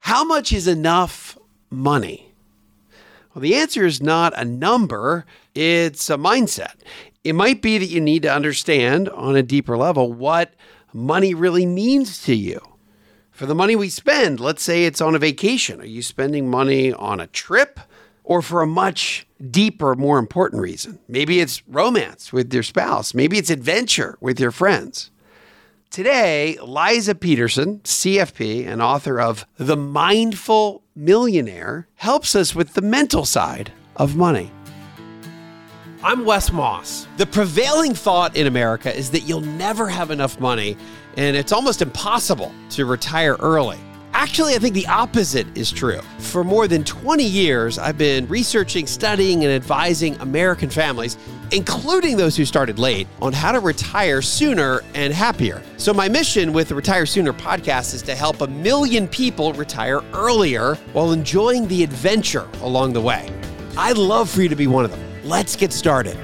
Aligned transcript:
How 0.00 0.24
much 0.24 0.52
is 0.52 0.68
enough 0.68 1.36
money? 1.70 2.34
Well, 3.34 3.42
the 3.42 3.56
answer 3.56 3.84
is 3.84 4.00
not 4.00 4.32
a 4.36 4.44
number, 4.44 5.26
it's 5.54 6.08
a 6.08 6.16
mindset. 6.16 6.74
It 7.22 7.34
might 7.34 7.60
be 7.60 7.76
that 7.76 7.86
you 7.86 8.00
need 8.00 8.22
to 8.22 8.32
understand 8.32 9.08
on 9.10 9.36
a 9.36 9.42
deeper 9.42 9.76
level 9.76 10.12
what 10.12 10.54
money 10.92 11.34
really 11.34 11.66
means 11.66 12.22
to 12.24 12.34
you. 12.34 12.60
For 13.32 13.44
the 13.44 13.54
money 13.54 13.76
we 13.76 13.90
spend, 13.90 14.40
let's 14.40 14.62
say 14.62 14.84
it's 14.84 15.02
on 15.02 15.14
a 15.14 15.18
vacation. 15.18 15.80
Are 15.82 15.84
you 15.84 16.00
spending 16.00 16.48
money 16.48 16.92
on 16.94 17.20
a 17.20 17.26
trip 17.26 17.78
or 18.24 18.40
for 18.40 18.62
a 18.62 18.66
much 18.66 19.26
deeper, 19.50 19.94
more 19.94 20.18
important 20.18 20.62
reason? 20.62 21.00
Maybe 21.06 21.40
it's 21.40 21.62
romance 21.68 22.32
with 22.32 22.54
your 22.54 22.62
spouse, 22.62 23.12
maybe 23.12 23.36
it's 23.36 23.50
adventure 23.50 24.16
with 24.20 24.40
your 24.40 24.52
friends. 24.52 25.10
Today, 25.96 26.58
Liza 26.62 27.14
Peterson, 27.14 27.78
CFP 27.78 28.66
and 28.66 28.82
author 28.82 29.18
of 29.18 29.46
The 29.56 29.78
Mindful 29.78 30.82
Millionaire, 30.94 31.88
helps 31.94 32.36
us 32.36 32.54
with 32.54 32.74
the 32.74 32.82
mental 32.82 33.24
side 33.24 33.72
of 33.96 34.14
money. 34.14 34.52
I'm 36.02 36.26
Wes 36.26 36.52
Moss. 36.52 37.08
The 37.16 37.24
prevailing 37.24 37.94
thought 37.94 38.36
in 38.36 38.46
America 38.46 38.94
is 38.94 39.10
that 39.12 39.20
you'll 39.20 39.40
never 39.40 39.88
have 39.88 40.10
enough 40.10 40.38
money 40.38 40.76
and 41.16 41.34
it's 41.34 41.50
almost 41.50 41.80
impossible 41.80 42.52
to 42.72 42.84
retire 42.84 43.36
early. 43.40 43.78
Actually, 44.18 44.54
I 44.54 44.58
think 44.58 44.72
the 44.72 44.86
opposite 44.86 45.46
is 45.54 45.70
true. 45.70 46.00
For 46.20 46.42
more 46.42 46.66
than 46.66 46.84
20 46.84 47.22
years, 47.22 47.78
I've 47.78 47.98
been 47.98 48.26
researching, 48.28 48.86
studying, 48.86 49.44
and 49.44 49.52
advising 49.52 50.14
American 50.22 50.70
families, 50.70 51.18
including 51.52 52.16
those 52.16 52.34
who 52.34 52.46
started 52.46 52.78
late, 52.78 53.06
on 53.20 53.34
how 53.34 53.52
to 53.52 53.60
retire 53.60 54.22
sooner 54.22 54.80
and 54.94 55.12
happier. 55.12 55.62
So, 55.76 55.92
my 55.92 56.08
mission 56.08 56.54
with 56.54 56.70
the 56.70 56.74
Retire 56.74 57.04
Sooner 57.04 57.34
podcast 57.34 57.92
is 57.92 58.00
to 58.04 58.14
help 58.14 58.40
a 58.40 58.46
million 58.46 59.06
people 59.06 59.52
retire 59.52 60.00
earlier 60.14 60.76
while 60.94 61.12
enjoying 61.12 61.68
the 61.68 61.84
adventure 61.84 62.48
along 62.62 62.94
the 62.94 63.02
way. 63.02 63.30
I'd 63.76 63.98
love 63.98 64.30
for 64.30 64.40
you 64.40 64.48
to 64.48 64.56
be 64.56 64.66
one 64.66 64.86
of 64.86 64.92
them. 64.92 65.00
Let's 65.24 65.56
get 65.56 65.74
started. 65.74 66.16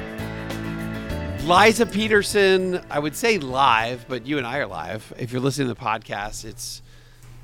Liza 1.45 1.85
Peterson, 1.85 2.81
I 2.91 2.99
would 2.99 3.15
say 3.15 3.37
live, 3.37 4.07
but 4.09 4.27
you 4.27 4.39
and 4.39 4.47
I 4.47 4.61
are 4.61 4.67
live. 4.67 5.13
If 5.19 5.31
you're 5.31 5.43
listening 5.43 5.69
to 5.69 5.75
the 5.75 5.81
podcast, 5.81 6.47
it's 6.47 6.81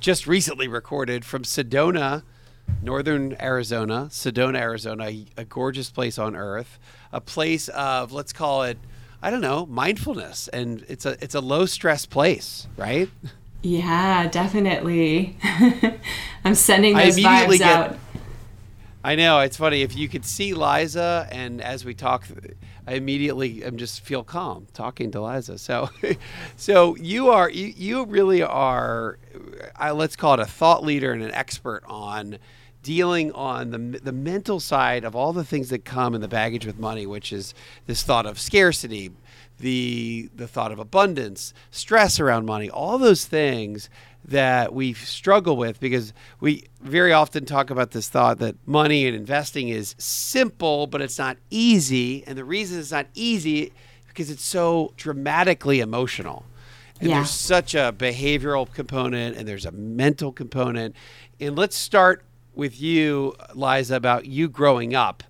just 0.01 0.27
recently 0.27 0.69
recorded 0.69 1.25
from 1.25 1.43
Sedona, 1.43 2.23
northern 2.83 3.37
Arizona, 3.41 4.09
Sedona, 4.11 4.59
Arizona, 4.59 5.11
a 5.37 5.45
gorgeous 5.45 5.91
place 5.91 6.19
on 6.19 6.37
earth, 6.37 6.79
a 7.13 7.21
place 7.21 7.69
of 7.69 8.13
let's 8.13 8.33
call 8.33 8.63
it, 8.63 8.79
I 9.23 9.31
don't 9.31 9.41
know, 9.41 9.67
mindfulness, 9.67 10.49
and 10.49 10.85
it's 10.89 11.07
a 11.07 11.23
it's 11.23 11.35
a 11.35 11.41
low 11.41 11.67
stress 11.67 12.07
place, 12.07 12.69
right? 12.77 13.11
Yeah, 13.63 14.29
definitely. 14.29 15.37
I'm 16.45 16.55
sending 16.55 16.97
those 16.97 17.19
vibes 17.19 17.59
get, 17.59 17.63
out. 17.63 17.99
I 19.03 19.17
know 19.17 19.41
it's 19.41 19.57
funny 19.57 19.83
if 19.83 19.97
you 19.97 20.09
could 20.09 20.25
see 20.25 20.55
Liza, 20.55 21.29
and 21.33 21.61
as 21.61 21.85
we 21.85 21.95
talk, 21.95 22.25
I 22.89 22.93
immediately 22.93 23.63
am 23.65 23.77
just 23.77 24.01
feel 24.01 24.25
calm 24.25 24.67
talking 24.73 25.11
to 25.11 25.21
Liza. 25.21 25.59
So, 25.59 25.91
so 26.57 26.97
you 26.97 27.29
are 27.29 27.51
you, 27.51 27.67
you 27.77 28.07
really 28.07 28.43
are, 28.43 29.19
uh, 29.35 29.67
I, 29.77 29.91
let's 29.91 30.17
call 30.17 30.35
it 30.35 30.41
a 30.41 30.47
thought 30.47 30.83
leader 30.83 31.13
and 31.13 31.23
an 31.23 31.33
expert 31.33 31.83
on 31.87 32.39
dealing 32.83 33.31
on 33.33 33.73
the 33.73 33.99
the 33.99 34.13
mental 34.13 34.59
side 34.59 35.05
of 35.05 35.15
all 35.15 35.35
the 35.35 35.45
things 35.45 35.69
that 35.69 35.85
come 35.85 36.15
in 36.15 36.23
the 36.23 36.29
baggage 36.29 36.65
with 36.65 36.79
money, 36.79 37.05
which 37.05 37.31
is 37.31 37.53
this 37.85 38.03
thought 38.03 38.25
of 38.25 38.41
scarcity, 38.41 39.11
the 39.61 40.31
the 40.35 40.49
thought 40.49 40.73
of 40.73 40.79
abundance, 40.79 41.53
stress 41.71 42.19
around 42.19 42.47
money, 42.47 42.71
all 42.71 42.97
those 42.97 43.27
things 43.27 43.91
that 44.29 44.75
we 44.75 44.93
struggle 44.93 45.57
with 45.57 45.81
because 45.81 46.13
we 46.41 46.65
very 46.81 47.13
often 47.13 47.45
talk 47.45 47.71
about 47.71 47.93
this 47.93 48.09
thought 48.09 48.39
that 48.39 48.57
money 48.67 49.07
and 49.07 49.17
investing 49.17 49.69
is 49.69 49.95
simple, 49.99 50.87
but 50.87 51.01
it's 51.01 51.19
not 51.19 51.39
easy. 51.51 52.25
And 52.27 52.37
the 52.37 52.45
reason 52.45 52.79
it's 52.79 52.93
not 52.93 53.07
easy 53.15 53.63
is 53.63 53.71
because 54.09 54.31
it's 54.31 54.45
so 54.45 54.93
dramatically 54.97 55.81
emotional. 55.81 56.45
And 57.01 57.09
yeah. 57.09 57.17
there's 57.17 57.31
such 57.31 57.75
a 57.75 57.95
behavioral 57.97 58.73
component 58.73 59.37
and 59.37 59.49
there's 59.49 59.65
a 59.65 59.73
mental 59.73 60.33
component. 60.33 60.95
And 61.41 61.57
let's 61.57 61.77
start 61.77 62.23
with 62.55 62.81
you, 62.81 63.35
Liza, 63.55 63.97
about 63.97 64.27
you 64.27 64.49
growing 64.49 64.95
up 64.95 65.23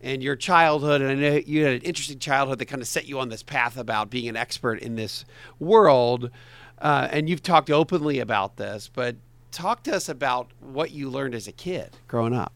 and 0.00 0.22
your 0.22 0.36
childhood. 0.36 1.00
And 1.00 1.10
I 1.10 1.14
know 1.14 1.40
you 1.44 1.64
had 1.64 1.74
an 1.74 1.82
interesting 1.82 2.18
childhood 2.18 2.58
that 2.60 2.66
kind 2.66 2.82
of 2.82 2.86
set 2.86 3.08
you 3.08 3.18
on 3.18 3.30
this 3.30 3.42
path 3.42 3.76
about 3.76 4.10
being 4.10 4.28
an 4.28 4.36
expert 4.36 4.78
in 4.80 4.94
this 4.94 5.24
world. 5.58 6.30
Uh, 6.78 7.08
and 7.10 7.28
you've 7.28 7.42
talked 7.42 7.70
openly 7.70 8.18
about 8.18 8.56
this, 8.56 8.90
but 8.92 9.16
talk 9.52 9.82
to 9.84 9.94
us 9.94 10.08
about 10.08 10.50
what 10.60 10.90
you 10.90 11.08
learned 11.08 11.34
as 11.34 11.46
a 11.46 11.52
kid 11.52 11.96
growing 12.08 12.34
up. 12.34 12.52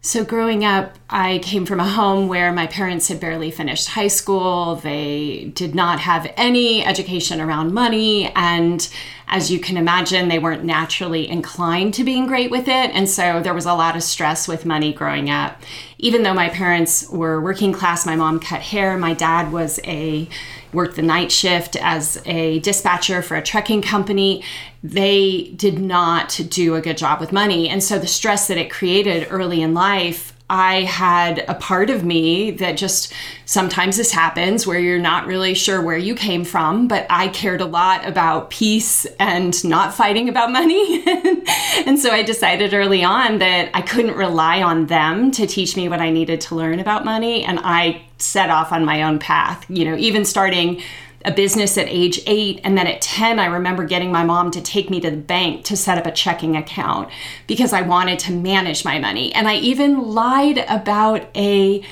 So, 0.00 0.24
growing 0.24 0.64
up, 0.64 0.96
I 1.10 1.38
came 1.40 1.66
from 1.66 1.80
a 1.80 1.88
home 1.88 2.28
where 2.28 2.52
my 2.52 2.68
parents 2.68 3.08
had 3.08 3.18
barely 3.18 3.50
finished 3.50 3.88
high 3.88 4.06
school. 4.06 4.76
They 4.76 5.50
did 5.54 5.74
not 5.74 5.98
have 6.00 6.32
any 6.36 6.84
education 6.84 7.40
around 7.40 7.74
money. 7.74 8.32
And 8.36 8.88
as 9.30 9.50
you 9.50 9.60
can 9.60 9.76
imagine, 9.76 10.28
they 10.28 10.38
weren't 10.38 10.64
naturally 10.64 11.28
inclined 11.28 11.94
to 11.94 12.04
being 12.04 12.26
great 12.26 12.50
with 12.50 12.66
it. 12.66 12.90
And 12.90 13.08
so 13.08 13.42
there 13.42 13.54
was 13.54 13.66
a 13.66 13.74
lot 13.74 13.94
of 13.94 14.02
stress 14.02 14.48
with 14.48 14.64
money 14.64 14.92
growing 14.92 15.28
up. 15.28 15.60
Even 15.98 16.22
though 16.22 16.34
my 16.34 16.48
parents 16.48 17.08
were 17.10 17.40
working 17.40 17.72
class, 17.72 18.06
my 18.06 18.16
mom 18.16 18.40
cut 18.40 18.60
hair, 18.60 18.96
my 18.96 19.12
dad 19.14 19.52
was 19.52 19.78
a 19.84 20.28
worked 20.72 20.96
the 20.96 21.02
night 21.02 21.32
shift 21.32 21.76
as 21.76 22.22
a 22.26 22.58
dispatcher 22.60 23.22
for 23.22 23.36
a 23.36 23.42
trucking 23.42 23.82
company. 23.82 24.42
They 24.82 25.52
did 25.56 25.78
not 25.78 26.40
do 26.48 26.74
a 26.74 26.80
good 26.80 26.98
job 26.98 27.20
with 27.20 27.32
money. 27.32 27.68
And 27.68 27.82
so 27.82 27.98
the 27.98 28.06
stress 28.06 28.48
that 28.48 28.58
it 28.58 28.70
created 28.70 29.28
early 29.30 29.62
in 29.62 29.74
life 29.74 30.27
I 30.50 30.82
had 30.82 31.44
a 31.46 31.54
part 31.54 31.90
of 31.90 32.04
me 32.04 32.52
that 32.52 32.78
just 32.78 33.12
sometimes 33.44 33.98
this 33.98 34.10
happens 34.10 34.66
where 34.66 34.78
you're 34.78 34.98
not 34.98 35.26
really 35.26 35.52
sure 35.52 35.82
where 35.82 35.98
you 35.98 36.14
came 36.14 36.44
from, 36.44 36.88
but 36.88 37.06
I 37.10 37.28
cared 37.28 37.60
a 37.60 37.66
lot 37.66 38.06
about 38.06 38.48
peace 38.48 39.04
and 39.18 39.62
not 39.64 39.94
fighting 39.94 40.28
about 40.28 40.50
money. 40.50 41.04
and 41.86 41.98
so 41.98 42.10
I 42.10 42.22
decided 42.22 42.72
early 42.72 43.04
on 43.04 43.38
that 43.38 43.70
I 43.74 43.82
couldn't 43.82 44.16
rely 44.16 44.62
on 44.62 44.86
them 44.86 45.30
to 45.32 45.46
teach 45.46 45.76
me 45.76 45.88
what 45.88 46.00
I 46.00 46.10
needed 46.10 46.40
to 46.42 46.54
learn 46.54 46.80
about 46.80 47.04
money. 47.04 47.44
And 47.44 47.60
I 47.62 48.02
set 48.16 48.48
off 48.48 48.72
on 48.72 48.84
my 48.84 49.02
own 49.02 49.18
path, 49.18 49.66
you 49.68 49.84
know, 49.84 49.96
even 49.96 50.24
starting 50.24 50.82
a 51.24 51.32
business 51.32 51.76
at 51.76 51.88
age 51.88 52.20
eight. 52.26 52.60
And 52.64 52.78
then 52.78 52.86
at 52.86 53.00
10, 53.00 53.38
I 53.38 53.46
remember 53.46 53.84
getting 53.84 54.12
my 54.12 54.24
mom 54.24 54.50
to 54.52 54.60
take 54.60 54.90
me 54.90 55.00
to 55.00 55.10
the 55.10 55.16
bank 55.16 55.64
to 55.64 55.76
set 55.76 55.98
up 55.98 56.06
a 56.06 56.12
checking 56.12 56.56
account 56.56 57.08
because 57.46 57.72
I 57.72 57.82
wanted 57.82 58.18
to 58.20 58.32
manage 58.32 58.84
my 58.84 58.98
money. 58.98 59.32
And 59.34 59.48
I 59.48 59.56
even 59.56 60.08
lied 60.08 60.58
about 60.68 61.28
a 61.36 61.82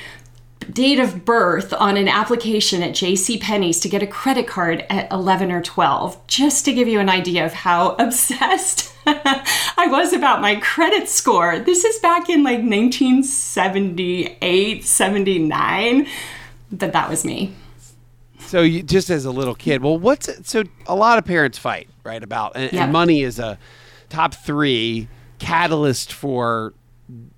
date 0.73 0.99
of 0.99 1.25
birth 1.25 1.73
on 1.75 1.97
an 1.97 2.09
application 2.09 2.83
at 2.83 2.93
J.C. 2.95 3.39
Penney's 3.39 3.79
to 3.81 3.89
get 3.89 4.03
a 4.03 4.07
credit 4.07 4.47
card 4.47 4.85
at 4.91 5.11
11 5.13 5.53
or 5.53 5.63
12, 5.63 6.27
just 6.27 6.65
to 6.65 6.73
give 6.73 6.89
you 6.89 6.99
an 6.99 7.09
idea 7.09 7.47
of 7.47 7.53
how 7.53 7.91
obsessed 7.99 8.93
I 9.07 9.87
was 9.89 10.13
about 10.13 10.41
my 10.41 10.57
credit 10.57 11.09
score. 11.09 11.61
This 11.61 11.84
is 11.84 12.01
back 12.01 12.29
in 12.29 12.43
like 12.43 12.59
1978, 12.59 14.84
79, 14.84 16.09
but 16.72 16.93
that 16.93 17.09
was 17.09 17.25
me. 17.25 17.55
So 18.47 18.63
you 18.63 18.83
just 18.83 19.10
as 19.10 19.25
a 19.25 19.31
little 19.31 19.54
kid, 19.54 19.83
well, 19.83 19.98
what's 19.98 20.28
it? 20.28 20.47
so 20.47 20.65
a 20.87 20.95
lot 20.95 21.19
of 21.19 21.25
parents 21.25 21.59
fight 21.59 21.89
right 22.04 22.22
about, 22.22 22.53
and, 22.54 22.72
yep. 22.72 22.84
and 22.84 22.93
money 22.93 23.22
is 23.22 23.39
a 23.39 23.59
top 24.09 24.34
three 24.34 25.09
catalyst 25.39 26.13
for 26.13 26.72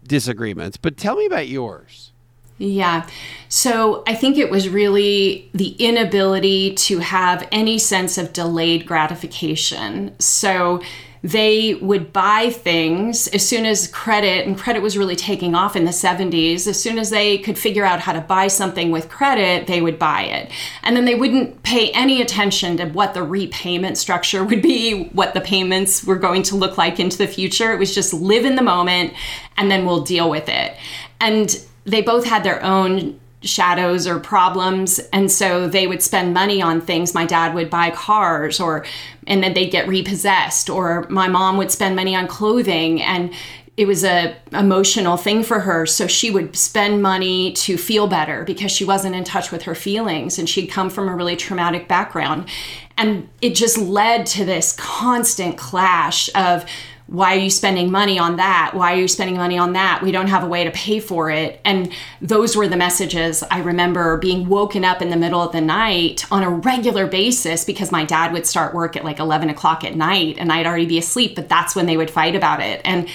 disagreements. 0.07 0.77
But 0.77 0.97
tell 0.97 1.17
me 1.17 1.27
about 1.27 1.49
yours. 1.49 2.13
Yeah. 2.59 3.07
So 3.49 4.03
I 4.07 4.15
think 4.15 4.37
it 4.37 4.51
was 4.51 4.69
really 4.69 5.49
the 5.55 5.71
inability 5.79 6.75
to 6.75 6.99
have 6.99 7.47
any 7.53 7.79
sense 7.79 8.19
of 8.19 8.33
delayed 8.33 8.85
gratification. 8.85 10.19
So 10.19 10.83
they 11.23 11.75
would 11.75 12.13
buy 12.13 12.51
things 12.51 13.27
as 13.29 13.47
soon 13.47 13.67
as 13.67 13.89
credit 13.89 14.47
and 14.47 14.59
credit 14.59 14.83
was 14.83 14.97
really 14.97 15.17
taking 15.17 15.55
off 15.55 15.77
in 15.77 15.85
the 15.85 15.91
70s 15.91 16.67
as 16.67 16.81
soon 16.81 16.99
as 16.99 17.11
they 17.11 17.39
could 17.39 17.59
figure 17.59 17.85
out 17.85 18.01
how 18.01 18.13
to 18.13 18.21
buy 18.21 18.47
something 18.47 18.91
with 18.91 19.09
credit 19.09 19.67
they 19.67 19.81
would 19.81 19.99
buy 19.99 20.23
it. 20.23 20.51
And 20.83 20.97
then 20.97 21.05
they 21.05 21.15
wouldn't 21.15 21.63
pay 21.63 21.91
any 21.91 22.23
attention 22.23 22.77
to 22.77 22.87
what 22.87 23.15
the 23.15 23.23
repayment 23.23 23.99
structure 23.99 24.45
would 24.45 24.63
be 24.63 25.09
what 25.09 25.35
the 25.35 25.41
payments 25.41 26.05
were 26.05 26.17
going 26.17 26.43
to 26.45 26.57
look 26.57 26.79
like 26.79 27.01
into 27.01 27.19
the 27.19 27.27
future. 27.27 27.73
It 27.73 27.79
was 27.79 27.95
just 27.95 28.15
live 28.15 28.45
in 28.45 28.57
the 28.57 28.63
moment 28.63 29.13
and 29.57 29.71
then 29.71 29.85
we'll 29.87 30.03
deal 30.03 30.31
with 30.31 30.49
it. 30.49 30.77
And 31.21 31.65
they 31.85 32.03
both 32.03 32.25
had 32.25 32.45
their 32.45 32.63
own 32.63 33.19
shadows 33.43 34.07
or 34.07 34.19
problems 34.19 34.99
and 35.13 35.31
so 35.31 35.69
they 35.69 35.87
would 35.87 36.03
spend 36.03 36.35
money 36.35 36.61
on 36.61 36.81
things. 36.81 37.15
My 37.15 37.25
dad 37.25 37.55
would 37.55 37.71
buy 37.71 37.91
cars 37.91 38.59
or 38.59 38.85
and 39.27 39.43
then 39.43 39.55
they'd 39.55 39.71
get 39.71 39.87
repossessed 39.87 40.69
or 40.69 41.07
my 41.09 41.29
mom 41.29 41.57
would 41.57 41.71
spend 41.71 41.95
money 41.95 42.17
on 42.17 42.27
clothing 42.27 43.01
and 43.01 43.33
it 43.77 43.87
was 43.87 44.03
a 44.03 44.37
emotional 44.53 45.17
thing 45.17 45.45
for 45.45 45.61
her. 45.61 45.87
So 45.87 46.09
she 46.09 46.33
would 46.33 46.57
spend 46.57 47.01
money 47.01 47.53
to 47.53 47.79
feel 47.79 48.09
better 48.09 48.43
because 48.43 48.73
she 48.73 48.85
wasn't 48.85 49.15
in 49.15 49.23
touch 49.23 49.53
with 49.53 49.63
her 49.63 49.77
feelings 49.77 50.37
and 50.37 50.49
she'd 50.49 50.67
come 50.67 50.91
from 50.91 51.09
a 51.09 51.15
really 51.15 51.37
traumatic 51.37 51.87
background. 51.87 52.49
And 52.97 53.29
it 53.41 53.55
just 53.55 53.79
led 53.79 54.27
to 54.27 54.45
this 54.45 54.73
constant 54.73 55.57
clash 55.57 56.29
of 56.35 56.65
why 57.09 57.35
are 57.35 57.39
you 57.39 57.49
spending 57.49 57.91
money 57.91 58.19
on 58.19 58.37
that? 58.37 58.73
Why 58.75 58.93
are 58.93 59.01
you 59.01 59.09
spending 59.09 59.39
money 59.39 59.57
on 59.57 59.73
that? 59.73 60.03
We 60.03 60.13
don't 60.13 60.27
have 60.27 60.45
a 60.45 60.47
way 60.47 60.65
to 60.65 60.71
pay 60.71 61.01
for 61.01 61.31
it. 61.31 61.59
And 61.65 61.91
those 62.21 62.55
were 62.55 62.69
the 62.69 62.77
messages 62.77 63.43
I 63.51 63.61
remember 63.61 64.19
being 64.19 64.47
woken 64.47 64.85
up 64.85 65.01
in 65.01 65.09
the 65.09 65.17
middle 65.17 65.41
of 65.41 65.53
the 65.53 65.63
night 65.63 66.31
on 66.31 66.43
a 66.43 66.51
regular 66.51 67.07
basis 67.07 67.65
because 67.65 67.91
my 67.91 68.05
dad 68.05 68.35
would 68.35 68.47
start 68.47 68.75
work 68.75 68.95
at 68.95 69.05
like 69.05 69.21
11 69.21 69.49
o'clock 69.49 69.85
at 69.85 69.97
night 69.97 70.37
and 70.39 70.53
I'd 70.53 70.67
already 70.67 70.85
be 70.85 70.99
asleep, 70.99 71.35
but 71.35 71.49
that's 71.49 71.75
when 71.75 71.87
they 71.87 71.97
would 71.97 72.11
fight 72.11 72.37
about 72.37 72.61
it. 72.61 72.83
And 72.85 73.09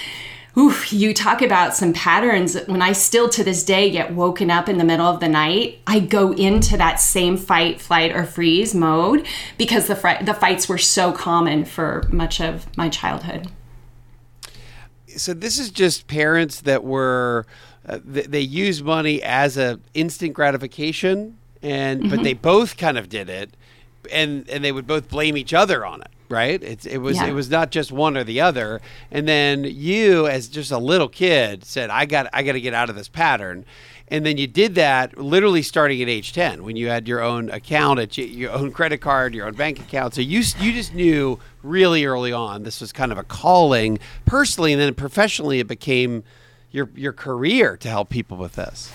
Oof, 0.56 0.94
you 0.94 1.16
talk 1.16 1.42
about 1.42 1.75
some 1.75 1.94
patterns. 1.94 2.56
When 2.68 2.84
I 2.84 2.92
still 2.92 3.28
to 3.30 3.44
this 3.44 3.63
day 3.63 3.90
get 3.90 4.13
woken 4.13 4.51
up 4.51 4.69
in 4.69 4.78
the 4.78 4.84
middle 4.84 5.07
of 5.07 5.19
the 5.19 5.28
night, 5.28 5.80
I 5.88 6.00
go 6.00 6.31
into 6.31 6.78
that 6.78 7.00
same 7.00 7.38
fight, 7.38 7.81
flight, 7.81 8.16
or 8.16 8.24
freeze 8.24 8.75
mode 8.75 9.25
because 9.57 9.88
the, 9.88 9.95
fr- 9.95 10.24
the 10.24 10.36
fights 10.36 10.69
were 10.69 10.78
so 10.78 11.12
common 11.12 11.66
for 11.66 12.04
much 12.12 12.40
of 12.40 12.68
my 12.78 12.88
childhood 12.88 13.50
so 15.18 15.33
this 15.33 15.60
is 15.60 15.69
just 15.69 16.07
parents 16.07 16.62
that 16.62 16.83
were 16.83 17.45
uh, 17.88 18.00
th- 18.13 18.27
they 18.27 18.42
use 18.42 18.81
money 18.81 19.21
as 19.21 19.57
a 19.57 19.80
instant 19.94 20.33
gratification 20.33 21.38
and 21.62 22.01
mm-hmm. 22.01 22.10
but 22.10 22.24
they 22.24 22.33
both 22.33 22.77
kind 22.77 22.98
of 22.98 23.10
did 23.10 23.30
it 23.30 23.56
and 24.12 24.48
and 24.50 24.63
they 24.63 24.71
would 24.71 24.88
both 24.88 25.10
blame 25.10 25.38
each 25.38 25.54
other 25.54 25.86
on 25.86 26.01
it 26.01 26.10
right 26.30 26.63
it's, 26.63 26.86
it 26.86 26.98
was 26.98 27.18
yeah. 27.18 27.27
it 27.27 27.33
was 27.33 27.50
not 27.50 27.71
just 27.71 27.92
one 27.92 28.18
or 28.18 28.24
the 28.24 28.42
other 28.42 28.81
and 29.12 29.27
then 29.27 29.63
you 29.63 30.27
as 30.27 30.48
just 30.48 30.71
a 30.71 30.77
little 30.77 31.10
kid 31.10 31.63
said 31.63 31.89
i 31.89 32.06
got 32.06 32.27
i 32.33 32.44
got 32.44 32.54
to 32.54 32.62
get 32.62 32.74
out 32.74 32.89
of 32.89 32.95
this 32.95 33.07
pattern 33.07 33.66
and 34.13 34.24
then 34.24 34.38
you 34.38 34.45
did 34.45 34.75
that 34.75 35.18
literally 35.18 35.63
starting 35.63 36.00
at 36.00 36.07
age 36.07 36.33
10 36.33 36.63
when 36.63 36.75
you 36.75 36.88
had 36.88 37.07
your 37.07 37.19
own 37.19 37.50
account 37.50 38.00
at 38.00 38.15
your 38.15 38.51
own 38.51 38.71
credit 38.71 39.00
card 39.00 39.33
your 39.33 39.48
own 39.48 39.56
bank 39.56 39.80
account. 39.80 40.13
So 40.13 40.21
you 40.21 40.44
you 40.60 40.71
just 40.71 40.94
knew 40.94 41.39
really 41.63 42.06
early 42.06 42.31
on 42.31 42.62
this 42.62 42.80
was 42.80 42.92
kind 42.92 43.12
of 43.12 43.18
a 43.18 43.24
calling. 43.24 43.98
Personally 44.25 44.71
and 44.71 44.80
then 44.80 44.94
professionally 44.94 45.60
it 45.60 45.68
became 45.68 46.24
your 46.69 46.92
your 46.95 47.12
career 47.12 47.75
to 47.77 47.89
help 47.89 48.10
people 48.10 48.38
with 48.38 48.54
this. 48.54 48.92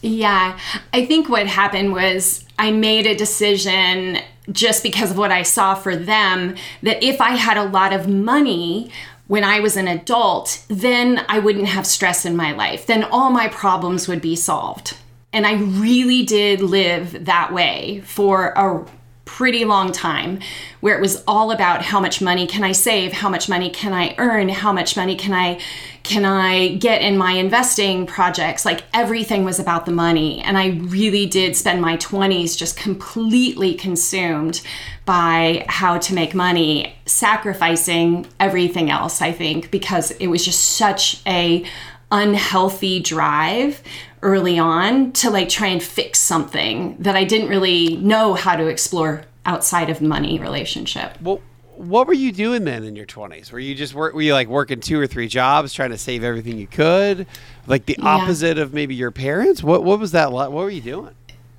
Yeah. 0.00 0.58
I 0.94 1.04
think 1.04 1.28
what 1.28 1.46
happened 1.46 1.92
was 1.92 2.46
i 2.58 2.70
made 2.70 3.06
a 3.06 3.14
decision 3.14 4.18
just 4.50 4.82
because 4.82 5.10
of 5.10 5.18
what 5.18 5.32
i 5.32 5.42
saw 5.42 5.74
for 5.74 5.96
them 5.96 6.54
that 6.82 7.02
if 7.02 7.20
i 7.20 7.30
had 7.30 7.56
a 7.56 7.64
lot 7.64 7.92
of 7.92 8.06
money 8.06 8.90
when 9.26 9.44
I 9.44 9.60
was 9.60 9.76
an 9.76 9.88
adult, 9.88 10.64
then 10.68 11.24
I 11.28 11.38
wouldn't 11.38 11.68
have 11.68 11.86
stress 11.86 12.26
in 12.26 12.36
my 12.36 12.52
life. 12.52 12.86
Then 12.86 13.04
all 13.04 13.30
my 13.30 13.48
problems 13.48 14.06
would 14.06 14.20
be 14.20 14.36
solved. 14.36 14.96
And 15.32 15.46
I 15.46 15.54
really 15.54 16.22
did 16.22 16.60
live 16.60 17.24
that 17.24 17.52
way 17.52 18.02
for 18.04 18.48
a 18.50 18.86
pretty 19.24 19.64
long 19.64 19.90
time 19.90 20.38
where 20.80 20.96
it 20.96 21.00
was 21.00 21.24
all 21.26 21.50
about 21.50 21.82
how 21.82 21.98
much 21.98 22.20
money 22.20 22.46
can 22.46 22.62
I 22.62 22.72
save, 22.72 23.12
how 23.12 23.28
much 23.28 23.48
money 23.48 23.70
can 23.70 23.92
I 23.92 24.14
earn, 24.18 24.48
how 24.48 24.72
much 24.72 24.96
money 24.96 25.16
can 25.16 25.32
I 25.32 25.60
can 26.02 26.26
I 26.26 26.76
get 26.76 27.00
in 27.00 27.16
my 27.16 27.32
investing 27.32 28.06
projects? 28.06 28.66
Like 28.66 28.84
everything 28.92 29.44
was 29.44 29.58
about 29.58 29.86
the 29.86 29.92
money 29.92 30.42
and 30.42 30.58
I 30.58 30.68
really 30.68 31.24
did 31.24 31.56
spend 31.56 31.80
my 31.80 31.96
20s 31.96 32.56
just 32.58 32.76
completely 32.76 33.74
consumed 33.74 34.60
by 35.06 35.64
how 35.68 35.98
to 35.98 36.14
make 36.14 36.34
money, 36.34 36.94
sacrificing 37.14 38.26
everything 38.40 38.90
else, 38.90 39.22
I 39.22 39.32
think, 39.32 39.70
because 39.70 40.10
it 40.12 40.26
was 40.26 40.44
just 40.44 40.60
such 40.76 41.22
a 41.26 41.64
unhealthy 42.10 43.00
drive 43.00 43.82
early 44.22 44.58
on 44.58 45.12
to 45.12 45.30
like 45.30 45.48
try 45.48 45.68
and 45.68 45.82
fix 45.82 46.18
something 46.18 46.96
that 46.98 47.16
I 47.16 47.24
didn't 47.24 47.48
really 47.48 47.96
know 47.96 48.34
how 48.34 48.56
to 48.56 48.66
explore 48.66 49.24
outside 49.46 49.90
of 49.90 50.00
money 50.00 50.38
relationship. 50.38 51.20
Well, 51.20 51.40
what 51.76 52.06
were 52.06 52.14
you 52.14 52.32
doing 52.32 52.64
then 52.64 52.84
in 52.84 52.96
your 52.96 53.06
20s? 53.06 53.52
Were 53.52 53.58
you 53.58 53.74
just 53.74 53.94
work 53.94 54.14
were 54.14 54.22
you 54.22 54.32
like 54.32 54.48
working 54.48 54.80
two 54.80 54.98
or 54.98 55.06
three 55.06 55.28
jobs 55.28 55.72
trying 55.72 55.90
to 55.90 55.98
save 55.98 56.24
everything 56.24 56.58
you 56.58 56.66
could? 56.66 57.26
Like 57.66 57.86
the 57.86 57.98
opposite 57.98 58.58
of 58.58 58.72
maybe 58.72 58.94
your 58.94 59.10
parents? 59.10 59.62
What 59.62 59.84
what 59.84 59.98
was 59.98 60.12
that 60.12 60.32
like? 60.32 60.50
What 60.50 60.64
were 60.64 60.70
you 60.70 60.80
doing? 60.80 61.14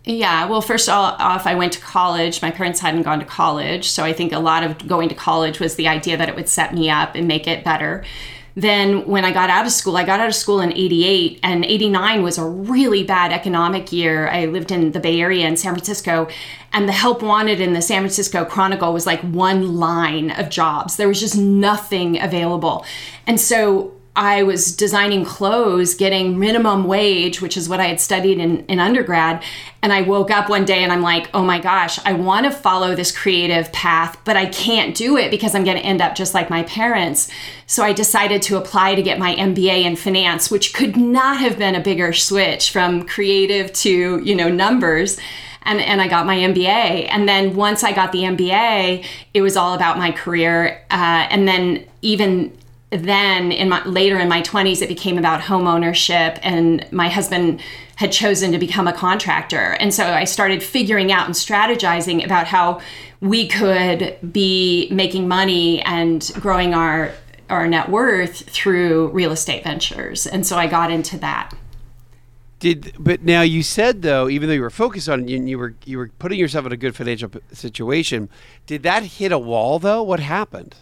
Yeah, 0.08 0.46
well, 0.46 0.62
first 0.62 0.88
off, 0.88 1.48
I 1.48 1.56
went 1.56 1.74
to 1.74 1.80
college. 1.82 2.42
My 2.42 2.52
parents 2.52 2.80
hadn't 2.80 3.02
gone 3.02 3.20
to 3.20 3.26
college. 3.26 3.90
So 3.90 4.04
I 4.04 4.14
think 4.14 4.34
a 4.34 4.40
lot 4.40 4.64
of 4.64 4.88
going 4.88 5.10
to 5.10 5.16
college 5.16 5.60
was 5.60 5.76
the 5.76 5.88
idea 5.88 6.16
that 6.16 6.30
it 6.30 6.36
would 6.36 6.48
set 6.48 6.76
me 6.76 6.92
up 6.92 7.16
and 7.16 7.28
make 7.28 7.48
it 7.48 7.64
better. 7.64 8.04
Then, 8.58 9.06
when 9.06 9.26
I 9.26 9.34
got 9.34 9.50
out 9.50 9.66
of 9.66 9.72
school, 9.74 9.98
I 9.98 10.06
got 10.06 10.22
out 10.22 10.30
of 10.30 10.36
school 10.36 10.62
in 10.62 10.72
88, 10.72 11.42
and 11.44 11.66
89 11.66 12.24
was 12.24 12.38
a 12.38 12.46
really 12.46 13.04
bad 13.04 13.34
economic 13.34 13.92
year. 13.92 14.30
I 14.30 14.46
lived 14.46 14.72
in 14.72 14.94
the 14.94 15.00
Bay 15.02 15.20
Area 15.20 15.46
in 15.46 15.58
San 15.58 15.74
Francisco, 15.74 16.30
and 16.72 16.88
the 16.88 16.94
help 16.94 17.22
wanted 17.22 17.60
in 17.60 17.74
the 17.74 17.82
San 17.82 18.04
Francisco 18.04 18.46
Chronicle 18.46 18.94
was 18.94 19.06
like 19.06 19.20
one 19.22 19.76
line 19.76 20.32
of 20.32 20.50
jobs. 20.50 20.96
There 20.96 21.10
was 21.10 21.20
just 21.20 21.36
nothing 21.38 22.22
available. 22.22 22.86
And 23.28 23.42
so 23.42 23.95
I 24.16 24.44
was 24.44 24.74
designing 24.74 25.26
clothes, 25.26 25.94
getting 25.94 26.40
minimum 26.40 26.86
wage, 26.86 27.42
which 27.42 27.58
is 27.58 27.68
what 27.68 27.82
I 27.82 27.88
had 27.88 28.00
studied 28.00 28.40
in, 28.40 28.66
in 28.68 28.80
undergrad. 28.80 29.44
And 29.82 29.92
I 29.92 30.04
woke 30.04 30.32
up 30.32 30.50
one 30.50 30.64
day 30.64 30.84
and 30.84 30.92
I'm 30.92 31.02
like, 31.02 31.30
oh 31.34 31.44
my 31.44 31.60
gosh, 31.60 32.00
I 32.06 32.14
want 32.14 32.46
to 32.46 32.52
follow 32.52 32.96
this 32.96 33.16
creative 33.16 33.72
path, 33.74 34.18
but 34.24 34.38
I 34.38 34.46
can't 34.46 34.96
do 34.96 35.18
it 35.18 35.32
because 35.32 35.54
I'm 35.54 35.66
going 35.66 35.78
to 35.78 35.84
end 35.84 36.02
up 36.02 36.16
just 36.16 36.34
like 36.34 36.50
my 36.50 36.64
parents. 36.64 37.30
So 37.68 37.84
I 37.84 37.92
decided 37.92 38.42
to 38.44 38.58
apply 38.58 38.96
to 38.96 39.04
get 39.04 39.20
my 39.20 39.36
MBA 39.36 39.84
in 39.84 39.98
finance, 39.98 40.50
which 40.50 40.74
could 40.74 40.96
not 40.96 41.38
have 41.38 41.58
been 41.58 41.76
a 41.76 41.82
bigger 41.82 42.14
switch 42.14 42.72
from 42.72 43.06
creative 43.06 43.74
to, 43.74 44.22
you 44.22 44.34
know, 44.34 44.50
numbers. 44.50 45.20
And, 45.64 45.82
and 45.82 46.02
I 46.02 46.08
got 46.08 46.26
my 46.26 46.38
MBA. 46.38 47.10
And 47.10 47.28
then 47.28 47.56
once 47.56 47.84
I 47.84 47.92
got 47.92 48.12
the 48.12 48.20
MBA, 48.20 49.06
it 49.34 49.42
was 49.42 49.58
all 49.58 49.74
about 49.74 49.98
my 49.98 50.12
career. 50.12 50.84
Uh, 50.90 51.28
and 51.30 51.48
then 51.48 51.86
even 52.02 52.56
then 53.04 53.52
in 53.52 53.70
my 53.70 53.84
later 53.86 54.20
in 54.20 54.30
my 54.30 54.42
20s 54.42 54.82
it 54.82 54.90
became 54.90 55.18
about 55.18 55.42
home 55.42 55.68
ownership 55.68 56.40
and 56.42 56.86
my 56.92 57.10
husband 57.10 57.62
had 57.96 58.12
chosen 58.12 58.52
to 58.52 58.58
become 58.58 58.88
a 58.88 58.94
contractor. 58.94 59.78
And 59.80 59.94
so 59.94 60.06
i 60.06 60.24
started 60.24 60.62
figuring 60.64 61.12
out 61.12 61.26
and 61.26 61.36
strategizing 61.36 62.24
about 62.24 62.48
how 62.48 62.82
we 63.22 63.48
could 63.48 64.18
be 64.32 64.88
making 64.92 65.28
money 65.28 65.82
and 65.82 66.30
growing 66.36 66.74
our 66.74 67.12
our 67.50 67.68
net 67.68 67.90
worth 67.90 68.50
through 68.50 69.10
real 69.10 69.32
estate 69.32 69.64
ventures. 69.64 70.28
And 70.28 70.46
so 70.46 70.58
i 70.58 70.68
got 70.68 70.92
into 70.92 71.18
that. 71.20 71.54
Did 72.60 72.96
but 72.98 73.24
now 73.24 73.42
you 73.42 73.64
said 73.64 74.02
though 74.02 74.30
even 74.30 74.48
though 74.48 74.56
you 74.56 74.62
were 74.62 74.70
focused 74.70 75.10
on 75.10 75.28
you, 75.28 75.44
you 75.44 75.58
were 75.58 75.76
you 75.86 75.98
were 75.98 76.10
putting 76.20 76.40
yourself 76.40 76.66
in 76.66 76.72
a 76.72 76.78
good 76.78 76.96
financial 76.96 77.30
situation 77.52 78.30
did 78.66 78.84
that 78.84 79.04
hit 79.04 79.32
a 79.32 79.40
wall 79.40 79.80
though? 79.80 80.02
What 80.04 80.20
happened 80.20 80.76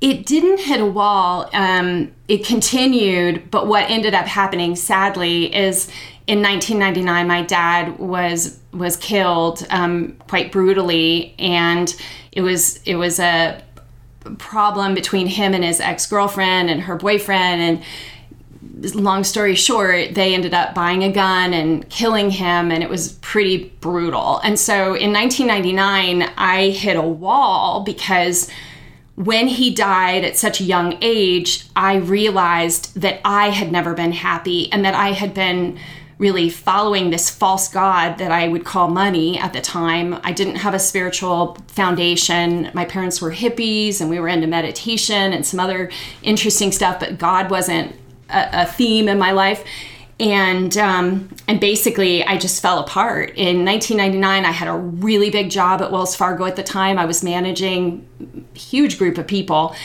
it 0.00 0.26
didn't 0.26 0.60
hit 0.60 0.80
a 0.80 0.86
wall. 0.86 1.50
Um, 1.52 2.12
it 2.28 2.44
continued, 2.44 3.50
but 3.50 3.66
what 3.66 3.90
ended 3.90 4.14
up 4.14 4.26
happening, 4.26 4.76
sadly, 4.76 5.54
is 5.54 5.90
in 6.26 6.42
1999, 6.42 7.26
my 7.26 7.42
dad 7.42 7.98
was 7.98 8.58
was 8.72 8.96
killed 8.96 9.66
um, 9.70 10.16
quite 10.28 10.52
brutally, 10.52 11.34
and 11.38 11.94
it 12.32 12.42
was 12.42 12.80
it 12.84 12.96
was 12.96 13.18
a 13.18 13.62
problem 14.36 14.94
between 14.94 15.26
him 15.26 15.54
and 15.54 15.64
his 15.64 15.80
ex 15.80 16.06
girlfriend 16.06 16.68
and 16.70 16.82
her 16.82 16.96
boyfriend, 16.96 17.62
and 17.62 18.94
long 18.94 19.24
story 19.24 19.54
short, 19.54 20.14
they 20.14 20.34
ended 20.34 20.54
up 20.54 20.74
buying 20.74 21.02
a 21.02 21.10
gun 21.10 21.52
and 21.52 21.88
killing 21.88 22.30
him, 22.30 22.70
and 22.70 22.82
it 22.82 22.90
was 22.90 23.14
pretty 23.14 23.70
brutal. 23.80 24.38
And 24.44 24.58
so 24.58 24.94
in 24.94 25.12
1999, 25.12 26.30
I 26.36 26.68
hit 26.70 26.96
a 26.96 27.02
wall 27.02 27.82
because 27.82 28.50
when 29.18 29.48
he 29.48 29.74
died 29.74 30.24
at 30.24 30.36
such 30.36 30.60
a 30.60 30.64
young 30.64 30.96
age, 31.02 31.66
I 31.74 31.96
realized 31.96 32.94
that 33.00 33.20
I 33.24 33.50
had 33.50 33.72
never 33.72 33.92
been 33.92 34.12
happy 34.12 34.70
and 34.70 34.84
that 34.84 34.94
I 34.94 35.10
had 35.10 35.34
been 35.34 35.76
really 36.18 36.48
following 36.48 37.10
this 37.10 37.28
false 37.28 37.66
god 37.68 38.18
that 38.18 38.30
I 38.30 38.46
would 38.46 38.64
call 38.64 38.86
money 38.86 39.36
at 39.36 39.52
the 39.52 39.60
time. 39.60 40.20
I 40.22 40.30
didn't 40.30 40.56
have 40.56 40.72
a 40.72 40.78
spiritual 40.78 41.56
foundation. 41.66 42.70
My 42.74 42.84
parents 42.84 43.20
were 43.20 43.32
hippies 43.32 44.00
and 44.00 44.08
we 44.08 44.20
were 44.20 44.28
into 44.28 44.46
meditation 44.46 45.32
and 45.32 45.44
some 45.44 45.58
other 45.58 45.90
interesting 46.22 46.70
stuff, 46.70 47.00
but 47.00 47.18
God 47.18 47.50
wasn't 47.50 47.96
a, 48.30 48.62
a 48.62 48.66
theme 48.66 49.08
in 49.08 49.18
my 49.18 49.32
life. 49.32 49.64
And 50.20 50.76
um, 50.76 51.28
and 51.46 51.60
basically, 51.60 52.24
I 52.24 52.38
just 52.38 52.60
fell 52.60 52.80
apart. 52.80 53.30
In 53.36 53.64
1999, 53.64 54.44
I 54.44 54.50
had 54.50 54.66
a 54.66 54.74
really 54.74 55.30
big 55.30 55.48
job 55.48 55.80
at 55.80 55.92
Wells 55.92 56.16
Fargo 56.16 56.44
at 56.44 56.56
the 56.56 56.64
time. 56.64 56.98
I 56.98 57.04
was 57.04 57.22
managing 57.22 58.06
a 58.54 58.58
huge 58.58 58.98
group 58.98 59.16
of 59.16 59.28
people, 59.28 59.76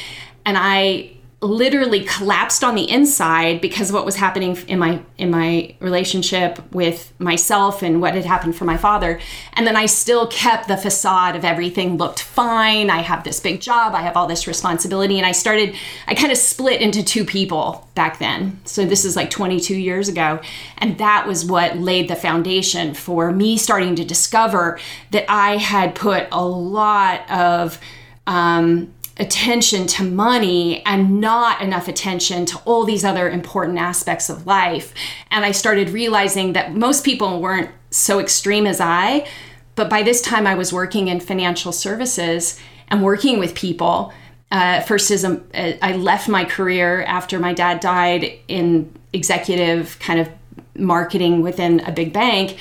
and 0.43 0.57
I 0.57 1.11
literally 1.43 2.05
collapsed 2.05 2.63
on 2.63 2.75
the 2.75 2.89
inside 2.89 3.59
because 3.59 3.89
of 3.89 3.93
what 3.93 4.05
was 4.05 4.15
happening 4.15 4.57
in 4.67 4.79
my 4.79 5.01
in 5.17 5.29
my 5.29 5.75
relationship 5.79 6.59
with 6.73 7.13
myself 7.19 7.83
and 7.83 8.01
what 8.01 8.15
had 8.15 8.25
happened 8.25 8.55
for 8.55 8.65
my 8.65 8.77
father. 8.77 9.19
And 9.53 9.67
then 9.67 9.75
I 9.75 9.85
still 9.85 10.27
kept 10.27 10.67
the 10.67 10.77
facade 10.77 11.35
of 11.35 11.43
everything 11.43 11.97
looked 11.97 12.21
fine. 12.21 12.89
I 12.89 13.01
have 13.01 13.23
this 13.23 13.39
big 13.39 13.61
job. 13.61 13.93
I 13.93 14.01
have 14.01 14.15
all 14.15 14.27
this 14.27 14.47
responsibility. 14.47 15.17
And 15.17 15.25
I 15.25 15.33
started 15.33 15.75
I 16.07 16.15
kind 16.15 16.31
of 16.31 16.37
split 16.37 16.81
into 16.81 17.03
two 17.03 17.25
people 17.25 17.87
back 17.93 18.19
then. 18.19 18.59
So 18.65 18.85
this 18.85 19.05
is 19.05 19.15
like 19.15 19.29
22 19.29 19.75
years 19.75 20.07
ago. 20.07 20.39
And 20.77 20.97
that 20.97 21.27
was 21.27 21.45
what 21.45 21.77
laid 21.77 22.07
the 22.09 22.15
foundation 22.15 22.93
for 22.93 23.31
me 23.31 23.57
starting 23.57 23.95
to 23.95 24.05
discover 24.05 24.79
that 25.11 25.25
I 25.29 25.57
had 25.57 25.93
put 25.93 26.27
a 26.31 26.45
lot 26.45 27.29
of 27.29 27.79
um, 28.25 28.93
attention 29.17 29.85
to 29.85 30.03
money 30.03 30.83
and 30.85 31.21
not 31.21 31.61
enough 31.61 31.87
attention 31.87 32.45
to 32.47 32.57
all 32.65 32.83
these 32.83 33.05
other 33.05 33.29
important 33.29 33.77
aspects 33.77 34.29
of 34.29 34.47
life. 34.47 34.93
And 35.29 35.45
I 35.45 35.51
started 35.51 35.89
realizing 35.89 36.53
that 36.53 36.73
most 36.73 37.05
people 37.05 37.39
weren't 37.39 37.69
so 37.91 38.19
extreme 38.19 38.65
as 38.65 38.81
I, 38.81 39.27
but 39.75 39.89
by 39.89 40.01
this 40.01 40.21
time 40.21 40.47
I 40.47 40.55
was 40.55 40.73
working 40.73 41.09
in 41.09 41.19
financial 41.19 41.71
services 41.71 42.59
and 42.87 43.03
working 43.03 43.39
with 43.39 43.53
people. 43.53 44.11
Uh, 44.51 44.81
first, 44.81 45.09
as 45.11 45.23
a, 45.23 45.41
I 45.83 45.95
left 45.95 46.27
my 46.27 46.45
career 46.45 47.03
after 47.03 47.39
my 47.39 47.53
dad 47.53 47.79
died 47.79 48.31
in 48.47 48.95
executive 49.11 49.97
kind 49.99 50.19
of 50.19 50.29
marketing 50.75 51.41
within 51.41 51.79
a 51.81 51.91
big 51.91 52.13
bank 52.13 52.57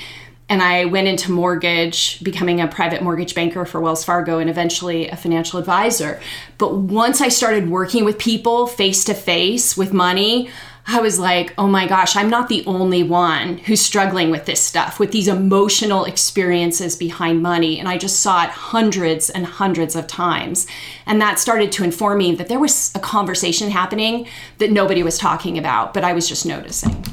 and 0.53 0.61
I 0.61 0.85
went 0.85 1.07
into 1.07 1.31
mortgage, 1.31 2.23
becoming 2.23 2.61
a 2.61 2.67
private 2.67 3.01
mortgage 3.01 3.33
banker 3.33 3.65
for 3.65 3.81
Wells 3.81 4.05
Fargo 4.05 4.37
and 4.37 4.51
eventually 4.51 5.09
a 5.09 5.15
financial 5.15 5.57
advisor. 5.57 6.21
But 6.59 6.75
once 6.75 7.21
I 7.21 7.29
started 7.29 7.71
working 7.71 8.05
with 8.05 8.19
people 8.19 8.67
face 8.67 9.03
to 9.05 9.15
face 9.15 9.75
with 9.75 9.93
money, 9.93 10.51
I 10.85 11.01
was 11.01 11.17
like, 11.17 11.55
oh 11.57 11.65
my 11.65 11.87
gosh, 11.87 12.15
I'm 12.15 12.29
not 12.29 12.49
the 12.49 12.63
only 12.67 13.01
one 13.01 13.57
who's 13.57 13.81
struggling 13.81 14.29
with 14.29 14.45
this 14.45 14.61
stuff, 14.61 14.99
with 14.99 15.11
these 15.11 15.27
emotional 15.27 16.05
experiences 16.05 16.95
behind 16.95 17.41
money. 17.41 17.79
And 17.79 17.89
I 17.89 17.97
just 17.97 18.19
saw 18.19 18.43
it 18.43 18.51
hundreds 18.51 19.31
and 19.31 19.47
hundreds 19.47 19.95
of 19.95 20.05
times. 20.05 20.67
And 21.07 21.19
that 21.19 21.39
started 21.39 21.71
to 21.71 21.83
inform 21.83 22.19
me 22.19 22.35
that 22.35 22.47
there 22.47 22.59
was 22.59 22.91
a 22.93 22.99
conversation 22.99 23.71
happening 23.71 24.27
that 24.59 24.71
nobody 24.71 25.01
was 25.01 25.17
talking 25.17 25.57
about, 25.57 25.95
but 25.95 26.03
I 26.03 26.13
was 26.13 26.29
just 26.29 26.45
noticing. 26.45 27.03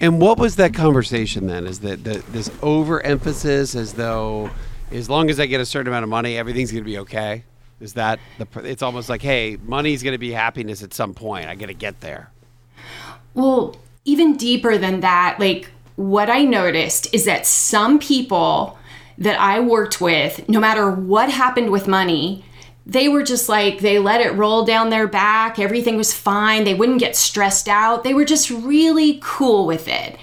And 0.00 0.20
what 0.20 0.38
was 0.38 0.56
that 0.56 0.74
conversation 0.74 1.46
then? 1.46 1.66
Is 1.66 1.80
that 1.80 2.04
the, 2.04 2.22
this 2.30 2.50
overemphasis 2.62 3.74
as 3.74 3.94
though 3.94 4.50
as 4.92 5.10
long 5.10 5.28
as 5.28 5.40
I 5.40 5.46
get 5.46 5.60
a 5.60 5.66
certain 5.66 5.88
amount 5.88 6.04
of 6.04 6.08
money, 6.08 6.38
everything's 6.38 6.70
going 6.70 6.84
to 6.84 6.90
be 6.90 6.98
okay? 6.98 7.44
Is 7.80 7.94
that 7.94 8.18
the? 8.38 8.46
It's 8.64 8.82
almost 8.82 9.08
like, 9.08 9.22
hey, 9.22 9.58
money's 9.64 10.02
going 10.02 10.12
to 10.12 10.18
be 10.18 10.32
happiness 10.32 10.82
at 10.82 10.94
some 10.94 11.14
point. 11.14 11.46
I 11.46 11.54
got 11.54 11.66
to 11.66 11.74
get 11.74 12.00
there. 12.00 12.30
Well, 13.34 13.76
even 14.04 14.36
deeper 14.36 14.78
than 14.78 15.00
that, 15.00 15.38
like 15.38 15.70
what 15.96 16.30
I 16.30 16.44
noticed 16.44 17.12
is 17.14 17.24
that 17.26 17.46
some 17.46 17.98
people 17.98 18.78
that 19.18 19.38
I 19.38 19.60
worked 19.60 20.00
with, 20.00 20.48
no 20.48 20.60
matter 20.60 20.90
what 20.90 21.30
happened 21.30 21.70
with 21.70 21.88
money, 21.88 22.44
they 22.88 23.06
were 23.08 23.22
just 23.22 23.50
like 23.50 23.80
they 23.80 23.98
let 23.98 24.22
it 24.22 24.34
roll 24.34 24.64
down 24.64 24.88
their 24.88 25.06
back. 25.06 25.58
Everything 25.58 25.96
was 25.98 26.14
fine. 26.14 26.64
They 26.64 26.74
wouldn't 26.74 27.00
get 27.00 27.14
stressed 27.14 27.68
out. 27.68 28.02
They 28.02 28.14
were 28.14 28.24
just 28.24 28.50
really 28.50 29.20
cool 29.22 29.66
with 29.66 29.86
it. 29.86 30.18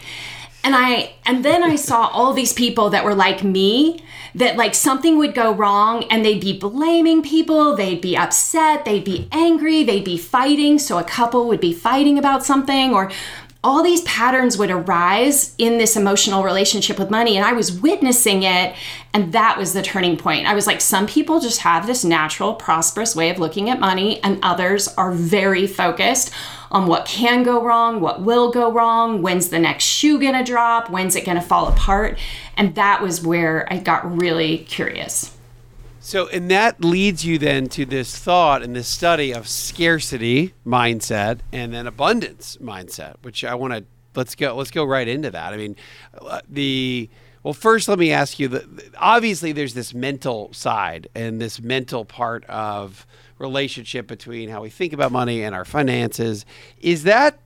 And 0.63 0.73
i 0.75 1.13
and 1.27 1.45
then 1.45 1.63
i 1.63 1.75
saw 1.75 2.07
all 2.07 2.33
these 2.33 2.51
people 2.51 2.89
that 2.89 3.05
were 3.05 3.13
like 3.13 3.43
me 3.43 4.03
that 4.33 4.57
like 4.57 4.73
something 4.73 5.17
would 5.17 5.33
go 5.33 5.53
wrong 5.53 6.03
and 6.05 6.25
they'd 6.25 6.41
be 6.41 6.57
blaming 6.57 7.21
people. 7.21 7.75
They'd 7.75 8.01
be 8.01 8.17
upset. 8.17 8.83
They'd 8.83 9.05
be 9.05 9.29
angry. 9.31 9.83
They'd 9.83 10.03
be 10.03 10.17
fighting. 10.17 10.77
So 10.77 10.97
a 10.97 11.03
couple 11.03 11.47
would 11.47 11.61
be 11.61 11.71
fighting 11.71 12.17
about 12.17 12.43
something 12.43 12.93
or 12.93 13.11
all 13.65 13.81
these 13.81 14.01
patterns 14.01 14.59
would 14.59 14.69
arise 14.69 15.55
in 15.57 15.79
this 15.79 15.95
emotional 15.95 16.43
relationship 16.43 16.99
with 16.99 17.09
money 17.09 17.35
and 17.35 17.43
I 17.43 17.53
was 17.53 17.71
witnessing 17.81 18.43
it 18.43 18.75
and 19.11 19.33
that 19.33 19.57
was 19.57 19.73
the 19.73 19.81
turning 19.81 20.17
point. 20.17 20.45
I 20.45 20.53
was 20.53 20.67
like 20.67 20.79
some 20.79 21.07
people 21.07 21.39
just 21.39 21.61
have 21.61 21.87
this 21.87 22.05
natural 22.05 22.53
prosperous 22.53 23.15
way 23.15 23.31
of 23.31 23.39
looking 23.39 23.71
at 23.71 23.79
money 23.79 24.21
and 24.21 24.37
others 24.43 24.87
are 24.89 25.11
very 25.11 25.65
focused 25.65 26.31
on 26.69 26.85
what 26.85 27.07
can 27.07 27.41
go 27.41 27.59
wrong, 27.63 28.01
what 28.01 28.21
will 28.21 28.51
go 28.51 28.71
wrong, 28.71 29.23
when's 29.23 29.49
the 29.49 29.57
next 29.57 29.83
shoe 29.83 30.19
to 30.19 30.43
drop, 30.43 30.91
when's 30.91 31.15
it 31.15 31.25
to 31.25 31.41
fall 31.41 31.67
apart 31.67 32.19
and 32.55 32.75
that 32.75 33.01
was 33.01 33.25
where 33.25 33.67
I 33.73 33.79
got 33.79 34.21
really 34.21 34.59
curious. 34.59 35.34
So, 36.05 36.27
and 36.27 36.51
that 36.51 36.83
leads 36.83 37.25
you 37.25 37.39
then 37.39 37.67
to 37.69 37.83
this 37.83 38.15
thought 38.15 38.61
and 38.61 38.75
this 38.75 38.87
study 38.87 39.33
of 39.33 39.47
scarcity 39.47 40.53
mindset 40.63 41.39
and 41.51 41.73
then 41.73 41.87
abundance 41.87 42.59
mindset, 42.61 43.15
which 43.23 43.43
I 43.43 43.55
want 43.55 43.73
to 43.73 43.85
let's 44.13 44.35
go 44.35 44.55
let's 44.55 44.69
go 44.69 44.83
right 44.85 45.07
into 45.07 45.31
that. 45.31 45.51
I 45.51 45.57
mean, 45.57 45.75
uh, 46.21 46.41
the 46.47 47.09
well, 47.41 47.55
first 47.55 47.87
let 47.87 47.97
me 47.97 48.11
ask 48.11 48.37
you 48.37 48.47
that 48.49 48.93
obviously 48.99 49.51
there's 49.51 49.73
this 49.73 49.95
mental 49.95 50.53
side 50.53 51.07
and 51.15 51.41
this 51.41 51.59
mental 51.59 52.05
part 52.05 52.45
of 52.45 53.07
relationship 53.39 54.05
between 54.05 54.47
how 54.49 54.61
we 54.61 54.69
think 54.69 54.93
about 54.93 55.11
money 55.11 55.41
and 55.41 55.55
our 55.55 55.65
finances. 55.65 56.45
Is 56.81 57.05
that 57.05 57.39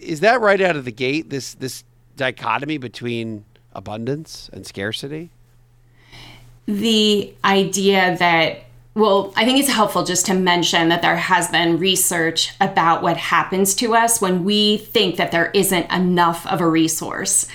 is 0.00 0.20
that 0.20 0.40
right 0.40 0.62
out 0.62 0.76
of 0.76 0.86
the 0.86 0.92
gate 0.92 1.28
this 1.28 1.52
this 1.52 1.84
dichotomy 2.16 2.78
between 2.78 3.44
abundance 3.74 4.48
and 4.50 4.66
scarcity? 4.66 5.30
The 6.66 7.32
idea 7.44 8.16
that 8.18 8.64
well, 8.94 9.32
I 9.36 9.46
think 9.46 9.58
it's 9.58 9.70
helpful 9.70 10.04
just 10.04 10.26
to 10.26 10.34
mention 10.34 10.90
that 10.90 11.00
there 11.00 11.16
has 11.16 11.48
been 11.48 11.78
research 11.78 12.54
about 12.60 13.02
what 13.02 13.16
happens 13.16 13.74
to 13.76 13.94
us 13.94 14.20
when 14.20 14.44
we 14.44 14.76
think 14.76 15.16
that 15.16 15.32
there 15.32 15.50
isn't 15.54 15.90
enough 15.90 16.46
of 16.46 16.60
a 16.60 16.68
resource. 16.68 17.48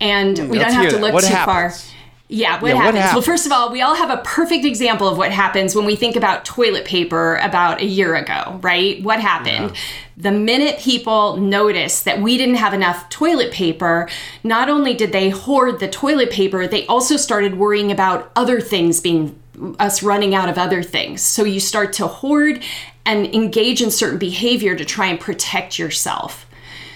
And 0.00 0.50
we 0.50 0.58
don't 0.58 0.72
have 0.72 0.90
to 0.90 0.98
look 0.98 1.20
too 1.20 1.26
happens? 1.28 1.84
far. 1.84 1.94
Yeah, 2.32 2.60
what, 2.60 2.68
yeah, 2.68 2.76
happens? 2.76 2.84
what 2.84 2.94
happens? 2.94 3.14
Well, 3.14 3.22
first 3.22 3.46
of 3.46 3.50
all, 3.50 3.72
we 3.72 3.82
all 3.82 3.96
have 3.96 4.10
a 4.10 4.18
perfect 4.18 4.64
example 4.64 5.08
of 5.08 5.18
what 5.18 5.32
happens 5.32 5.74
when 5.74 5.84
we 5.84 5.96
think 5.96 6.14
about 6.14 6.44
toilet 6.44 6.84
paper 6.84 7.36
about 7.38 7.80
a 7.80 7.84
year 7.84 8.14
ago, 8.14 8.60
right? 8.62 9.02
What 9.02 9.18
happened? 9.18 9.74
Yeah. 9.74 9.80
The 10.16 10.30
minute 10.30 10.78
people 10.78 11.38
noticed 11.38 12.04
that 12.04 12.22
we 12.22 12.38
didn't 12.38 12.54
have 12.54 12.72
enough 12.72 13.08
toilet 13.08 13.50
paper, 13.50 14.08
not 14.44 14.68
only 14.68 14.94
did 14.94 15.10
they 15.10 15.30
hoard 15.30 15.80
the 15.80 15.88
toilet 15.88 16.30
paper, 16.30 16.68
they 16.68 16.86
also 16.86 17.16
started 17.16 17.56
worrying 17.56 17.90
about 17.90 18.30
other 18.36 18.60
things 18.60 19.00
being 19.00 19.36
us 19.80 20.00
running 20.00 20.32
out 20.32 20.48
of 20.48 20.56
other 20.56 20.84
things. 20.84 21.22
So 21.22 21.44
you 21.44 21.58
start 21.58 21.92
to 21.94 22.06
hoard 22.06 22.62
and 23.04 23.26
engage 23.34 23.82
in 23.82 23.90
certain 23.90 24.18
behavior 24.18 24.76
to 24.76 24.84
try 24.84 25.06
and 25.06 25.18
protect 25.18 25.80
yourself. 25.80 26.46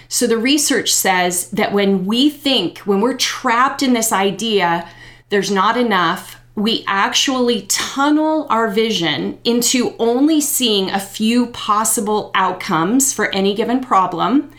So 0.07 0.27
the 0.27 0.37
research 0.37 0.93
says 0.93 1.49
that 1.49 1.73
when 1.73 2.05
we 2.05 2.29
think, 2.29 2.77
when 2.79 3.01
we're 3.01 3.17
trapped 3.17 3.83
in 3.83 3.91
this 3.91 4.13
idea 4.13 4.87
there's 5.29 5.51
not 5.51 5.77
enough. 5.77 6.41
We 6.55 6.83
actually 6.87 7.63
tunnel 7.63 8.47
our 8.49 8.69
vision 8.69 9.39
into 9.43 9.95
only 9.99 10.39
seeing 10.39 10.89
a 10.89 10.99
few 10.99 11.47
possible 11.47 12.31
outcomes 12.33 13.11
for 13.11 13.33
any 13.33 13.53
given 13.53 13.81
problem. 13.81 14.51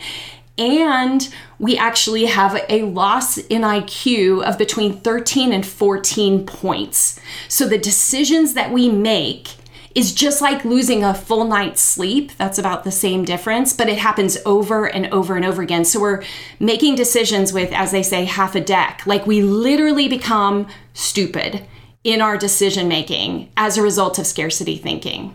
And 0.59 1.33
we 1.59 1.77
actually 1.77 2.27
have 2.27 2.63
a 2.69 2.83
loss 2.83 3.39
in 3.39 3.63
IQ 3.63 4.43
of 4.43 4.59
between 4.59 5.01
13 5.01 5.53
and 5.53 5.67
14 5.67 6.47
points. 6.47 7.21
So 7.49 7.67
the 7.67 7.79
decisions 7.79 8.55
that 8.55 8.73
we 8.73 8.89
make 8.89 9.57
is 9.97 10.13
just 10.13 10.43
like 10.43 10.63
losing 10.63 11.03
a 11.03 11.15
full 11.15 11.45
night's 11.45 11.81
sleep. 11.81 12.31
That's 12.37 12.59
about 12.59 12.85
the 12.85 12.91
same 12.93 13.25
difference, 13.25 13.73
but 13.73 13.89
it 13.89 13.97
happens 13.97 14.37
over 14.45 14.85
and 14.85 15.07
over 15.07 15.37
and 15.37 15.45
over 15.45 15.63
again. 15.63 15.87
So 15.87 15.99
we're 15.99 16.23
making 16.61 16.97
decisions 16.97 17.51
with, 17.51 17.73
as 17.73 17.93
they 17.93 18.03
say, 18.03 18.27
half 18.27 18.55
a 18.55 18.61
deck. 18.61 19.03
Like 19.07 19.27
we 19.27 19.41
literally 19.41 20.07
become 20.07 20.69
stupid 20.93 21.65
in 22.05 22.21
our 22.21 22.37
decision 22.37 22.89
making 22.89 23.51
as 23.57 23.79
a 23.79 23.83
result 23.83 24.19
of 24.19 24.27
scarcity 24.27 24.77
thinking. 24.77 25.35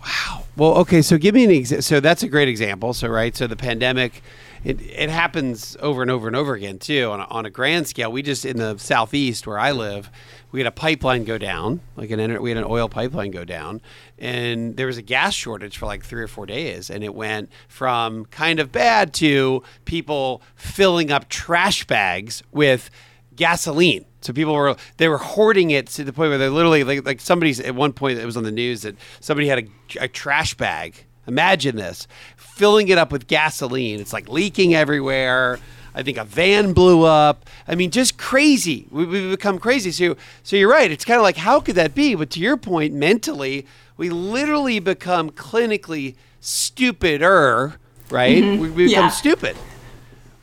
Wow. 0.00 0.44
Well, 0.56 0.78
okay. 0.78 1.02
So 1.02 1.18
give 1.18 1.34
me 1.34 1.44
an 1.44 1.50
example. 1.50 1.82
So 1.82 2.00
that's 2.00 2.22
a 2.22 2.28
great 2.28 2.48
example. 2.48 2.94
So, 2.94 3.08
right. 3.08 3.36
So 3.36 3.46
the 3.46 3.56
pandemic 3.56 4.22
it, 4.64 4.80
it 4.80 5.10
happens 5.10 5.76
over 5.80 6.02
and 6.02 6.10
over 6.10 6.26
and 6.26 6.36
over 6.36 6.54
again 6.54 6.78
too 6.78 7.10
on 7.10 7.20
a, 7.20 7.24
on 7.24 7.46
a 7.46 7.50
grand 7.50 7.88
scale. 7.88 8.12
We 8.12 8.22
just 8.22 8.44
in 8.44 8.58
the 8.58 8.78
southeast 8.78 9.46
where 9.46 9.58
I 9.58 9.72
live, 9.72 10.10
we 10.52 10.60
had 10.60 10.66
a 10.66 10.72
pipeline 10.72 11.24
go 11.24 11.38
down, 11.38 11.80
like 11.96 12.10
an 12.10 12.40
we 12.42 12.50
had 12.50 12.58
an 12.58 12.64
oil 12.64 12.88
pipeline 12.88 13.30
go 13.30 13.44
down, 13.44 13.80
and 14.18 14.76
there 14.76 14.86
was 14.86 14.98
a 14.98 15.02
gas 15.02 15.34
shortage 15.34 15.78
for 15.78 15.86
like 15.86 16.04
three 16.04 16.22
or 16.22 16.28
four 16.28 16.46
days, 16.46 16.90
and 16.90 17.02
it 17.02 17.14
went 17.14 17.50
from 17.68 18.26
kind 18.26 18.60
of 18.60 18.70
bad 18.70 19.12
to 19.14 19.62
people 19.84 20.42
filling 20.54 21.10
up 21.10 21.28
trash 21.28 21.86
bags 21.86 22.42
with 22.52 22.90
gasoline. 23.34 24.04
So 24.20 24.32
people 24.32 24.54
were 24.54 24.76
they 24.98 25.08
were 25.08 25.18
hoarding 25.18 25.70
it 25.72 25.88
to 25.88 26.04
the 26.04 26.12
point 26.12 26.30
where 26.30 26.38
they 26.38 26.48
literally 26.48 26.84
like 26.84 27.04
like 27.04 27.20
somebody's 27.20 27.58
at 27.58 27.74
one 27.74 27.92
point 27.92 28.18
it 28.18 28.26
was 28.26 28.36
on 28.36 28.44
the 28.44 28.52
news 28.52 28.82
that 28.82 28.96
somebody 29.20 29.48
had 29.48 29.58
a, 29.58 30.04
a 30.04 30.08
trash 30.08 30.54
bag. 30.54 31.06
Imagine 31.26 31.76
this, 31.76 32.08
filling 32.36 32.88
it 32.88 32.98
up 32.98 33.12
with 33.12 33.26
gasoline. 33.26 34.00
It's 34.00 34.12
like 34.12 34.28
leaking 34.28 34.74
everywhere. 34.74 35.58
I 35.94 36.02
think 36.02 36.16
a 36.16 36.24
van 36.24 36.72
blew 36.72 37.04
up. 37.04 37.48
I 37.68 37.74
mean, 37.74 37.90
just 37.90 38.16
crazy. 38.16 38.86
We, 38.90 39.02
have 39.02 39.30
become 39.30 39.58
crazy. 39.58 39.92
So, 39.92 40.16
so 40.42 40.56
you're 40.56 40.70
right. 40.70 40.90
It's 40.90 41.04
kind 41.04 41.18
of 41.18 41.22
like, 41.22 41.36
how 41.36 41.60
could 41.60 41.74
that 41.74 41.94
be? 41.94 42.14
But 42.14 42.30
to 42.30 42.40
your 42.40 42.56
point, 42.56 42.94
mentally, 42.94 43.66
we 43.96 44.10
literally 44.10 44.80
become 44.80 45.30
clinically 45.30 46.14
stupider, 46.40 47.74
right? 48.10 48.42
Mm-hmm. 48.42 48.62
We, 48.62 48.70
we 48.70 48.86
become 48.86 49.04
yeah. 49.04 49.08
stupid. 49.10 49.56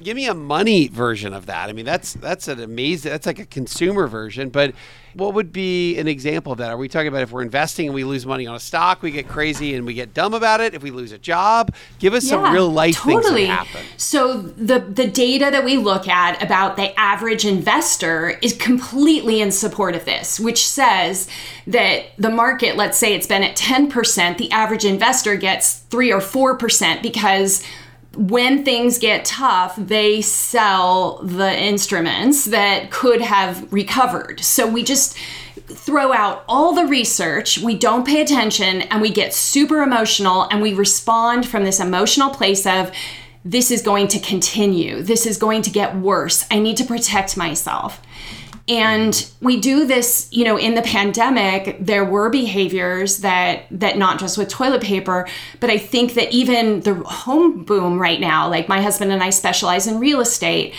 Give 0.02 0.16
me 0.16 0.28
a 0.28 0.34
money 0.34 0.88
version 0.88 1.34
of 1.34 1.48
that. 1.48 1.70
I 1.70 1.74
mean, 1.74 1.84
that's 1.84 2.14
that's 2.14 2.48
an 2.48 2.62
amazing. 2.62 3.12
That's 3.12 3.26
like 3.26 3.40
a 3.40 3.46
consumer 3.46 4.08
version. 4.08 4.50
But 4.50 4.74
what 5.14 5.34
would 5.34 5.52
be 5.52 5.98
an 5.98 6.08
example 6.08 6.52
of 6.52 6.60
that? 6.60 6.70
Are 6.72 6.78
we 6.78 6.88
talking 6.88 7.08
about 7.08 7.22
if 7.22 7.32
we're 7.32 7.42
investing 7.42 7.88
and 7.88 7.96
we 7.96 8.04
lose 8.04 8.26
money 8.26 8.46
on 8.48 8.56
a 8.56 8.60
stock, 8.60 9.02
we 9.02 9.12
get 9.12 9.28
crazy 9.28 9.76
and 9.76 9.86
we 9.86 9.94
get 9.94 10.14
dumb 10.14 10.34
about 10.34 10.62
it? 10.62 10.74
If 10.74 10.84
we 10.84 10.92
lose 10.92 11.12
a 11.12 11.18
job, 11.18 11.74
give 12.00 12.14
us 12.14 12.24
yeah, 12.26 12.44
some 12.44 12.54
real 12.54 12.70
life 12.70 12.96
totally. 12.96 13.46
things 13.46 13.48
that 13.48 13.68
happen. 13.68 13.86
So 13.98 14.42
the 14.42 14.80
the 14.80 15.08
data 15.08 15.50
that 15.52 15.64
we 15.64 15.78
look 15.78 16.08
at 16.08 16.42
about 16.44 16.76
the 16.76 16.98
average 17.00 17.46
investor 17.46 18.38
is 18.42 18.54
completely 18.54 19.42
in 19.42 19.52
support 19.52 19.96
of 19.96 20.06
this, 20.06 20.40
which 20.40 20.68
says 20.68 21.28
that 21.68 22.06
the 22.18 22.30
market, 22.30 22.78
let's 22.78 22.98
say 22.98 23.14
it's 23.14 23.28
been 23.28 23.44
at 23.44 23.56
ten 23.56 23.90
percent, 23.90 24.38
the 24.38 24.52
average 24.52 24.86
investor 24.86 25.36
gets 25.36 25.80
three 25.90 26.12
or 26.12 26.22
four 26.22 26.56
percent 26.58 27.02
because 27.02 27.64
when 28.20 28.66
things 28.66 28.98
get 28.98 29.24
tough, 29.24 29.78
they 29.78 30.22
sell 30.22 31.20
the 31.24 31.58
instruments 31.58 32.46
that 32.46 32.92
could 32.92 33.22
have 33.22 33.72
recovered. 33.72 34.42
So 34.42 34.68
we 34.68 34.84
just 34.84 35.18
throw 35.68 36.12
out 36.12 36.44
all 36.46 36.74
the 36.74 36.86
research, 36.86 37.60
we 37.60 37.76
don't 37.76 38.06
pay 38.06 38.22
attention, 38.22 38.82
and 38.82 39.02
we 39.02 39.10
get 39.10 39.34
super 39.34 39.82
emotional 39.82 40.50
and 40.52 40.62
we 40.62 40.74
respond 40.74 41.48
from 41.48 41.64
this 41.64 41.80
emotional 41.80 42.30
place 42.30 42.66
of, 42.66 42.92
this 43.46 43.72
is 43.72 43.82
going 43.82 44.10
to 44.10 44.20
continue. 44.20 45.02
This 45.02 45.26
is 45.26 45.38
going 45.38 45.62
to 45.62 45.70
get 45.70 45.96
worse. 45.96 46.46
I 46.52 46.60
need 46.60 46.76
to 46.78 46.84
protect 46.84 47.38
myself. 47.38 48.02
And 48.70 49.30
we 49.42 49.60
do 49.60 49.88
this, 49.88 50.30
you 50.32 50.46
know, 50.46 50.56
in 50.56 50.76
the 50.76 50.84
pandemic, 50.84 51.78
there 51.80 52.06
were 52.06 52.30
behaviors 52.30 53.18
that 53.18 53.64
that 53.72 53.98
not 53.98 54.20
just 54.20 54.38
with 54.38 54.48
toilet 54.48 54.84
paper, 54.84 55.28
but 55.60 55.72
I 55.72 55.80
think 55.80 56.14
that 56.14 56.32
even 56.32 56.82
the 56.82 56.94
home 56.94 57.64
boom 57.64 58.00
right 58.00 58.20
now, 58.20 58.48
like 58.48 58.70
my 58.70 58.80
husband 58.80 59.12
and 59.12 59.24
I 59.24 59.32
specialize 59.32 59.88
in 59.88 60.00
real 60.00 60.22
estate. 60.22 60.76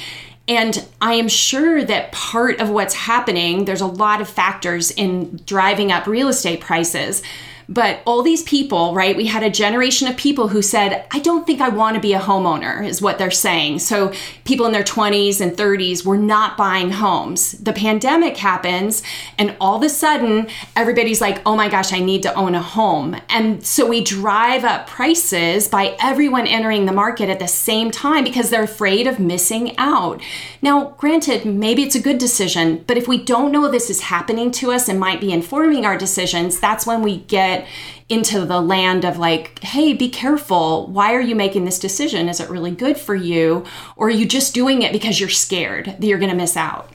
And 0.47 0.85
I 1.01 1.15
am 1.15 1.29
sure 1.29 1.85
that 1.85 2.13
part 2.13 2.61
of 2.61 2.71
what's 2.71 2.95
happening, 2.95 3.65
there's 3.65 3.81
a 3.81 3.87
lot 3.87 4.21
of 4.21 4.29
factors 4.29 4.91
in 4.93 5.41
driving 5.45 5.91
up 5.91 6.07
real 6.07 6.29
estate 6.29 6.61
prices. 6.61 7.23
But 7.71 8.01
all 8.05 8.23
these 8.23 8.43
people, 8.43 8.95
right? 8.95 9.17
We 9.17 9.27
had 9.27 9.45
a 9.45 9.49
generation 9.49 10.09
of 10.09 10.17
people 10.17 10.49
who 10.49 10.61
said, 10.61 11.07
I 11.13 11.21
don't 11.21 11.47
think 11.47 11.61
I 11.61 11.69
want 11.69 11.95
to 11.95 12.01
be 12.01 12.13
a 12.15 12.19
homeowner, 12.19 12.85
is 12.85 13.01
what 13.01 13.17
they're 13.17 13.31
saying. 13.31 13.79
So 13.79 14.13
people 14.45 14.67
in 14.67 14.73
their 14.73 14.83
20s 14.83 15.41
and 15.41 15.53
30s 15.53 16.05
were 16.05 16.19
not 16.19 16.57
buying 16.57 16.91
homes. 16.91 17.53
The 17.53 17.73
pandemic 17.73 18.37
happens, 18.37 19.05
and 19.39 19.57
all 19.61 19.77
of 19.77 19.85
a 19.85 19.89
sudden, 19.89 20.49
everybody's 20.75 21.21
like, 21.21 21.41
oh 21.47 21.55
my 21.55 21.69
gosh, 21.69 21.93
I 21.93 22.01
need 22.01 22.25
to 22.25 22.35
own 22.35 22.57
a 22.57 22.63
home. 22.63 23.17
And 23.29 23.65
so 23.65 23.87
we 23.87 24.03
drive 24.03 24.65
up 24.65 24.89
prices 24.89 25.69
by 25.69 25.97
everyone 26.03 26.49
entering 26.49 26.87
the 26.87 26.93
market 26.93 27.29
at 27.29 27.39
the 27.39 27.47
same 27.47 27.93
time 27.93 28.25
because 28.25 28.51
they're 28.51 28.65
afraid 28.65 29.07
of 29.07 29.21
missing 29.21 29.79
out. 29.79 30.21
Now, 30.61 30.97
granted, 30.99 31.47
maybe 31.47 31.85
it's 31.85 31.95
a 31.95 32.03
good 32.03 32.19
decision, 32.19 32.83
but 32.89 32.97
if 32.97 33.07
we 33.07 33.23
don't 33.23 33.53
know 33.53 33.71
this 33.71 33.91
is 33.91 34.01
happening 34.01 34.51
to 34.53 34.73
us 34.73 34.89
and 34.89 34.99
might 34.99 35.21
be 35.21 35.31
informing 35.31 35.87
our 35.87 35.97
decisions, 35.97 36.59
that's 36.59 36.85
when 36.85 37.03
we 37.03 37.19
get 37.19 37.60
into 38.09 38.45
the 38.45 38.61
land 38.61 39.05
of 39.05 39.19
like, 39.19 39.59
hey, 39.61 39.93
be 39.93 40.09
careful. 40.09 40.87
Why 40.89 41.15
are 41.15 41.21
you 41.21 41.35
making 41.35 41.65
this 41.65 41.79
decision? 41.79 42.29
Is 42.29 42.41
it 42.41 42.51
really 42.51 42.71
good 42.71 42.99
for 42.99 43.15
you? 43.15 43.65
Or 43.97 44.09
are 44.09 44.11
you 44.11 44.27
just 44.27 44.55
doing 44.55 44.83
it 44.83 44.93
because 44.93 45.21
you're 45.21 45.29
scared 45.29 45.87
that 45.87 46.03
you're 46.03 46.19
going 46.19 46.31
to 46.31 46.37
miss 46.37 46.57
out? 46.57 46.91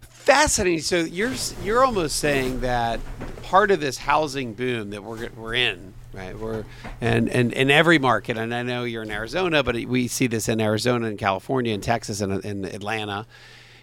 Fascinating. 0.00 0.80
So 0.80 0.98
you're 0.98 1.32
you're 1.64 1.84
almost 1.84 2.16
saying 2.16 2.60
that 2.60 3.00
part 3.42 3.70
of 3.70 3.80
this 3.80 3.98
housing 3.98 4.54
boom 4.54 4.90
that 4.90 5.02
we're 5.02 5.28
we're 5.30 5.54
in, 5.54 5.94
right? 6.12 6.38
We're 6.38 6.64
and 7.00 7.28
and 7.30 7.52
in 7.52 7.70
every 7.70 7.98
market, 7.98 8.36
and 8.36 8.54
I 8.54 8.62
know 8.62 8.84
you're 8.84 9.02
in 9.02 9.10
Arizona, 9.10 9.64
but 9.64 9.74
we 9.74 10.06
see 10.06 10.26
this 10.28 10.48
in 10.48 10.60
Arizona 10.60 11.06
and 11.06 11.18
California 11.18 11.74
and 11.74 11.82
Texas 11.82 12.20
and 12.20 12.44
in 12.44 12.64
Atlanta 12.64 13.26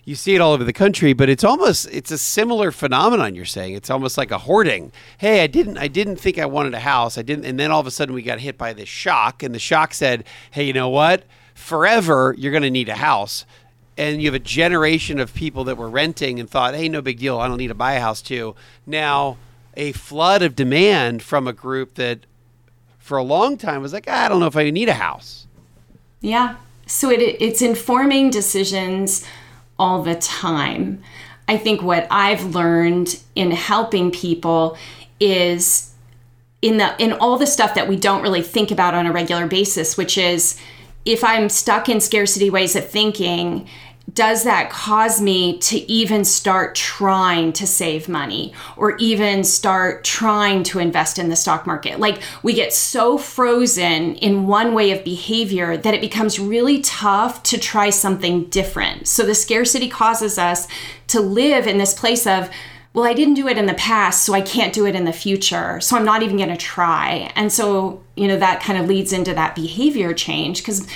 you 0.08 0.16
see 0.16 0.36
it 0.36 0.40
all 0.40 0.54
over 0.54 0.64
the 0.64 0.72
country, 0.72 1.12
but 1.12 1.28
it's 1.28 1.44
almost 1.44 1.86
it's 1.92 2.12
a 2.12 2.18
similar 2.18 2.72
phenomenon. 2.72 3.36
You're 3.36 3.44
saying 3.44 3.74
it's 3.74 3.90
almost 3.90 4.18
like 4.18 4.32
a 4.32 4.38
hoarding. 4.38 4.94
Hey, 5.18 5.44
I 5.44 5.48
didn't 5.48 5.78
I 5.78 5.90
didn't 5.90 6.16
think 6.16 6.40
I 6.40 6.46
wanted 6.46 6.74
a 6.74 6.80
house. 6.80 7.18
I 7.18 7.24
didn't, 7.24 7.44
and 7.44 7.60
then 7.60 7.72
all 7.72 7.82
of 7.82 7.88
a 7.88 7.92
sudden 7.92 8.16
we 8.16 8.22
got 8.22 8.40
hit 8.40 8.58
by 8.58 8.72
this 8.72 8.88
shock, 8.88 9.44
and 9.44 9.54
the 9.54 9.60
shock 9.60 9.94
said, 9.94 10.24
"Hey, 10.52 10.64
you 10.64 10.72
know 10.72 10.88
what? 10.88 11.26
Forever 11.56 12.34
you're 12.38 12.54
going 12.54 12.64
to 12.64 12.70
need 12.70 12.88
a 12.88 12.96
house." 12.96 13.46
And 13.98 14.22
you 14.22 14.30
have 14.30 14.34
a 14.34 14.40
generation 14.40 15.20
of 15.20 15.34
people 15.34 15.66
that 15.66 15.76
were 15.76 15.90
renting 15.90 16.40
and 16.40 16.50
thought, 16.50 16.74
"Hey, 16.74 16.88
no 16.88 17.02
big 17.02 17.20
deal. 17.20 17.40
I 17.40 17.50
don't 17.50 17.58
need 17.58 17.68
to 17.68 17.76
buy 17.76 17.96
a 17.96 18.00
house 18.00 18.22
too." 18.22 18.56
Now, 18.86 19.36
a 19.76 19.92
flood 19.92 20.42
of 20.42 20.56
demand 20.56 21.22
from 21.22 21.50
a 21.50 21.54
group 21.54 21.96
that, 21.96 22.20
for 22.98 23.18
a 23.18 23.24
long 23.24 23.58
time, 23.58 23.82
was 23.82 23.92
like, 23.92 24.06
ah, 24.08 24.24
"I 24.24 24.30
don't 24.30 24.40
know 24.40 24.48
if 24.48 24.56
I 24.56 24.70
need 24.70 24.88
a 24.88 24.94
house." 24.94 25.48
Yeah. 26.22 26.56
So 26.86 27.10
it, 27.12 27.20
it's 27.20 27.62
informing 27.62 28.30
decisions 28.30 29.26
all 29.80 30.02
the 30.04 30.16
time. 30.16 31.02
I 31.48 31.58
think 31.58 31.82
what 31.82 32.08
I've 32.12 32.56
learned 32.56 33.20
in 33.36 33.52
helping 33.52 34.12
people 34.12 34.78
is 35.20 35.94
in 36.62 36.78
the 36.78 36.96
in 37.02 37.14
all 37.14 37.38
the 37.38 37.48
stuff 37.48 37.76
that 37.76 37.88
we 37.88 37.96
don't 37.96 38.22
really 38.22 38.42
think 38.42 38.72
about 38.72 38.94
on 38.94 39.06
a 39.06 39.12
regular 39.12 39.48
basis, 39.48 39.98
which 39.98 40.18
is 40.18 40.60
if 41.06 41.24
I'm 41.24 41.48
stuck 41.48 41.88
in 41.88 42.02
scarcity 42.02 42.50
ways 42.50 42.76
of 42.76 42.90
thinking 42.90 43.68
does 44.14 44.44
that 44.46 44.70
cause 44.70 45.22
me 45.22 45.58
to 45.60 45.78
even 45.92 46.24
start 46.24 46.76
trying 46.76 47.52
to 47.54 47.68
save 47.68 48.08
money 48.08 48.54
or 48.78 48.96
even 48.98 49.44
start 49.44 50.04
trying 50.06 50.64
to 50.64 50.80
invest 50.80 51.20
in 51.20 51.30
the 51.30 51.36
stock 51.36 51.68
market? 51.68 52.00
Like, 52.00 52.22
we 52.42 52.54
get 52.54 52.74
so 52.74 53.18
frozen 53.18 54.16
in 54.16 54.48
one 54.48 54.74
way 54.74 54.92
of 54.92 55.04
behavior 55.04 55.76
that 55.76 55.94
it 55.94 56.02
becomes 56.02 56.40
really 56.40 56.82
tough 56.82 57.44
to 57.44 57.58
try 57.58 57.90
something 57.90 58.46
different. 58.46 59.08
So, 59.08 59.24
the 59.24 59.36
scarcity 59.36 59.90
causes 59.90 60.38
us 60.38 60.68
to 61.08 61.20
live 61.20 61.68
in 61.68 61.78
this 61.78 61.94
place 61.94 62.26
of, 62.26 62.50
well, 62.94 63.06
I 63.06 63.14
didn't 63.14 63.36
do 63.36 63.48
it 63.48 63.60
in 63.60 63.68
the 63.68 63.76
past, 63.76 64.26
so 64.26 64.34
I 64.34 64.42
can't 64.42 64.74
do 64.74 64.88
it 64.88 64.96
in 64.96 65.06
the 65.06 65.14
future. 65.14 65.80
So 65.82 65.96
I'm 65.96 66.04
not 66.04 66.24
even 66.24 66.38
going 66.38 66.50
to 66.50 66.58
try. 66.58 67.32
And 67.36 67.54
so, 67.54 68.04
you 68.16 68.28
know, 68.28 68.40
that 68.40 68.64
kind 68.64 68.80
of 68.80 68.88
leads 68.88 69.14
into 69.14 69.36
that 69.36 69.54
behavior 69.54 70.16
change 70.16 70.64
because 70.64 70.88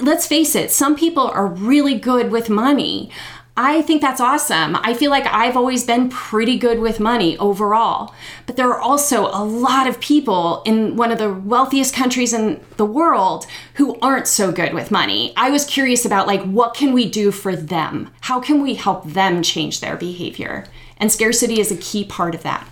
let's 0.00 0.26
face 0.26 0.54
it, 0.54 0.70
some 0.70 0.96
people 0.96 1.28
are 1.28 1.46
really 1.46 1.94
good 1.94 2.30
with 2.30 2.50
money. 2.50 3.10
I 3.58 3.80
think 3.80 4.02
that's 4.02 4.20
awesome. 4.20 4.76
I 4.76 4.92
feel 4.92 5.10
like 5.10 5.26
I've 5.26 5.56
always 5.56 5.82
been 5.84 6.10
pretty 6.10 6.58
good 6.58 6.78
with 6.78 7.00
money 7.00 7.38
overall. 7.38 8.14
But 8.44 8.56
there 8.56 8.68
are 8.68 8.78
also 8.78 9.28
a 9.28 9.42
lot 9.42 9.86
of 9.86 9.98
people 9.98 10.62
in 10.66 10.96
one 10.96 11.10
of 11.10 11.16
the 11.16 11.32
wealthiest 11.32 11.94
countries 11.94 12.34
in 12.34 12.60
the 12.76 12.84
world 12.84 13.46
who 13.74 13.98
aren't 14.00 14.28
so 14.28 14.52
good 14.52 14.74
with 14.74 14.90
money. 14.90 15.32
I 15.38 15.48
was 15.48 15.64
curious 15.64 16.04
about 16.04 16.26
like 16.26 16.42
what 16.42 16.74
can 16.74 16.92
we 16.92 17.08
do 17.08 17.30
for 17.30 17.56
them? 17.56 18.10
How 18.22 18.40
can 18.40 18.62
we 18.62 18.74
help 18.74 19.04
them 19.04 19.42
change 19.42 19.80
their 19.80 19.96
behavior? 19.96 20.66
And 20.98 21.10
scarcity 21.10 21.58
is 21.58 21.72
a 21.72 21.76
key 21.76 22.04
part 22.04 22.34
of 22.34 22.42
that. 22.42 22.68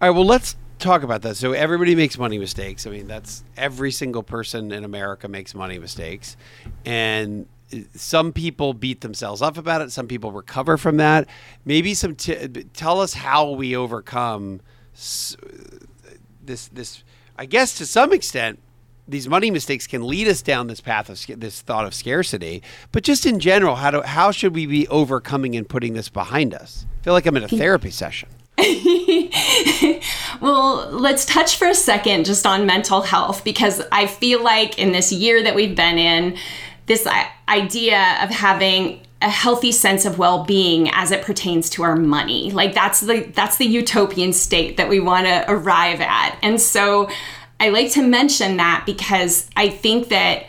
All 0.00 0.08
right, 0.08 0.16
well 0.16 0.24
let's 0.26 0.56
talk 0.84 1.02
about 1.02 1.22
that. 1.22 1.36
So 1.36 1.52
everybody 1.52 1.94
makes 1.94 2.18
money 2.18 2.38
mistakes. 2.38 2.86
I 2.86 2.90
mean, 2.90 3.06
that's 3.06 3.42
every 3.56 3.90
single 3.90 4.22
person 4.22 4.70
in 4.72 4.84
America 4.84 5.28
makes 5.28 5.54
money 5.54 5.78
mistakes, 5.78 6.36
and 6.84 7.46
some 7.94 8.32
people 8.32 8.74
beat 8.74 9.00
themselves 9.00 9.42
up 9.42 9.56
about 9.56 9.80
it. 9.80 9.90
Some 9.90 10.06
people 10.06 10.30
recover 10.30 10.76
from 10.76 10.98
that. 10.98 11.28
Maybe 11.64 11.94
some 11.94 12.14
t- 12.14 12.46
tell 12.72 13.00
us 13.00 13.14
how 13.14 13.50
we 13.50 13.74
overcome 13.74 14.60
this. 14.94 16.68
This, 16.68 17.02
I 17.36 17.46
guess, 17.46 17.76
to 17.78 17.86
some 17.86 18.12
extent, 18.12 18.60
these 19.08 19.28
money 19.28 19.50
mistakes 19.50 19.86
can 19.86 20.06
lead 20.06 20.28
us 20.28 20.40
down 20.42 20.66
this 20.66 20.80
path 20.80 21.08
of 21.10 21.40
this 21.40 21.62
thought 21.62 21.84
of 21.84 21.94
scarcity. 21.94 22.62
But 22.92 23.02
just 23.02 23.26
in 23.26 23.40
general, 23.40 23.76
how 23.76 23.90
do 23.90 24.02
how 24.02 24.30
should 24.30 24.54
we 24.54 24.66
be 24.66 24.86
overcoming 24.88 25.56
and 25.56 25.68
putting 25.68 25.94
this 25.94 26.08
behind 26.08 26.54
us? 26.54 26.86
I 27.00 27.04
feel 27.04 27.12
like 27.12 27.26
I'm 27.26 27.36
in 27.36 27.44
a 27.44 27.48
therapy 27.48 27.90
session. 27.90 28.28
well, 30.40 30.88
let's 30.90 31.24
touch 31.24 31.56
for 31.56 31.66
a 31.66 31.74
second 31.74 32.24
just 32.24 32.46
on 32.46 32.66
mental 32.66 33.02
health 33.02 33.42
because 33.44 33.82
I 33.90 34.06
feel 34.06 34.42
like 34.42 34.78
in 34.78 34.92
this 34.92 35.12
year 35.12 35.42
that 35.42 35.54
we've 35.54 35.74
been 35.74 35.98
in, 35.98 36.36
this 36.86 37.06
uh, 37.06 37.24
idea 37.48 38.18
of 38.22 38.30
having 38.30 39.00
a 39.22 39.28
healthy 39.28 39.72
sense 39.72 40.04
of 40.04 40.18
well-being 40.18 40.90
as 40.90 41.10
it 41.10 41.22
pertains 41.22 41.70
to 41.70 41.82
our 41.82 41.96
money. 41.96 42.50
Like 42.50 42.74
that's 42.74 43.00
the 43.00 43.20
that's 43.34 43.56
the 43.56 43.64
utopian 43.64 44.32
state 44.32 44.76
that 44.76 44.88
we 44.88 45.00
want 45.00 45.26
to 45.26 45.44
arrive 45.48 46.00
at. 46.00 46.38
And 46.42 46.60
so 46.60 47.08
I 47.58 47.70
like 47.70 47.90
to 47.92 48.02
mention 48.02 48.58
that 48.58 48.84
because 48.84 49.48
I 49.56 49.70
think 49.70 50.08
that 50.08 50.44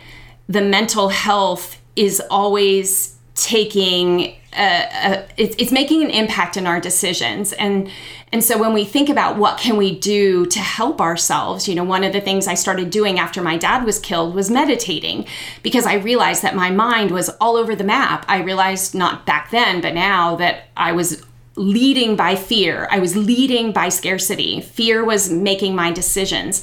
the 0.49 0.61
mental 0.61 1.09
health 1.09 1.81
is 1.95 2.21
always 2.29 3.15
taking 3.35 4.35
a, 4.57 4.87
a, 4.93 5.27
it's, 5.37 5.55
it's 5.57 5.71
making 5.71 6.03
an 6.03 6.09
impact 6.09 6.57
in 6.57 6.67
our 6.67 6.79
decisions 6.79 7.53
and 7.53 7.89
and 8.31 8.43
so 8.43 8.57
when 8.57 8.73
we 8.73 8.83
think 8.83 9.07
about 9.07 9.37
what 9.37 9.57
can 9.57 9.77
we 9.77 9.97
do 9.97 10.45
to 10.47 10.59
help 10.59 10.99
ourselves, 10.99 11.69
you 11.69 11.75
know, 11.75 11.85
one 11.85 12.03
of 12.03 12.11
the 12.11 12.19
things 12.19 12.47
I 12.47 12.55
started 12.55 12.89
doing 12.89 13.17
after 13.17 13.41
my 13.41 13.55
dad 13.55 13.85
was 13.85 13.97
killed 13.97 14.35
was 14.35 14.49
meditating 14.49 15.25
because 15.63 15.85
I 15.85 15.93
realized 15.93 16.41
that 16.41 16.53
my 16.53 16.69
mind 16.69 17.11
was 17.11 17.29
all 17.39 17.55
over 17.55 17.77
the 17.77 17.85
map. 17.85 18.25
I 18.27 18.41
realized 18.41 18.93
not 18.93 19.25
back 19.25 19.51
then, 19.51 19.79
but 19.79 19.93
now 19.93 20.35
that 20.35 20.65
I 20.75 20.91
was 20.91 21.23
leading 21.55 22.17
by 22.17 22.35
fear. 22.35 22.89
I 22.91 22.99
was 22.99 23.15
leading 23.15 23.71
by 23.71 23.89
scarcity. 23.89 24.59
Fear 24.59 25.05
was 25.05 25.31
making 25.31 25.73
my 25.75 25.91
decisions. 25.91 26.61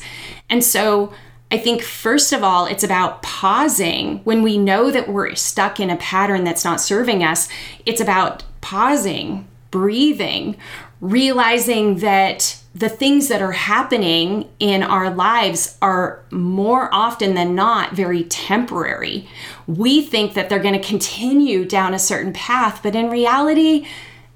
And 0.51 0.63
so 0.63 1.15
I 1.53 1.59
think, 1.59 1.83
first 1.83 2.33
of 2.33 2.43
all, 2.43 2.65
it's 2.65 2.83
about 2.83 3.23
pausing 3.23 4.21
when 4.25 4.43
we 4.43 4.57
know 4.57 4.91
that 4.91 5.07
we're 5.07 5.35
stuck 5.35 5.79
in 5.79 5.91
a 5.91 5.97
pattern 5.97 6.45
that's 6.45 6.65
not 6.65 6.81
serving 6.81 7.23
us. 7.23 7.47
It's 7.85 8.01
about 8.01 8.43
pausing, 8.63 9.47
breathing, 9.71 10.57
realizing 11.03 11.99
that 11.99 12.59
the 12.75 12.89
things 12.89 13.29
that 13.29 13.43
are 13.43 13.53
happening 13.53 14.49
in 14.61 14.83
our 14.83 15.11
lives 15.11 15.77
are 15.83 16.25
more 16.31 16.89
often 16.91 17.35
than 17.35 17.55
not 17.55 17.93
very 17.93 18.25
temporary. 18.25 19.29
We 19.67 20.01
think 20.01 20.33
that 20.33 20.49
they're 20.49 20.59
going 20.59 20.81
to 20.81 20.89
continue 20.89 21.67
down 21.67 21.93
a 21.93 21.99
certain 21.99 22.33
path, 22.33 22.81
but 22.83 22.97
in 22.97 23.11
reality, 23.11 23.87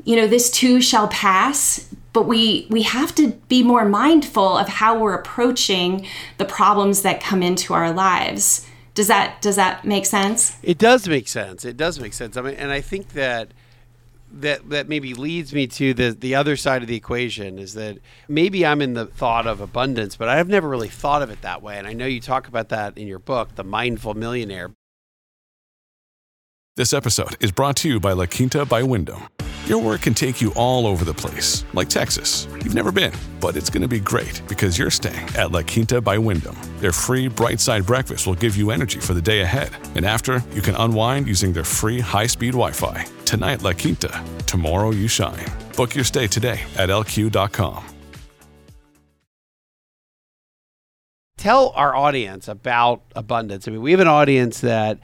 you 0.04 0.16
know, 0.16 0.26
this 0.26 0.50
too 0.50 0.82
shall 0.82 1.08
pass. 1.08 1.88
But 2.16 2.26
we 2.26 2.66
we 2.70 2.80
have 2.80 3.14
to 3.16 3.32
be 3.46 3.62
more 3.62 3.84
mindful 3.84 4.56
of 4.56 4.68
how 4.68 4.98
we're 4.98 5.12
approaching 5.12 6.06
the 6.38 6.46
problems 6.46 7.02
that 7.02 7.20
come 7.20 7.42
into 7.42 7.74
our 7.74 7.92
lives. 7.92 8.66
Does 8.94 9.08
that 9.08 9.42
does 9.42 9.56
that 9.56 9.84
make 9.84 10.06
sense? 10.06 10.56
It 10.62 10.78
does 10.78 11.06
make 11.06 11.28
sense. 11.28 11.66
It 11.66 11.76
does 11.76 12.00
make 12.00 12.14
sense. 12.14 12.38
I 12.38 12.40
mean, 12.40 12.54
and 12.54 12.70
I 12.70 12.80
think 12.80 13.10
that 13.10 13.52
that 14.32 14.70
that 14.70 14.88
maybe 14.88 15.12
leads 15.12 15.52
me 15.52 15.66
to 15.66 15.92
the 15.92 16.16
the 16.18 16.34
other 16.34 16.56
side 16.56 16.80
of 16.80 16.88
the 16.88 16.96
equation 16.96 17.58
is 17.58 17.74
that 17.74 17.98
maybe 18.28 18.64
I'm 18.64 18.80
in 18.80 18.94
the 18.94 19.04
thought 19.04 19.46
of 19.46 19.60
abundance, 19.60 20.16
but 20.16 20.30
I've 20.30 20.48
never 20.48 20.70
really 20.70 20.88
thought 20.88 21.20
of 21.20 21.28
it 21.28 21.42
that 21.42 21.60
way. 21.60 21.76
And 21.76 21.86
I 21.86 21.92
know 21.92 22.06
you 22.06 22.22
talk 22.22 22.48
about 22.48 22.70
that 22.70 22.96
in 22.96 23.06
your 23.06 23.18
book, 23.18 23.56
The 23.56 23.64
Mindful 23.64 24.14
Millionaire. 24.14 24.70
This 26.76 26.92
episode 26.92 27.42
is 27.42 27.52
brought 27.52 27.74
to 27.76 27.88
you 27.88 27.98
by 27.98 28.12
La 28.12 28.26
Quinta 28.26 28.66
by 28.66 28.82
Wyndham. 28.82 29.30
Your 29.64 29.82
work 29.82 30.02
can 30.02 30.12
take 30.12 30.42
you 30.42 30.52
all 30.56 30.86
over 30.86 31.06
the 31.06 31.14
place, 31.14 31.64
like 31.72 31.88
Texas. 31.88 32.46
You've 32.52 32.74
never 32.74 32.92
been, 32.92 33.14
but 33.40 33.56
it's 33.56 33.70
going 33.70 33.80
to 33.80 33.88
be 33.88 33.98
great 33.98 34.42
because 34.46 34.78
you're 34.78 34.90
staying 34.90 35.26
at 35.36 35.52
La 35.52 35.62
Quinta 35.62 36.02
by 36.02 36.18
Wyndham. 36.18 36.54
Their 36.80 36.92
free 36.92 37.28
bright 37.28 37.60
side 37.60 37.86
breakfast 37.86 38.26
will 38.26 38.34
give 38.34 38.58
you 38.58 38.72
energy 38.72 39.00
for 39.00 39.14
the 39.14 39.22
day 39.22 39.40
ahead. 39.40 39.70
And 39.94 40.04
after, 40.04 40.44
you 40.52 40.60
can 40.60 40.74
unwind 40.74 41.26
using 41.26 41.54
their 41.54 41.64
free 41.64 41.98
high 41.98 42.26
speed 42.26 42.52
Wi 42.52 42.72
Fi. 42.72 43.06
Tonight, 43.24 43.62
La 43.62 43.72
Quinta. 43.72 44.22
Tomorrow, 44.44 44.90
you 44.90 45.08
shine. 45.08 45.46
Book 45.78 45.94
your 45.94 46.04
stay 46.04 46.26
today 46.26 46.60
at 46.76 46.90
lq.com. 46.90 47.82
Tell 51.38 51.70
our 51.74 51.94
audience 51.96 52.48
about 52.48 53.02
abundance. 53.14 53.66
I 53.66 53.70
mean, 53.70 53.80
we 53.80 53.92
have 53.92 54.00
an 54.00 54.08
audience 54.08 54.60
that 54.60 54.98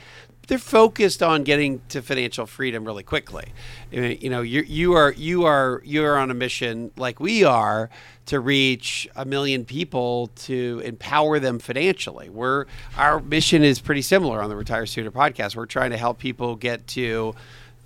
they're 0.52 0.58
focused 0.58 1.22
on 1.22 1.44
getting 1.44 1.80
to 1.88 2.02
financial 2.02 2.44
freedom 2.44 2.84
really 2.84 3.02
quickly. 3.02 3.54
You 3.90 4.28
know, 4.28 4.42
you 4.42 4.60
you 4.60 4.92
are 4.92 5.12
you 5.12 5.46
are 5.46 5.80
you 5.82 6.04
are 6.04 6.18
on 6.18 6.30
a 6.30 6.34
mission 6.34 6.90
like 6.98 7.20
we 7.20 7.42
are 7.42 7.88
to 8.26 8.38
reach 8.38 9.08
a 9.16 9.24
million 9.24 9.64
people 9.64 10.26
to 10.36 10.82
empower 10.84 11.38
them 11.38 11.58
financially. 11.58 12.28
We're 12.28 12.66
our 12.98 13.20
mission 13.20 13.62
is 13.62 13.80
pretty 13.80 14.02
similar 14.02 14.42
on 14.42 14.50
the 14.50 14.56
Retire 14.56 14.84
Sooner 14.84 15.10
podcast. 15.10 15.56
We're 15.56 15.64
trying 15.64 15.92
to 15.92 15.96
help 15.96 16.18
people 16.18 16.54
get 16.54 16.86
to 16.88 17.34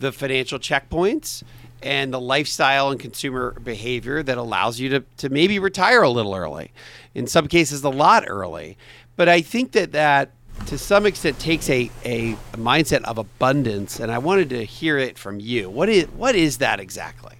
the 0.01 0.11
financial 0.11 0.59
checkpoints 0.59 1.45
and 1.85 2.13
the 2.13 2.21
lifestyle 2.21 2.91
and 2.91 2.99
consumer 2.99 3.53
behavior 3.61 4.25
that 4.25 4.39
allows 4.39 4.81
you 4.81 4.89
to, 4.89 5.05
to 5.19 5.29
maybe 5.29 5.61
retire 5.61 6.03
a 6.03 6.11
little 6.11 6.35
early 6.35 6.73
in 7.15 7.29
some 7.29 7.47
cases 7.47 7.85
a 7.85 7.89
lot 7.89 8.25
early 8.27 8.77
but 9.15 9.29
i 9.29 9.43
think 9.43 9.73
that 9.73 9.93
that 9.93 10.31
to 10.67 10.79
some 10.79 11.07
extent 11.07 11.39
takes 11.39 11.69
a, 11.71 11.91
a 12.05 12.35
mindset 12.55 13.03
of 13.05 13.19
abundance 13.19 14.01
and 14.01 14.11
i 14.11 14.19
wanted 14.19 14.51
to 14.51 14.65
hear 14.65 14.99
it 14.99 15.19
from 15.19 15.41
you. 15.41 15.69
What 15.71 15.89
is 15.89 16.07
what 16.09 16.35
is 16.35 16.59
that 16.59 16.81
exactly? 16.81 17.37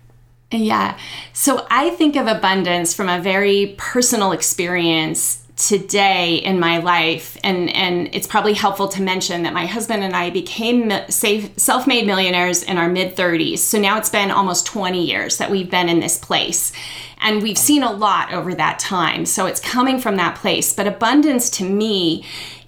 Yeah. 0.51 0.99
So 1.33 1.67
i 1.71 1.91
think 1.91 2.17
of 2.17 2.27
abundance 2.27 2.95
from 2.95 3.09
a 3.09 3.21
very 3.21 3.75
personal 3.79 4.33
experience 4.33 5.43
today 5.57 6.35
in 6.35 6.61
my 6.61 6.77
life 6.77 7.39
and 7.43 7.71
and 7.71 8.15
it's 8.15 8.27
probably 8.27 8.53
helpful 8.53 8.89
to 8.89 9.01
mention 9.01 9.43
that 9.45 9.55
my 9.55 9.65
husband 9.65 10.05
and 10.05 10.15
I 10.15 10.29
became 10.29 10.93
safe, 11.09 11.59
self-made 11.59 12.07
millionaires 12.07 12.63
in 12.63 12.77
our 12.77 12.91
mid 12.91 13.17
30s 13.17 13.59
so 13.61 13.81
now 13.81 13.97
it's 13.97 14.11
been 14.11 14.31
almost 14.31 14.67
20 14.67 15.03
years 15.03 15.39
that 15.39 15.51
we've 15.51 15.71
been 15.71 15.89
in 15.89 16.01
this 16.01 16.19
place 16.19 16.73
and 17.19 17.43
we've 17.43 17.59
seen 17.59 17.83
a 17.83 17.93
lot 17.93 18.33
over 18.33 18.55
that 18.55 18.79
time. 18.79 19.25
So 19.25 19.47
it's 19.47 19.61
coming 19.61 19.99
from 19.99 20.17
that 20.17 20.37
place. 20.37 20.73
But 20.73 20.87
abundance 20.87 21.51
to 21.51 21.65
me 21.65 22.25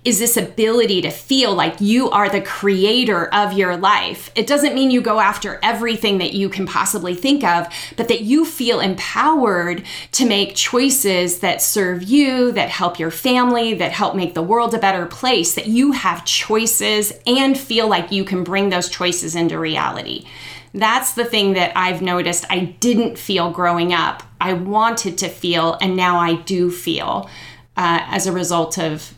is 0.09 0.18
this 0.18 0.38
ability 0.38 1.03
to 1.03 1.11
feel 1.11 1.55
like 1.55 1.83
you 1.83 2.09
are 2.09 2.31
the 2.31 2.40
creator 2.40 3.27
of 3.35 3.53
your 3.53 3.77
life. 3.77 4.31
It 4.35 4.47
doesn't 4.47 4.75
mean 4.75 4.90
you 4.90 5.03
go 5.03 5.21
after 5.21 5.61
everything 5.62 6.16
that 6.16 6.33
you 6.33 6.49
can 6.49 6.64
possibly 6.64 7.14
think 7.14 7.44
of, 7.44 7.66
but 7.94 8.09
that 8.09 8.23
you 8.23 8.47
feel 8.47 8.81
empowered 8.81 9.85
to 10.12 10.25
make 10.25 10.55
choices 10.55 11.40
that 11.40 11.61
serve 11.61 12.03
you, 12.03 12.53
that 12.53 12.71
help 12.71 12.99
your 12.99 13.11
family, 13.11 13.75
that 13.75 13.92
help 13.92 14.16
make 14.16 14.33
the 14.33 14.42
world 14.42 14.73
a 14.73 14.79
better 14.79 15.05
place, 15.05 15.55
that 15.55 15.66
you 15.66 15.92
have 15.92 16.25
choices 16.25 17.12
and 17.27 17.59
feel 17.59 17.87
like 17.87 18.11
you 18.11 18.25
can 18.25 18.42
bring 18.42 18.71
those 18.71 18.88
choices 18.88 19.37
into 19.37 19.59
reality. 19.59 20.25
That's 20.73 21.12
the 21.12 21.27
thing 21.27 21.53
that 21.53 21.77
I've 21.77 22.01
noticed 22.01 22.47
I 22.49 22.77
didn't 22.81 23.18
feel 23.18 23.51
growing 23.51 23.92
up. 23.92 24.23
I 24.40 24.55
wanted 24.55 25.18
to 25.18 25.29
feel, 25.29 25.77
and 25.83 25.97
now 25.97 26.18
I 26.18 26.37
do 26.37 26.71
feel 26.71 27.29
uh, 27.77 28.01
as 28.07 28.27
a 28.27 28.33
result 28.33 28.79
of 28.79 29.12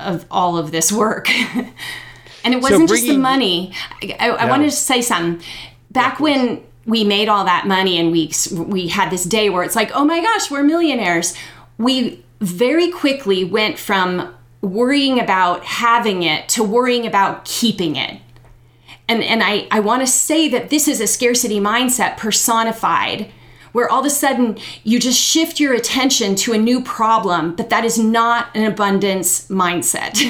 of 0.00 0.26
all 0.30 0.56
of 0.58 0.70
this 0.70 0.90
work. 0.92 1.30
and 2.44 2.54
it 2.54 2.60
wasn't 2.60 2.88
so 2.88 2.94
just 2.94 3.06
the 3.06 3.16
money. 3.16 3.72
I, 4.02 4.16
I, 4.18 4.28
I 4.28 4.44
wanted 4.48 4.70
to 4.70 4.76
say 4.76 5.02
something. 5.02 5.44
Back 5.90 6.18
yeah, 6.18 6.24
when 6.24 6.64
we 6.86 7.04
made 7.04 7.28
all 7.28 7.44
that 7.44 7.66
money 7.66 7.98
and 7.98 8.10
we 8.10 8.32
we 8.52 8.88
had 8.88 9.10
this 9.10 9.24
day 9.24 9.50
where 9.50 9.62
it's 9.62 9.76
like, 9.76 9.90
oh 9.94 10.04
my 10.04 10.20
gosh, 10.20 10.50
we're 10.50 10.62
millionaires. 10.62 11.34
We 11.78 12.24
very 12.40 12.90
quickly 12.90 13.44
went 13.44 13.78
from 13.78 14.34
worrying 14.62 15.20
about 15.20 15.64
having 15.64 16.22
it 16.22 16.48
to 16.50 16.62
worrying 16.62 17.06
about 17.06 17.44
keeping 17.44 17.96
it. 17.96 18.20
And, 19.08 19.22
and 19.22 19.42
I, 19.42 19.66
I 19.70 19.80
want 19.80 20.02
to 20.02 20.06
say 20.06 20.48
that 20.50 20.70
this 20.70 20.86
is 20.86 21.00
a 21.00 21.06
scarcity 21.06 21.58
mindset 21.58 22.16
personified 22.16 23.30
where 23.72 23.90
all 23.90 24.00
of 24.00 24.06
a 24.06 24.10
sudden 24.10 24.58
you 24.84 24.98
just 24.98 25.20
shift 25.20 25.60
your 25.60 25.74
attention 25.74 26.34
to 26.36 26.52
a 26.52 26.58
new 26.58 26.82
problem, 26.82 27.54
but 27.56 27.70
that 27.70 27.84
is 27.84 27.98
not 27.98 28.54
an 28.54 28.64
abundance 28.64 29.48
mindset. 29.48 30.20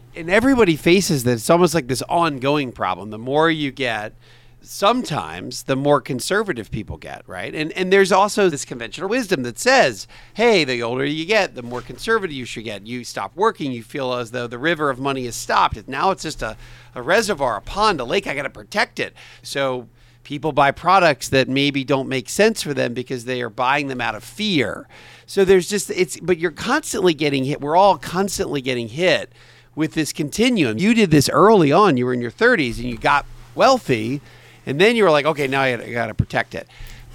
and 0.16 0.30
everybody 0.30 0.76
faces 0.76 1.24
this. 1.24 1.42
It's 1.42 1.50
almost 1.50 1.74
like 1.74 1.88
this 1.88 2.02
ongoing 2.02 2.72
problem. 2.72 3.10
The 3.10 3.18
more 3.18 3.50
you 3.50 3.70
get, 3.70 4.14
sometimes 4.62 5.64
the 5.64 5.76
more 5.76 6.00
conservative 6.00 6.70
people 6.70 6.96
get, 6.96 7.22
right? 7.26 7.54
And 7.54 7.72
and 7.72 7.92
there's 7.92 8.12
also 8.12 8.48
this 8.48 8.64
conventional 8.64 9.08
wisdom 9.08 9.42
that 9.42 9.58
says, 9.58 10.06
hey, 10.34 10.64
the 10.64 10.82
older 10.82 11.04
you 11.04 11.24
get, 11.24 11.54
the 11.54 11.62
more 11.62 11.80
conservative 11.80 12.34
you 12.34 12.44
should 12.44 12.64
get. 12.64 12.86
You 12.86 13.04
stop 13.04 13.34
working, 13.36 13.72
you 13.72 13.82
feel 13.82 14.12
as 14.14 14.30
though 14.30 14.46
the 14.46 14.58
river 14.58 14.90
of 14.90 14.98
money 14.98 15.24
has 15.24 15.36
stopped. 15.36 15.88
Now 15.88 16.10
it's 16.10 16.22
just 16.22 16.42
a, 16.42 16.56
a 16.94 17.02
reservoir, 17.02 17.56
a 17.56 17.60
pond, 17.60 18.00
a 18.00 18.04
lake. 18.04 18.26
I 18.26 18.34
got 18.34 18.42
to 18.42 18.50
protect 18.50 19.00
it. 19.00 19.14
So 19.42 19.88
people 20.30 20.52
buy 20.52 20.70
products 20.70 21.28
that 21.30 21.48
maybe 21.48 21.82
don't 21.82 22.08
make 22.08 22.28
sense 22.28 22.62
for 22.62 22.72
them 22.72 22.94
because 22.94 23.24
they 23.24 23.42
are 23.42 23.50
buying 23.50 23.88
them 23.88 24.00
out 24.00 24.14
of 24.14 24.22
fear. 24.22 24.86
So 25.26 25.44
there's 25.44 25.68
just 25.68 25.90
it's 25.90 26.20
but 26.20 26.38
you're 26.38 26.52
constantly 26.52 27.14
getting 27.14 27.44
hit. 27.44 27.60
We're 27.60 27.74
all 27.74 27.98
constantly 27.98 28.60
getting 28.60 28.86
hit 28.86 29.32
with 29.74 29.94
this 29.94 30.12
continuum. 30.12 30.78
You 30.78 30.94
did 30.94 31.10
this 31.10 31.28
early 31.28 31.72
on. 31.72 31.96
You 31.96 32.06
were 32.06 32.14
in 32.14 32.20
your 32.20 32.30
30s 32.30 32.76
and 32.76 32.88
you 32.88 32.96
got 32.96 33.26
wealthy 33.56 34.20
and 34.66 34.80
then 34.80 34.94
you 34.94 35.02
were 35.02 35.10
like, 35.10 35.26
"Okay, 35.26 35.48
now 35.48 35.62
I 35.62 35.90
got 35.90 36.06
to 36.06 36.14
protect 36.14 36.54
it." 36.54 36.68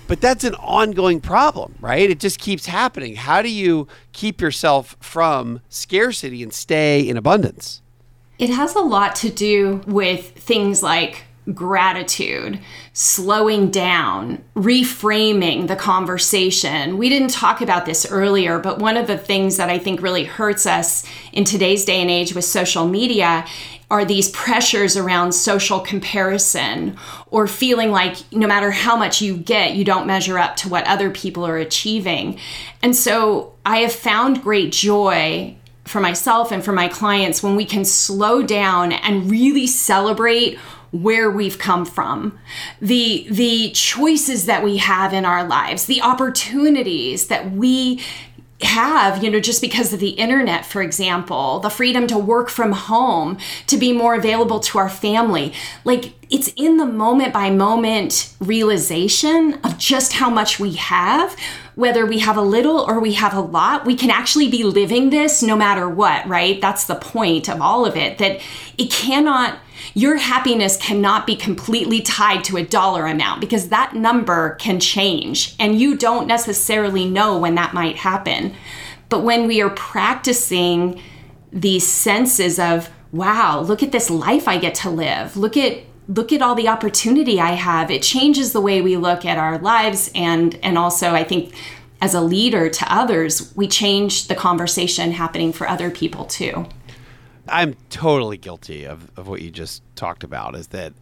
But 0.10 0.20
that's 0.20 0.44
an 0.44 0.56
ongoing 0.56 1.22
problem, 1.22 1.76
right? 1.80 2.12
It 2.12 2.20
just 2.20 2.38
keeps 2.38 2.66
happening. 2.66 3.16
How 3.16 3.42
do 3.42 3.50
you 3.50 3.88
keep 4.12 4.42
yourself 4.42 4.98
from 5.00 5.62
scarcity 5.70 6.44
and 6.44 6.52
stay 6.52 7.00
in 7.00 7.16
abundance? 7.16 7.82
It 8.38 8.50
has 8.50 8.76
a 8.76 8.82
lot 8.82 9.16
to 9.18 9.30
do 9.30 9.82
with 9.88 10.32
things 10.32 10.84
like 10.84 11.25
gratitude, 11.54 12.60
slowing 12.94 13.70
down, 13.70 14.44
reframing 14.56 15.68
the 15.68 15.76
conversation. 15.76 16.98
We 16.98 17.10
didn't 17.10 17.30
talk 17.30 17.62
about 17.62 17.86
this 17.86 18.10
earlier, 18.10 18.60
but 18.60 18.80
one 18.80 18.98
of 18.98 19.08
the 19.08 19.18
things 19.18 19.58
that 19.58 19.70
I 19.70 19.78
think 19.78 20.02
really 20.02 20.24
hurts 20.24 20.66
us 20.66 21.06
in 21.32 21.44
today's 21.44 21.86
day 21.86 22.02
and 22.02 22.10
age 22.10 22.34
with 22.34 22.46
social 22.46 22.88
media 22.88 23.46
are 23.92 24.04
these 24.04 24.30
pressures 24.32 24.98
around 24.98 25.32
social 25.32 25.80
comparison 25.80 26.98
or 27.28 27.46
feeling 27.46 27.92
like 27.92 28.18
no 28.32 28.48
matter 28.48 28.72
how 28.72 28.96
much 28.96 29.22
you 29.22 29.38
get, 29.38 29.76
you 29.76 29.86
don't 29.86 30.08
measure 30.08 30.40
up 30.40 30.56
to 30.56 30.70
what 30.70 30.88
other 30.88 31.12
people 31.12 31.46
are 31.46 31.58
achieving. 31.58 32.40
And 32.82 32.96
so 32.96 33.54
I 33.66 33.78
have 33.78 33.94
found 33.94 34.42
great 34.42 34.72
joy 34.72 35.56
for 35.86 36.02
myself 36.02 36.52
and 36.52 36.66
for 36.66 36.72
my 36.72 36.88
clients 36.88 37.44
when 37.44 37.56
we 37.56 37.64
can 37.64 37.86
slow 37.86 38.42
down 38.42 38.92
and 38.92 39.30
really 39.30 39.68
celebrate 39.68 40.58
where 41.02 41.30
we've 41.30 41.60
come 41.60 41.86
from 41.86 42.38
the 42.82 43.28
the 43.30 43.72
choices 43.72 44.46
that 44.46 44.64
we 44.64 44.78
have 44.78 45.14
in 45.14 45.26
our 45.26 45.46
lives 45.46 45.86
the 45.86 46.02
opportunities 46.02 47.28
that 47.28 47.52
we 47.52 48.02
have, 48.62 49.22
you 49.22 49.30
know, 49.30 49.40
just 49.40 49.62
because 49.62 49.92
of 49.92 50.00
the 50.00 50.12
internet, 50.12 50.66
for 50.66 50.82
example, 50.82 51.60
the 51.60 51.70
freedom 51.70 52.08
to 52.08 52.18
work 52.18 52.50
from 52.50 52.72
home, 52.72 53.38
to 53.68 53.78
be 53.78 53.92
more 53.92 54.16
available 54.16 54.62
to 54.62 54.78
our 54.78 54.90
family. 54.90 55.54
Like 55.84 56.14
it's 56.30 56.54
in 56.56 56.78
the 56.78 56.86
moment 56.86 57.34
by 57.34 57.50
moment 57.50 58.34
realization 58.40 59.56
of 59.66 59.78
just 59.78 60.14
how 60.14 60.30
much 60.30 60.58
we 60.58 60.74
have, 60.74 61.36
whether 61.76 62.06
we 62.06 62.20
have 62.20 62.38
a 62.38 62.42
little 62.42 62.80
or 62.80 63.00
we 63.00 63.14
have 63.14 63.34
a 63.34 63.42
lot. 63.42 63.86
We 63.86 63.96
can 63.96 64.10
actually 64.10 64.50
be 64.50 64.64
living 64.64 65.10
this 65.10 65.44
no 65.44 65.58
matter 65.58 65.90
what, 65.90 66.26
right? 66.26 66.62
That's 66.62 66.86
the 66.86 66.96
point 66.96 67.50
of 67.50 67.62
all 67.62 67.86
of 67.86 67.98
it, 67.98 68.20
that 68.20 68.40
it 68.78 68.90
cannot 68.90 69.60
your 69.96 70.18
happiness 70.18 70.76
cannot 70.76 71.26
be 71.26 71.38
completely 71.38 72.02
tied 72.02 72.44
to 72.44 72.58
a 72.58 72.66
dollar 72.66 73.08
amount 73.08 73.40
because 73.40 73.70
that 73.70 73.96
number 73.96 74.56
can 74.56 74.78
change 74.78 75.56
and 75.58 75.80
you 75.80 75.96
don't 75.98 76.28
necessarily 76.28 77.06
know 77.06 77.40
when 77.40 77.56
that 77.56 77.74
might 77.74 77.96
happen. 77.96 78.54
But 79.08 79.24
when 79.24 79.48
we 79.48 79.62
are 79.62 79.70
practicing 79.70 81.02
these 81.50 81.88
senses 81.88 82.60
of, 82.60 82.90
wow, 83.14 83.62
look 83.62 83.82
at 83.82 83.94
this 83.94 84.10
life 84.10 84.50
I 84.50 84.58
get 84.58 84.76
to 84.76 84.90
live, 84.90 85.38
look 85.38 85.56
at 85.56 85.80
look 86.08 86.32
at 86.32 86.42
all 86.42 86.54
the 86.54 86.68
opportunity 86.68 87.40
I 87.40 87.54
have. 87.54 87.90
It 87.90 88.04
changes 88.04 88.52
the 88.52 88.62
way 88.62 88.82
we 88.82 88.98
look 88.98 89.26
at 89.26 89.38
our 89.38 89.58
lives 89.58 90.12
and 90.14 90.60
and 90.62 90.78
also 90.78 91.12
I 91.12 91.24
think 91.24 91.56
as 92.02 92.14
a 92.14 92.20
leader 92.20 92.70
to 92.70 92.94
others, 92.94 93.54
we 93.56 93.70
change 93.70 94.28
the 94.28 94.36
conversation 94.36 95.14
happening 95.14 95.54
for 95.54 95.70
other 95.70 95.90
people 95.90 96.26
too. 96.26 96.68
I'm 97.48 97.76
totally 97.90 98.38
guilty 98.38 98.86
of, 98.86 99.12
of 99.18 99.28
what 99.28 99.42
you 99.42 99.52
just 99.52 99.84
talked 99.96 100.24
about 100.24 100.56
is 100.56 100.68
that 100.68 100.94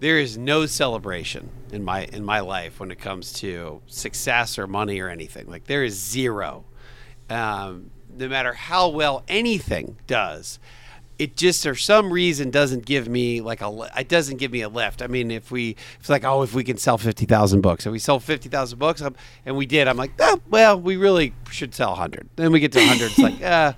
there 0.00 0.18
is 0.18 0.38
no 0.38 0.66
celebration 0.66 1.50
in 1.72 1.84
my 1.84 2.04
in 2.04 2.24
my 2.24 2.40
life 2.40 2.78
when 2.78 2.90
it 2.90 2.98
comes 2.98 3.32
to 3.34 3.82
success 3.86 4.58
or 4.58 4.66
money 4.66 5.00
or 5.00 5.08
anything. 5.08 5.48
Like 5.48 5.64
there 5.64 5.82
is 5.82 5.94
zero. 5.98 6.64
Um, 7.28 7.90
no 8.16 8.28
matter 8.28 8.52
how 8.52 8.88
well 8.88 9.24
anything 9.28 9.96
does, 10.06 10.58
it 11.18 11.36
just 11.36 11.64
for 11.64 11.74
some 11.74 12.12
reason 12.12 12.50
doesn't 12.50 12.86
give 12.86 13.08
me 13.08 13.40
like 13.40 13.60
a 13.60 13.90
it 13.98 14.08
doesn't 14.08 14.36
give 14.36 14.52
me 14.52 14.62
a 14.62 14.68
lift. 14.68 15.02
I 15.02 15.08
mean, 15.08 15.32
if 15.32 15.50
we 15.50 15.74
it's 15.98 16.08
like 16.08 16.24
oh 16.24 16.42
if 16.42 16.54
we 16.54 16.62
can 16.62 16.76
sell 16.76 16.96
fifty 16.96 17.26
thousand 17.26 17.60
books, 17.62 17.86
if 17.86 17.92
we 17.92 17.98
sell 17.98 18.20
fifty 18.20 18.48
thousand 18.48 18.78
books, 18.78 19.00
I'm, 19.00 19.16
and 19.44 19.56
we 19.56 19.66
did, 19.66 19.88
I'm 19.88 19.96
like 19.96 20.12
oh 20.20 20.40
well 20.48 20.80
we 20.80 20.96
really 20.96 21.32
should 21.50 21.74
sell 21.74 21.96
hundred. 21.96 22.28
Then 22.36 22.52
we 22.52 22.60
get 22.60 22.70
to 22.72 22.86
hundred, 22.86 23.10
it's 23.10 23.18
like 23.18 23.42
uh 23.42 23.72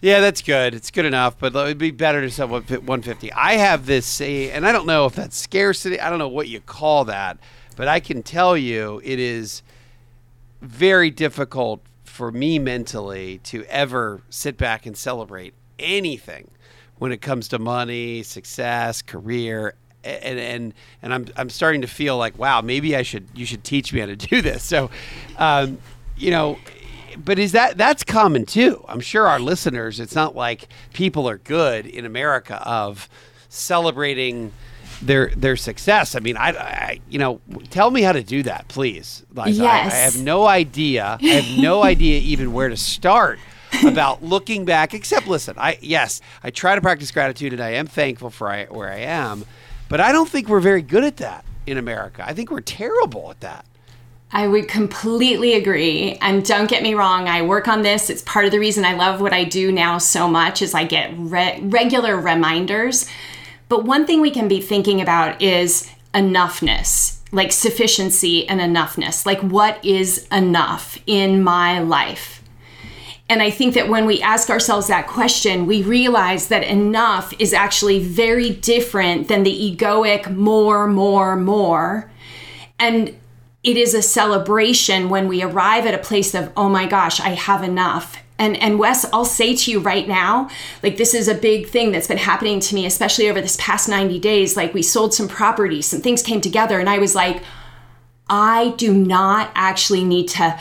yeah, 0.00 0.20
that's 0.20 0.42
good. 0.42 0.74
It's 0.74 0.90
good 0.90 1.04
enough, 1.04 1.38
but 1.38 1.54
it'd 1.54 1.78
be 1.78 1.90
better 1.90 2.20
to 2.20 2.30
sell 2.30 2.48
150. 2.48 3.32
I 3.32 3.54
have 3.54 3.86
this, 3.86 4.20
and 4.20 4.66
I 4.66 4.72
don't 4.72 4.86
know 4.86 5.06
if 5.06 5.14
that's 5.14 5.36
scarcity. 5.36 6.00
I 6.00 6.10
don't 6.10 6.18
know 6.18 6.28
what 6.28 6.48
you 6.48 6.60
call 6.60 7.04
that, 7.06 7.38
but 7.76 7.88
I 7.88 8.00
can 8.00 8.22
tell 8.22 8.56
you 8.56 9.00
it 9.04 9.18
is 9.18 9.62
very 10.60 11.10
difficult 11.10 11.80
for 12.04 12.30
me 12.30 12.58
mentally 12.58 13.38
to 13.38 13.64
ever 13.64 14.22
sit 14.30 14.56
back 14.56 14.86
and 14.86 14.96
celebrate 14.96 15.54
anything 15.78 16.50
when 16.98 17.12
it 17.12 17.20
comes 17.20 17.48
to 17.48 17.58
money, 17.58 18.22
success, 18.22 19.02
career, 19.02 19.74
and 20.02 20.38
and 20.38 20.74
and 21.02 21.14
I'm 21.14 21.26
I'm 21.36 21.50
starting 21.50 21.80
to 21.82 21.88
feel 21.88 22.16
like 22.16 22.38
wow 22.38 22.60
maybe 22.60 22.96
I 22.96 23.02
should 23.02 23.26
you 23.34 23.44
should 23.44 23.64
teach 23.64 23.92
me 23.92 24.00
how 24.00 24.06
to 24.06 24.16
do 24.16 24.40
this. 24.40 24.62
So, 24.62 24.90
um, 25.36 25.78
you 26.16 26.30
know, 26.30 26.58
but 27.16 27.38
is 27.38 27.52
that 27.52 27.76
that's 27.76 28.04
common 28.04 28.46
too? 28.46 28.84
I'm 28.88 29.00
sure 29.00 29.26
our 29.26 29.40
listeners. 29.40 30.00
It's 30.00 30.14
not 30.14 30.36
like 30.36 30.68
people 30.92 31.28
are 31.28 31.38
good 31.38 31.86
in 31.86 32.04
America 32.04 32.56
of 32.66 33.08
celebrating 33.48 34.52
their 35.02 35.28
their 35.36 35.56
success. 35.56 36.14
I 36.14 36.20
mean, 36.20 36.36
I, 36.36 36.50
I, 36.50 37.00
you 37.08 37.18
know, 37.18 37.40
tell 37.70 37.90
me 37.90 38.02
how 38.02 38.12
to 38.12 38.22
do 38.22 38.42
that, 38.44 38.68
please. 38.68 39.24
Liza. 39.34 39.62
Yes. 39.62 39.92
I, 39.92 39.96
I 39.96 40.00
have 40.00 40.22
no 40.22 40.46
idea. 40.46 41.18
I 41.20 41.26
have 41.26 41.58
no 41.62 41.82
idea 41.92 42.20
even 42.20 42.52
where 42.52 42.68
to 42.68 42.76
start 42.76 43.38
about 43.84 44.22
looking 44.22 44.64
back. 44.64 44.94
Except, 44.94 45.26
listen, 45.26 45.56
I 45.58 45.78
yes, 45.80 46.20
I 46.42 46.50
try 46.50 46.74
to 46.74 46.80
practice 46.80 47.10
gratitude, 47.10 47.52
and 47.52 47.62
I 47.62 47.70
am 47.70 47.86
thankful 47.86 48.30
for 48.30 48.50
I, 48.50 48.66
where 48.66 48.90
I 48.90 48.98
am. 48.98 49.44
But 49.88 50.00
I 50.00 50.12
don't 50.12 50.28
think 50.28 50.48
we're 50.48 50.60
very 50.60 50.82
good 50.82 51.04
at 51.04 51.18
that 51.18 51.44
in 51.66 51.78
America. 51.78 52.24
I 52.26 52.32
think 52.32 52.50
we're 52.50 52.60
terrible 52.60 53.30
at 53.30 53.40
that. 53.40 53.66
I 54.32 54.48
would 54.48 54.68
completely 54.68 55.54
agree. 55.54 56.18
And 56.20 56.44
don't 56.44 56.68
get 56.68 56.82
me 56.82 56.94
wrong, 56.94 57.28
I 57.28 57.42
work 57.42 57.68
on 57.68 57.82
this. 57.82 58.10
It's 58.10 58.22
part 58.22 58.44
of 58.44 58.50
the 58.50 58.58
reason 58.58 58.84
I 58.84 58.94
love 58.94 59.20
what 59.20 59.32
I 59.32 59.44
do 59.44 59.70
now 59.70 59.98
so 59.98 60.28
much 60.28 60.62
is 60.62 60.74
I 60.74 60.84
get 60.84 61.12
re- 61.16 61.60
regular 61.62 62.16
reminders. 62.16 63.08
But 63.68 63.84
one 63.84 64.06
thing 64.06 64.20
we 64.20 64.30
can 64.30 64.48
be 64.48 64.60
thinking 64.60 65.00
about 65.00 65.40
is 65.40 65.90
enoughness, 66.12 67.18
like 67.30 67.52
sufficiency 67.52 68.48
and 68.48 68.60
enoughness. 68.60 69.26
Like 69.26 69.40
what 69.40 69.84
is 69.84 70.26
enough 70.32 70.98
in 71.06 71.42
my 71.42 71.78
life? 71.80 72.42
And 73.28 73.42
I 73.42 73.50
think 73.50 73.74
that 73.74 73.88
when 73.88 74.06
we 74.06 74.22
ask 74.22 74.50
ourselves 74.50 74.86
that 74.86 75.08
question, 75.08 75.66
we 75.66 75.82
realize 75.82 76.48
that 76.48 76.62
enough 76.62 77.34
is 77.40 77.52
actually 77.52 77.98
very 77.98 78.50
different 78.50 79.26
than 79.28 79.42
the 79.42 79.76
egoic 79.76 80.32
more, 80.34 80.86
more, 80.86 81.36
more. 81.36 82.10
And 82.78 83.16
it 83.66 83.76
is 83.76 83.94
a 83.94 84.00
celebration 84.00 85.08
when 85.10 85.26
we 85.26 85.42
arrive 85.42 85.86
at 85.86 85.94
a 85.94 85.98
place 85.98 86.34
of, 86.34 86.52
oh 86.56 86.68
my 86.68 86.86
gosh, 86.86 87.20
I 87.20 87.30
have 87.30 87.64
enough. 87.64 88.16
And 88.38 88.56
and 88.58 88.78
Wes, 88.78 89.04
I'll 89.12 89.24
say 89.24 89.56
to 89.56 89.70
you 89.72 89.80
right 89.80 90.06
now, 90.06 90.48
like 90.82 90.98
this 90.98 91.14
is 91.14 91.26
a 91.26 91.34
big 91.34 91.66
thing 91.68 91.90
that's 91.90 92.06
been 92.06 92.16
happening 92.16 92.60
to 92.60 92.74
me, 92.76 92.86
especially 92.86 93.28
over 93.28 93.40
this 93.40 93.56
past 93.58 93.88
90 93.88 94.20
days. 94.20 94.56
Like 94.56 94.72
we 94.72 94.82
sold 94.82 95.14
some 95.14 95.26
property, 95.26 95.82
some 95.82 96.00
things 96.00 96.22
came 96.22 96.40
together, 96.40 96.78
and 96.78 96.88
I 96.88 96.98
was 96.98 97.16
like, 97.16 97.42
I 98.28 98.74
do 98.76 98.94
not 98.94 99.50
actually 99.54 100.04
need 100.04 100.28
to 100.28 100.60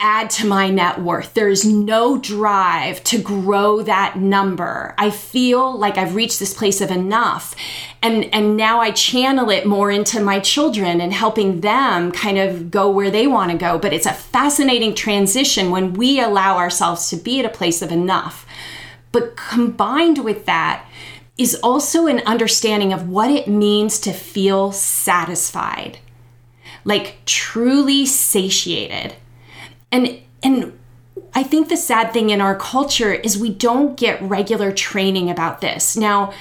add 0.00 0.28
to 0.28 0.46
my 0.46 0.70
net 0.70 1.00
worth. 1.00 1.34
There 1.34 1.48
is 1.48 1.64
no 1.64 2.18
drive 2.18 3.02
to 3.04 3.22
grow 3.22 3.82
that 3.82 4.18
number. 4.18 4.94
I 4.98 5.10
feel 5.10 5.78
like 5.78 5.96
I've 5.96 6.16
reached 6.16 6.40
this 6.40 6.52
place 6.52 6.80
of 6.80 6.90
enough. 6.90 7.54
And 8.02 8.24
and 8.34 8.56
now 8.56 8.80
I 8.80 8.90
channel 8.90 9.50
it 9.50 9.66
more 9.66 9.90
into 9.90 10.20
my 10.20 10.40
children 10.40 11.00
and 11.00 11.12
helping 11.12 11.60
them 11.60 12.10
kind 12.10 12.38
of 12.38 12.70
go 12.70 12.90
where 12.90 13.10
they 13.10 13.26
want 13.26 13.52
to 13.52 13.56
go. 13.56 13.78
But 13.78 13.92
it's 13.92 14.06
a 14.06 14.12
fascinating 14.12 14.94
transition 14.94 15.70
when 15.70 15.94
we 15.94 16.20
allow 16.20 16.56
ourselves 16.56 17.08
to 17.10 17.16
be 17.16 17.38
at 17.40 17.46
a 17.46 17.56
place 17.56 17.80
of 17.80 17.92
enough. 17.92 18.46
But 19.12 19.36
combined 19.36 20.24
with 20.24 20.44
that 20.46 20.86
is 21.38 21.54
also 21.62 22.06
an 22.06 22.20
understanding 22.26 22.92
of 22.92 23.08
what 23.08 23.30
it 23.30 23.48
means 23.48 24.00
to 24.00 24.12
feel 24.12 24.72
satisfied. 24.72 25.98
Like 26.84 27.18
truly 27.24 28.06
satiated 28.06 29.14
and 29.94 30.20
and 30.42 30.78
I 31.34 31.42
think 31.42 31.68
the 31.68 31.76
sad 31.76 32.12
thing 32.12 32.30
in 32.30 32.40
our 32.40 32.56
culture 32.56 33.12
is 33.12 33.38
we 33.38 33.50
don't 33.50 33.96
get 33.96 34.20
regular 34.20 34.72
training 34.72 35.30
about 35.30 35.60
this. 35.60 35.96
Now, 35.96 36.32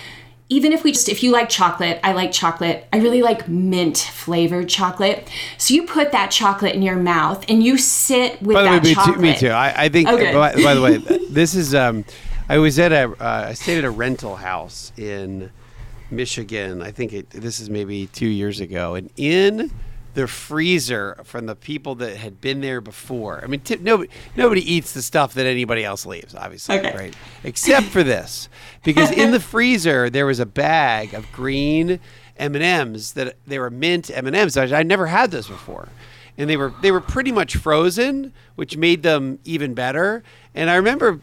even 0.50 0.74
if 0.74 0.84
we 0.84 0.92
just 0.92 1.08
if 1.08 1.24
you 1.24 1.32
like 1.32 1.50
chocolate, 1.50 2.00
I 2.04 2.14
like 2.14 2.32
chocolate. 2.32 2.88
I 2.92 2.98
really 2.98 3.22
like 3.22 3.48
mint 3.48 3.98
flavored 3.98 4.70
chocolate. 4.70 5.30
So 5.58 5.74
you 5.74 5.86
put 5.86 6.12
that 6.12 6.32
chocolate 6.32 6.76
in 6.76 6.82
your 6.82 6.96
mouth 6.96 7.46
and 7.48 7.64
you 7.64 7.78
sit 7.78 8.42
with 8.42 8.56
by 8.56 8.64
that 8.64 8.84
way, 8.84 8.90
me 8.90 8.96
chocolate. 8.96 9.16
Too, 9.16 9.22
me 9.22 9.36
too. 9.38 9.50
I, 9.50 9.84
I 9.86 9.90
think. 9.90 10.10
Okay. 10.10 10.34
By, 10.34 10.56
by, 10.56 10.74
the 10.74 10.82
way, 10.82 10.98
this 11.30 11.56
is. 11.56 11.74
Um, 11.76 12.06
I 12.50 12.58
was 12.58 12.78
at 12.80 12.92
a. 12.92 13.12
Uh, 13.12 13.50
I 13.50 13.54
stayed 13.54 13.78
at 13.78 13.84
a 13.84 13.92
rental 13.92 14.36
house 14.36 14.92
in 14.98 15.52
Michigan. 16.10 16.82
I 16.82 16.92
think 16.92 17.14
it, 17.14 17.30
this 17.30 17.60
is 17.60 17.70
maybe 17.70 18.08
two 18.08 18.28
years 18.28 18.60
ago, 18.60 18.96
and 18.96 19.12
in 19.16 19.72
the 20.14 20.28
freezer 20.28 21.20
from 21.24 21.46
the 21.48 21.56
people 21.56 21.96
that 21.96 22.18
had 22.18 22.40
been 22.40 22.62
there 22.62 22.82
before. 22.82 23.42
I 23.44 23.48
mean, 23.48 23.62
t- 23.62 23.78
nobody 23.78 24.10
nobody 24.36 24.74
eats 24.74 24.94
the 24.94 25.02
stuff 25.02 25.34
that 25.34 25.46
anybody 25.46 25.84
else 25.84 26.06
leaves, 26.06 26.36
obviously, 26.36 26.80
okay. 26.80 26.96
right? 26.96 27.16
Except 27.44 27.88
for 27.88 28.04
this, 28.04 28.50
because 28.84 29.12
in 29.12 29.32
the 29.32 29.40
freezer 29.40 30.10
there 30.10 30.26
was 30.26 30.40
a 30.40 30.46
bag 30.46 31.14
of 31.14 31.32
green 31.32 32.00
M 32.38 32.56
and 32.56 32.64
M's 32.64 33.14
that 33.14 33.38
they 33.48 33.60
were 33.60 33.70
mint 33.70 34.10
M 34.12 34.28
and 34.28 34.36
M's. 34.36 34.58
I 34.58 34.84
never 34.84 35.08
had 35.08 35.32
those 35.32 35.48
before, 35.48 35.90
and 36.38 36.50
they 36.50 36.58
were 36.58 36.74
they 36.82 36.92
were 36.92 37.02
pretty 37.02 37.32
much 37.32 37.56
frozen, 37.56 38.34
which 38.56 38.78
made 38.78 39.04
them 39.04 39.40
even 39.46 39.74
better. 39.74 40.24
And 40.54 40.70
I 40.70 40.76
remember 40.76 41.20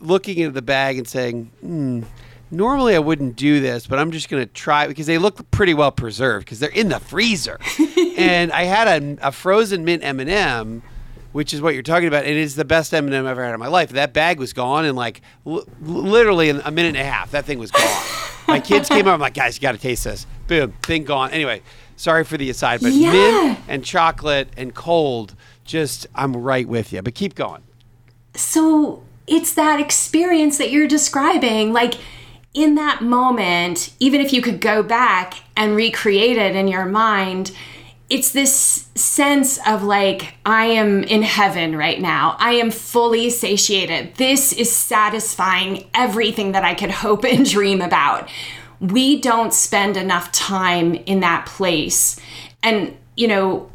looking 0.00 0.38
into 0.38 0.52
the 0.52 0.62
bag 0.62 0.98
and 0.98 1.06
saying, 1.06 1.50
"Hmm." 1.60 2.02
Normally 2.54 2.94
I 2.94 2.98
wouldn't 3.00 3.36
do 3.36 3.60
this, 3.60 3.86
but 3.86 3.98
I'm 3.98 4.10
just 4.12 4.28
going 4.28 4.46
to 4.46 4.52
try 4.52 4.86
because 4.86 5.06
they 5.06 5.18
look 5.18 5.50
pretty 5.50 5.74
well 5.74 5.92
preserved 5.92 6.46
because 6.46 6.60
they're 6.60 6.70
in 6.70 6.88
the 6.88 7.00
freezer. 7.00 7.58
and 8.16 8.50
I 8.52 8.64
had 8.64 9.02
a, 9.02 9.28
a 9.28 9.32
frozen 9.32 9.84
mint 9.84 10.02
M&M, 10.04 10.82
which 11.32 11.52
is 11.52 11.60
what 11.60 11.74
you're 11.74 11.82
talking 11.82 12.08
about. 12.08 12.24
And 12.24 12.32
It 12.32 12.38
is 12.38 12.54
the 12.56 12.64
best 12.64 12.94
M&M 12.94 13.12
I've 13.14 13.26
ever 13.26 13.44
had 13.44 13.52
in 13.54 13.60
my 13.60 13.66
life. 13.68 13.90
That 13.90 14.12
bag 14.12 14.38
was 14.38 14.52
gone 14.52 14.84
in 14.86 14.94
like 14.96 15.20
l- 15.46 15.66
literally 15.82 16.48
in 16.48 16.60
a 16.64 16.70
minute 16.70 16.90
and 16.90 16.98
a 16.98 17.04
half. 17.04 17.32
That 17.32 17.44
thing 17.44 17.58
was 17.58 17.70
gone. 17.70 18.04
My 18.46 18.60
kids 18.60 18.88
came 18.90 19.08
up. 19.08 19.14
I'm 19.14 19.20
like, 19.20 19.32
guys, 19.34 19.56
you 19.56 19.62
got 19.62 19.72
to 19.72 19.78
taste 19.78 20.04
this. 20.04 20.26
Boom, 20.48 20.72
thing 20.82 21.04
gone. 21.04 21.30
Anyway, 21.30 21.62
sorry 21.96 22.24
for 22.24 22.36
the 22.36 22.50
aside, 22.50 22.80
but 22.82 22.92
Yeah. 22.92 23.10
mint 23.12 23.58
and 23.68 23.82
chocolate 23.84 24.48
and 24.58 24.74
cold, 24.74 25.34
just 25.64 26.06
I'm 26.14 26.36
right 26.36 26.68
with 26.68 26.92
you. 26.92 27.00
But 27.00 27.14
keep 27.14 27.34
going. 27.34 27.62
So 28.34 29.02
it's 29.26 29.54
that 29.54 29.80
experience 29.80 30.58
that 30.58 30.70
you're 30.70 30.86
describing. 30.88 31.72
Like 31.72 31.94
in 32.54 32.76
that 32.76 33.02
moment, 33.02 33.92
even 33.98 34.20
if 34.20 34.32
you 34.32 34.40
could 34.40 34.60
go 34.60 34.82
back 34.82 35.34
and 35.56 35.74
recreate 35.74 36.38
it 36.38 36.54
in 36.54 36.68
your 36.68 36.86
mind, 36.86 37.50
it's 38.08 38.30
this 38.30 38.88
sense 38.94 39.58
of 39.66 39.82
like, 39.82 40.34
I 40.46 40.66
am 40.66 41.02
in 41.02 41.22
heaven 41.22 41.74
right 41.74 42.00
now. 42.00 42.36
I 42.38 42.52
am 42.52 42.70
fully 42.70 43.28
satiated. 43.30 44.14
This 44.14 44.52
is 44.52 44.74
satisfying 44.74 45.88
everything 45.94 46.52
that 46.52 46.64
I 46.64 46.74
could 46.74 46.92
hope 46.92 47.24
and 47.24 47.44
dream 47.50 47.80
about. 47.80 48.28
We 48.80 49.20
don't 49.20 49.52
spend 49.52 49.96
enough 49.96 50.30
time 50.30 50.94
in 50.94 51.20
that 51.20 51.46
place. 51.46 52.20
And, 52.62 52.96
you 53.16 53.26
know, 53.26 53.70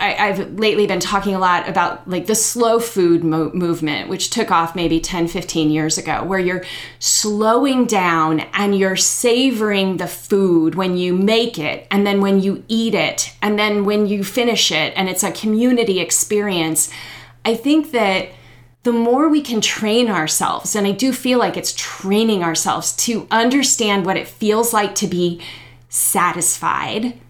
I, 0.00 0.28
I've 0.28 0.58
lately 0.58 0.86
been 0.86 0.98
talking 0.98 1.34
a 1.34 1.38
lot 1.38 1.68
about 1.68 2.08
like 2.08 2.26
the 2.26 2.34
slow 2.34 2.80
food 2.80 3.22
mo- 3.22 3.50
movement, 3.52 4.08
which 4.08 4.30
took 4.30 4.50
off 4.50 4.74
maybe 4.74 4.98
10, 4.98 5.28
15 5.28 5.70
years 5.70 5.98
ago, 5.98 6.24
where 6.24 6.38
you're 6.38 6.64
slowing 6.98 7.84
down 7.84 8.40
and 8.54 8.76
you're 8.76 8.96
savoring 8.96 9.98
the 9.98 10.08
food 10.08 10.74
when 10.74 10.96
you 10.96 11.14
make 11.14 11.58
it, 11.58 11.86
and 11.90 12.06
then 12.06 12.22
when 12.22 12.40
you 12.40 12.64
eat 12.66 12.94
it, 12.94 13.34
and 13.42 13.58
then 13.58 13.84
when 13.84 14.06
you 14.06 14.24
finish 14.24 14.72
it, 14.72 14.94
and 14.96 15.08
it's 15.08 15.22
a 15.22 15.32
community 15.32 16.00
experience. 16.00 16.90
I 17.44 17.54
think 17.54 17.92
that 17.92 18.30
the 18.82 18.92
more 18.92 19.28
we 19.28 19.42
can 19.42 19.60
train 19.60 20.08
ourselves, 20.08 20.74
and 20.74 20.86
I 20.86 20.92
do 20.92 21.12
feel 21.12 21.38
like 21.38 21.58
it's 21.58 21.74
training 21.74 22.42
ourselves 22.42 22.96
to 23.04 23.28
understand 23.30 24.06
what 24.06 24.16
it 24.16 24.26
feels 24.26 24.72
like 24.72 24.94
to 24.96 25.06
be 25.06 25.42
satisfied 25.90 27.20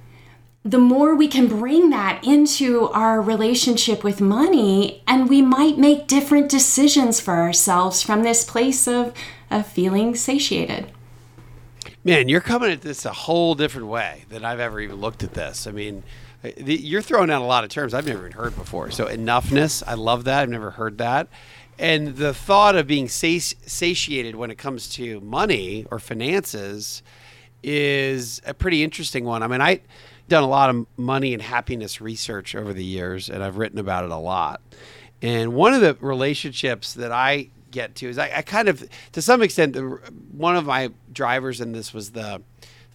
the 0.65 0.79
more 0.79 1.15
we 1.15 1.27
can 1.27 1.49
bring 1.49 1.91
that 1.91 2.23
into 2.23 2.89
our 2.91 3.21
relationship 3.21 4.05
with 4.05 4.21
money, 4.21 5.03
and 5.07 5.29
we 5.29 5.41
might 5.41 5.79
make 5.79 6.07
different 6.07 6.51
decisions 6.51 7.19
for 7.19 7.35
ourselves 7.35 8.03
from 8.03 8.23
this 8.23 8.45
place 8.45 8.87
of, 8.87 9.15
of 9.51 9.67
feeling 9.67 10.15
satiated. 10.15 10.93
Man, 12.05 12.29
you're 12.29 12.41
coming 12.43 12.71
at 12.71 12.83
this 12.83 13.05
a 13.05 13.13
whole 13.13 13.55
different 13.55 13.89
way 13.89 14.25
than 14.29 14.45
I've 14.45 14.61
ever 14.61 14.81
even 14.81 14.97
looked 14.97 15.23
at 15.23 15.33
this. 15.33 15.67
I 15.67 15.71
mean, 15.71 16.03
you're 16.43 17.03
throwing 17.03 17.31
out 17.31 17.43
a 17.43 17.47
lot 17.47 17.65
of 17.65 17.71
terms 17.71 17.95
I've 17.95 18.07
never 18.07 18.21
even 18.21 18.33
heard 18.33 18.55
before. 18.57 18.91
So, 18.91 19.07
enoughness, 19.07 19.83
I 19.87 19.95
love 19.95 20.25
that. 20.25 20.43
I've 20.43 20.49
never 20.49 20.73
heard 20.73 20.99
that. 20.99 21.29
And 21.79 22.17
the 22.17 22.35
thought 22.35 22.77
of 22.77 22.87
being 22.87 23.09
sati- 23.09 23.57
satiated 23.67 24.37
when 24.37 24.51
it 24.51 24.59
comes 24.59 24.89
to 24.91 25.21
money 25.21 25.87
or 25.91 25.99
finances 25.99 27.03
is 27.63 28.43
a 28.47 28.53
pretty 28.53 28.83
interesting 28.83 29.25
one. 29.25 29.43
I 29.43 29.47
mean, 29.47 29.61
I 29.63 29.81
done 30.31 30.43
a 30.43 30.49
lot 30.49 30.71
of 30.71 30.87
money 30.97 31.35
and 31.35 31.43
happiness 31.43 32.01
research 32.01 32.55
over 32.55 32.73
the 32.73 32.85
years, 32.85 33.29
and 33.29 33.43
I've 33.43 33.59
written 33.59 33.79
about 33.79 34.05
it 34.05 34.11
a 34.11 34.17
lot. 34.17 34.63
And 35.21 35.53
one 35.53 35.75
of 35.75 35.83
the 35.83 35.97
relationships 36.01 36.95
that 36.95 37.13
I 37.13 37.51
get 37.71 37.95
to 37.97 38.09
is 38.09 38.17
I, 38.19 38.33
I 38.37 38.43
kind 38.43 38.69
of, 38.69 38.89
to 39.13 39.21
some 39.21 39.43
extent, 39.43 39.75
the, 39.75 39.83
one 40.33 40.57
of 40.57 40.65
my 40.65 40.91
drivers 41.13 41.61
in 41.61 41.73
this 41.73 41.93
was 41.93 42.13
the 42.13 42.41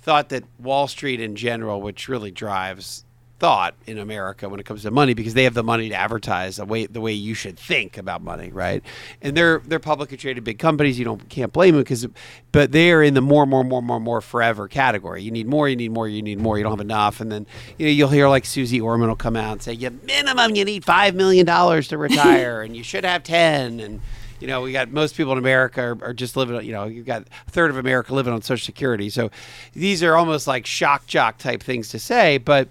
thought 0.01 0.29
that 0.29 0.43
Wall 0.59 0.87
Street 0.87 1.21
in 1.21 1.35
general, 1.35 1.81
which 1.81 2.09
really 2.09 2.31
drives 2.31 3.04
thought 3.37 3.75
in 3.85 3.97
America 3.97 4.47
when 4.47 4.59
it 4.59 4.65
comes 4.65 4.83
to 4.83 4.91
money 4.91 5.13
because 5.13 5.33
they 5.33 5.43
have 5.43 5.53
the 5.53 5.63
money 5.63 5.89
to 5.89 5.95
advertise 5.95 6.55
the 6.55 6.65
way 6.65 6.85
the 6.85 7.01
way 7.01 7.11
you 7.11 7.33
should 7.33 7.59
think 7.59 7.97
about 7.97 8.21
money, 8.21 8.49
right? 8.49 8.81
And 9.21 9.35
they're 9.35 9.59
they're 9.65 9.79
publicly 9.79 10.17
traded 10.17 10.43
big 10.43 10.57
companies. 10.57 10.97
You 10.97 11.05
don't 11.05 11.27
can't 11.29 11.51
blame 11.51 11.73
them 11.73 11.83
because, 11.83 12.07
but 12.51 12.71
they're 12.71 13.03
in 13.03 13.13
the 13.13 13.21
more 13.21 13.45
more 13.45 13.63
more 13.63 13.81
more 13.81 13.99
more 13.99 14.21
forever 14.21 14.67
category. 14.67 15.21
You 15.21 15.31
need 15.31 15.47
more, 15.47 15.67
you 15.67 15.75
need 15.75 15.91
more, 15.91 16.07
you 16.07 16.21
need 16.21 16.39
more. 16.39 16.57
You 16.57 16.63
don't 16.63 16.71
have 16.71 16.81
enough, 16.81 17.19
and 17.19 17.31
then 17.31 17.45
you 17.77 17.87
know 17.87 17.91
you'll 17.91 18.09
hear 18.09 18.29
like 18.29 18.45
Suze 18.45 18.79
Orman 18.79 19.09
will 19.09 19.15
come 19.15 19.35
out 19.35 19.51
and 19.53 19.61
say, 19.61 19.73
"You 19.73 19.91
minimum 20.03 20.55
you 20.55 20.63
need 20.63 20.85
five 20.85 21.13
million 21.13 21.45
dollars 21.45 21.89
to 21.89 21.97
retire, 21.97 22.61
and 22.61 22.75
you 22.75 22.83
should 22.83 23.05
have 23.05 23.23
ten 23.23 23.79
and." 23.79 24.01
you 24.41 24.47
know, 24.47 24.61
we 24.61 24.73
got 24.73 24.91
most 24.91 25.15
people 25.15 25.31
in 25.31 25.37
America 25.37 25.81
are, 25.81 25.97
are, 26.01 26.13
just 26.13 26.35
living, 26.35 26.61
you 26.65 26.73
know, 26.73 26.83
you've 26.83 27.05
got 27.05 27.23
a 27.47 27.51
third 27.51 27.71
of 27.71 27.77
America 27.77 28.13
living 28.13 28.33
on 28.33 28.41
Social 28.41 28.65
Security. 28.65 29.09
So 29.09 29.31
these 29.73 30.03
are 30.03 30.15
almost 30.15 30.45
like 30.45 30.65
shock 30.65 31.07
jock 31.07 31.37
type 31.37 31.63
things 31.63 31.89
to 31.89 31.99
say. 31.99 32.37
But 32.37 32.67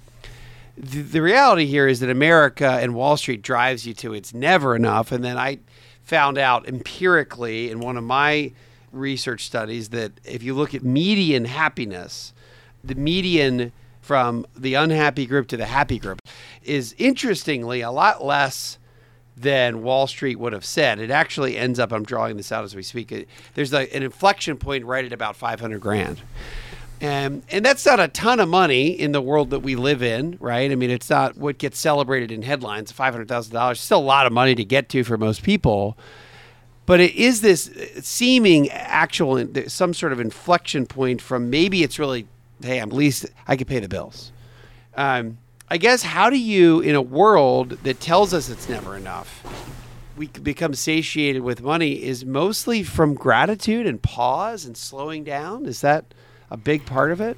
the, 0.76 1.02
the 1.02 1.22
reality 1.22 1.66
here 1.66 1.86
is 1.86 2.00
that 2.00 2.10
America 2.10 2.78
and 2.80 2.94
Wall 2.94 3.16
Street 3.16 3.42
drives 3.42 3.86
you 3.86 3.94
to 3.94 4.14
it's 4.14 4.34
never 4.34 4.74
enough. 4.74 5.12
And 5.12 5.24
then 5.24 5.38
I 5.38 5.58
found 6.02 6.38
out 6.38 6.68
empirically 6.68 7.70
in 7.70 7.80
one 7.80 7.96
of 7.96 8.04
my 8.04 8.52
research 8.92 9.44
studies 9.44 9.90
that 9.90 10.12
if 10.24 10.42
you 10.42 10.54
look 10.54 10.74
at 10.74 10.82
median 10.82 11.44
happiness, 11.46 12.32
the 12.82 12.94
median 12.94 13.72
from 14.00 14.46
the 14.54 14.74
unhappy 14.74 15.26
group 15.26 15.48
to 15.48 15.56
the 15.56 15.66
happy 15.66 15.98
group 15.98 16.20
is 16.62 16.94
interestingly 16.98 17.80
a 17.80 17.90
lot 17.90 18.24
less 18.24 18.78
than 19.36 19.82
Wall 19.82 20.06
Street 20.06 20.38
would 20.38 20.52
have 20.52 20.64
said. 20.64 21.00
It 21.00 21.10
actually 21.10 21.56
ends 21.56 21.78
up, 21.78 21.92
I'm 21.92 22.04
drawing 22.04 22.36
this 22.36 22.52
out 22.52 22.64
as 22.64 22.76
we 22.76 22.82
speak, 22.82 23.26
there's 23.54 23.72
like 23.72 23.92
an 23.94 24.02
inflection 24.02 24.56
point 24.58 24.84
right 24.84 25.04
at 25.04 25.12
about 25.12 25.36
500 25.36 25.80
grand. 25.80 26.20
And, 27.04 27.42
and 27.50 27.62
that's 27.62 27.84
not 27.84 28.00
a 28.00 28.08
ton 28.08 28.40
of 28.40 28.48
money 28.48 28.88
in 28.88 29.12
the 29.12 29.20
world 29.20 29.50
that 29.50 29.58
we 29.58 29.76
live 29.76 30.02
in, 30.02 30.38
right? 30.40 30.72
I 30.72 30.74
mean, 30.74 30.90
it's 30.90 31.10
not 31.10 31.36
what 31.36 31.58
gets 31.58 31.78
celebrated 31.78 32.32
in 32.32 32.40
headlines, 32.40 32.94
$500,000. 32.94 33.76
Still 33.76 33.98
a 33.98 34.00
lot 34.00 34.26
of 34.26 34.32
money 34.32 34.54
to 34.54 34.64
get 34.64 34.88
to 34.88 35.04
for 35.04 35.18
most 35.18 35.42
people. 35.42 35.98
But 36.86 37.00
it 37.00 37.14
is 37.14 37.42
this 37.42 37.70
seeming 38.00 38.70
actual, 38.70 39.46
some 39.66 39.92
sort 39.92 40.14
of 40.14 40.20
inflection 40.20 40.86
point 40.86 41.20
from 41.20 41.50
maybe 41.50 41.82
it's 41.82 41.98
really, 41.98 42.26
hey, 42.62 42.78
I'm 42.78 42.88
at 42.88 42.96
least 42.96 43.26
I 43.46 43.56
can 43.56 43.66
pay 43.66 43.80
the 43.80 43.88
bills. 43.88 44.32
Um, 44.96 45.36
I 45.68 45.76
guess 45.76 46.02
how 46.02 46.30
do 46.30 46.38
you, 46.38 46.80
in 46.80 46.94
a 46.94 47.02
world 47.02 47.72
that 47.82 48.00
tells 48.00 48.32
us 48.32 48.48
it's 48.48 48.70
never 48.70 48.96
enough, 48.96 49.44
we 50.16 50.28
become 50.28 50.72
satiated 50.72 51.42
with 51.42 51.60
money 51.60 52.02
is 52.02 52.24
mostly 52.24 52.82
from 52.82 53.12
gratitude 53.12 53.86
and 53.86 54.00
pause 54.00 54.64
and 54.64 54.74
slowing 54.74 55.22
down? 55.22 55.66
Is 55.66 55.82
that 55.82 56.06
a 56.54 56.56
big 56.56 56.86
part 56.86 57.10
of 57.10 57.20
it? 57.20 57.36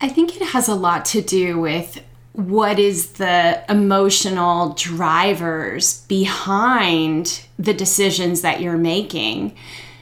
I 0.00 0.08
think 0.08 0.34
it 0.34 0.42
has 0.42 0.66
a 0.66 0.74
lot 0.74 1.04
to 1.06 1.20
do 1.20 1.60
with 1.60 2.02
what 2.32 2.78
is 2.78 3.12
the 3.12 3.62
emotional 3.68 4.70
drivers 4.70 6.00
behind 6.06 7.42
the 7.58 7.74
decisions 7.74 8.40
that 8.40 8.62
you're 8.62 8.78
making. 8.78 9.54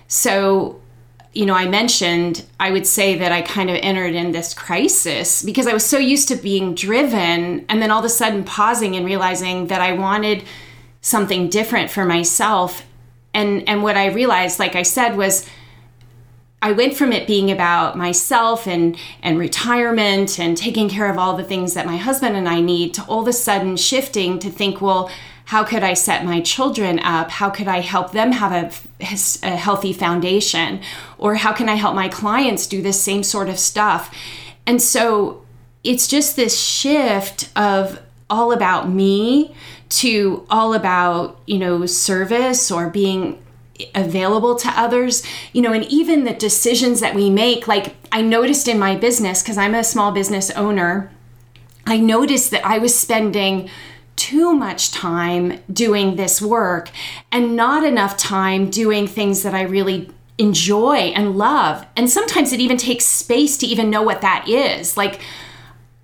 So, 0.07 0.81
you 1.33 1.47
know, 1.47 1.55
I 1.55 1.67
mentioned, 1.67 2.45
I 2.61 2.71
would 2.71 2.87
say 2.87 3.19
that 3.19 3.33
I 3.33 3.43
kind 3.43 3.71
of 3.71 3.77
entered 3.83 4.15
in 4.15 4.31
this 4.31 4.55
crisis 4.55 5.43
because 5.43 5.67
I 5.67 5.73
was 5.73 5.85
so 5.85 5.99
used 5.99 6.29
to 6.29 6.37
being 6.37 6.77
driven 6.77 7.67
and 7.69 7.83
then 7.83 7.91
all 7.91 7.99
of 7.99 8.05
a 8.05 8.09
sudden 8.09 8.45
pausing 8.45 8.95
and 8.95 9.05
realizing 9.05 9.67
that 9.67 9.81
I 9.81 9.93
wanted 9.93 10.45
something 11.01 11.49
different 11.49 11.91
for 11.91 12.05
myself. 12.05 12.87
And 13.33 13.69
and 13.69 13.83
what 13.83 13.97
I 13.97 14.07
realized, 14.07 14.61
like 14.61 14.77
I 14.77 14.83
said, 14.83 15.17
was 15.17 15.45
I 16.65 16.73
went 16.73 16.97
from 16.97 17.13
it 17.13 17.27
being 17.27 17.51
about 17.51 17.95
myself 17.95 18.67
and 18.67 18.97
and 19.23 19.39
retirement 19.39 20.39
and 20.39 20.57
taking 20.57 20.89
care 20.89 21.11
of 21.11 21.19
all 21.19 21.37
the 21.37 21.45
things 21.45 21.75
that 21.75 21.85
my 21.85 21.99
husband 21.99 22.37
and 22.37 22.49
I 22.49 22.63
need 22.63 22.95
to 22.95 23.05
all 23.05 23.21
of 23.21 23.29
a 23.29 23.35
sudden 23.35 23.77
shifting 23.77 24.39
to 24.39 24.49
think, 24.49 24.81
well, 24.81 25.11
how 25.45 25.63
could 25.63 25.83
I 25.83 25.93
set 25.93 26.25
my 26.25 26.41
children 26.41 27.01
up? 27.01 27.31
How 27.31 27.51
could 27.51 27.69
I 27.69 27.81
help 27.81 28.13
them 28.13 28.33
have 28.33 28.51
a, 28.51 29.07
a 29.47 29.57
healthy 29.57 29.93
foundation? 29.93 30.81
Or 31.19 31.35
how 31.35 31.53
can 31.53 31.69
I 31.69 31.75
help 31.75 31.95
my 31.95 32.09
clients 32.09 32.67
do 32.67 32.81
this 32.81 32.99
same 32.99 33.25
sort 33.25 33.51
of 33.51 33.59
stuff? 33.59 34.17
And 34.67 34.81
so 34.81 35.45
it's 35.85 36.09
just 36.09 36.35
this 36.35 36.59
shift 36.59 37.51
of 37.55 38.01
all 38.31 38.53
about 38.53 38.89
me 38.89 39.55
to 39.91 40.47
all 40.49 40.73
about, 40.73 41.39
you 41.47 41.59
know, 41.59 41.85
service 41.85 42.71
or 42.71 42.89
being 42.89 43.44
available 43.95 44.55
to 44.55 44.69
others 44.69 45.25
you 45.53 45.61
know 45.61 45.73
and 45.73 45.85
even 45.87 46.25
the 46.25 46.35
decisions 46.35 47.01
that 47.01 47.15
we 47.15 47.29
make 47.29 47.67
like 47.67 47.97
i 48.13 48.21
noticed 48.21 48.69
in 48.69 48.79
my 48.79 48.95
business 48.95 49.43
because 49.43 49.59
i'm 49.59 49.75
a 49.75 49.83
small 49.83 50.13
business 50.13 50.51
owner 50.53 51.11
i 51.87 51.99
noticed 51.99 52.51
that 52.51 52.65
i 52.65 52.79
was 52.79 52.97
spending 52.97 53.69
too 54.15 54.55
much 54.55 54.93
time 54.93 55.61
doing 55.73 56.15
this 56.15 56.41
work 56.41 56.89
and 57.33 57.57
not 57.57 57.85
enough 57.85 58.17
time 58.17 58.71
doing 58.71 59.09
things 59.09 59.43
that 59.43 59.55
i 59.55 59.63
really 59.63 60.09
enjoy 60.39 60.97
and 60.97 61.37
love. 61.37 61.87
And 61.97 62.11
sometimes 62.11 62.53
it 62.53 62.61
even 62.61 62.77
takes 62.77 63.05
space 63.05 63.57
to 63.59 63.67
even 63.67 63.91
know 63.91 64.03
what 64.03 64.21
that 64.23 64.49
is 64.49 64.97
like 64.97 65.21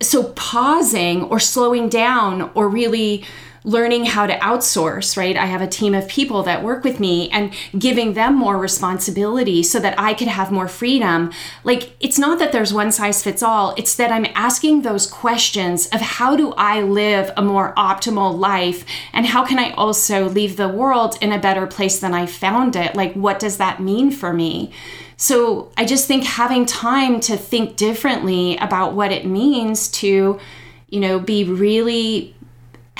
so 0.00 0.32
pausing 0.32 1.24
or 1.24 1.38
slowing 1.38 1.88
down 1.88 2.50
or 2.54 2.68
really 2.68 3.24
learning 3.64 4.06
how 4.06 4.26
to 4.26 4.38
outsource, 4.38 5.16
right? 5.16 5.36
I 5.36 5.46
have 5.46 5.60
a 5.60 5.66
team 5.66 5.94
of 5.94 6.08
people 6.08 6.42
that 6.44 6.62
work 6.62 6.82
with 6.82 6.98
me 6.98 7.28
and 7.30 7.52
giving 7.78 8.14
them 8.14 8.34
more 8.34 8.56
responsibility 8.56 9.62
so 9.62 9.78
that 9.80 9.98
I 9.98 10.14
could 10.14 10.28
have 10.28 10.50
more 10.50 10.68
freedom. 10.68 11.30
Like, 11.62 11.94
it's 12.00 12.18
not 12.18 12.38
that 12.38 12.52
there's 12.52 12.72
one 12.72 12.90
size 12.90 13.22
fits 13.22 13.42
all, 13.42 13.74
it's 13.76 13.94
that 13.96 14.10
I'm 14.10 14.26
asking 14.34 14.82
those 14.82 15.06
questions 15.06 15.86
of 15.88 16.00
how 16.00 16.36
do 16.36 16.52
I 16.56 16.80
live 16.80 17.30
a 17.36 17.42
more 17.42 17.74
optimal 17.74 18.38
life 18.38 18.84
and 19.12 19.26
how 19.26 19.44
can 19.44 19.58
I 19.58 19.72
also 19.72 20.28
leave 20.28 20.56
the 20.56 20.68
world 20.68 21.18
in 21.20 21.32
a 21.32 21.38
better 21.38 21.66
place 21.66 22.00
than 22.00 22.14
I 22.14 22.26
found 22.26 22.76
it? 22.76 22.94
Like, 22.94 23.12
what 23.14 23.38
does 23.38 23.58
that 23.58 23.80
mean 23.80 24.10
for 24.10 24.32
me? 24.32 24.72
So, 25.18 25.70
I 25.76 25.84
just 25.84 26.08
think 26.08 26.24
having 26.24 26.64
time 26.64 27.20
to 27.20 27.36
think 27.36 27.76
differently 27.76 28.56
about 28.56 28.94
what 28.94 29.12
it 29.12 29.26
means 29.26 29.88
to, 29.88 30.40
you 30.88 31.00
know, 31.00 31.18
be 31.18 31.44
really 31.44 32.34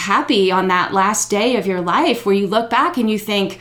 happy 0.00 0.50
on 0.50 0.68
that 0.68 0.92
last 0.92 1.30
day 1.30 1.56
of 1.56 1.66
your 1.66 1.80
life 1.80 2.26
where 2.26 2.34
you 2.34 2.46
look 2.46 2.70
back 2.70 2.96
and 2.96 3.10
you 3.10 3.18
think, 3.18 3.60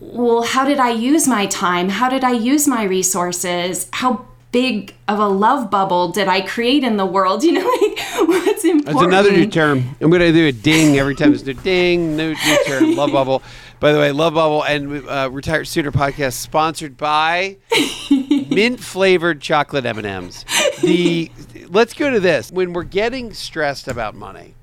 well, 0.00 0.42
how 0.42 0.64
did 0.64 0.78
I 0.78 0.90
use 0.90 1.26
my 1.26 1.46
time? 1.46 1.88
How 1.88 2.08
did 2.08 2.24
I 2.24 2.32
use 2.32 2.68
my 2.68 2.84
resources? 2.84 3.88
How 3.92 4.26
big 4.52 4.94
of 5.06 5.18
a 5.18 5.28
love 5.28 5.70
bubble 5.70 6.08
did 6.08 6.28
I 6.28 6.40
create 6.40 6.84
in 6.84 6.96
the 6.96 7.06
world? 7.06 7.42
You 7.48 7.52
know, 7.52 7.66
like 7.66 8.28
what's 8.28 8.64
important. 8.64 8.86
That's 8.86 9.02
another 9.02 9.32
new 9.32 9.46
term. 9.46 9.96
I'm 10.00 10.10
going 10.10 10.20
to 10.20 10.32
do 10.32 10.46
a 10.46 10.52
ding 10.52 10.98
every 10.98 11.14
time 11.14 11.32
it's 11.32 11.42
a 11.46 11.54
ding, 11.54 12.16
new, 12.16 12.34
new 12.34 12.64
term, 12.64 12.94
love 12.94 13.12
bubble. 13.12 13.42
By 13.80 13.92
the 13.92 13.98
way, 13.98 14.10
Love 14.10 14.34
Bubble 14.34 14.64
and 14.64 15.06
uh, 15.08 15.28
Retired 15.30 15.68
Sooner 15.68 15.92
podcast 15.92 16.32
sponsored 16.32 16.96
by 16.96 17.58
mint 18.10 18.80
flavored 18.80 19.40
chocolate 19.40 19.86
M&Ms. 19.86 20.44
The 20.82 21.30
let's 21.68 21.94
go 21.94 22.10
to 22.10 22.18
this. 22.18 22.50
When 22.50 22.72
we're 22.72 22.82
getting 22.82 23.32
stressed 23.32 23.86
about 23.86 24.16
money, 24.16 24.56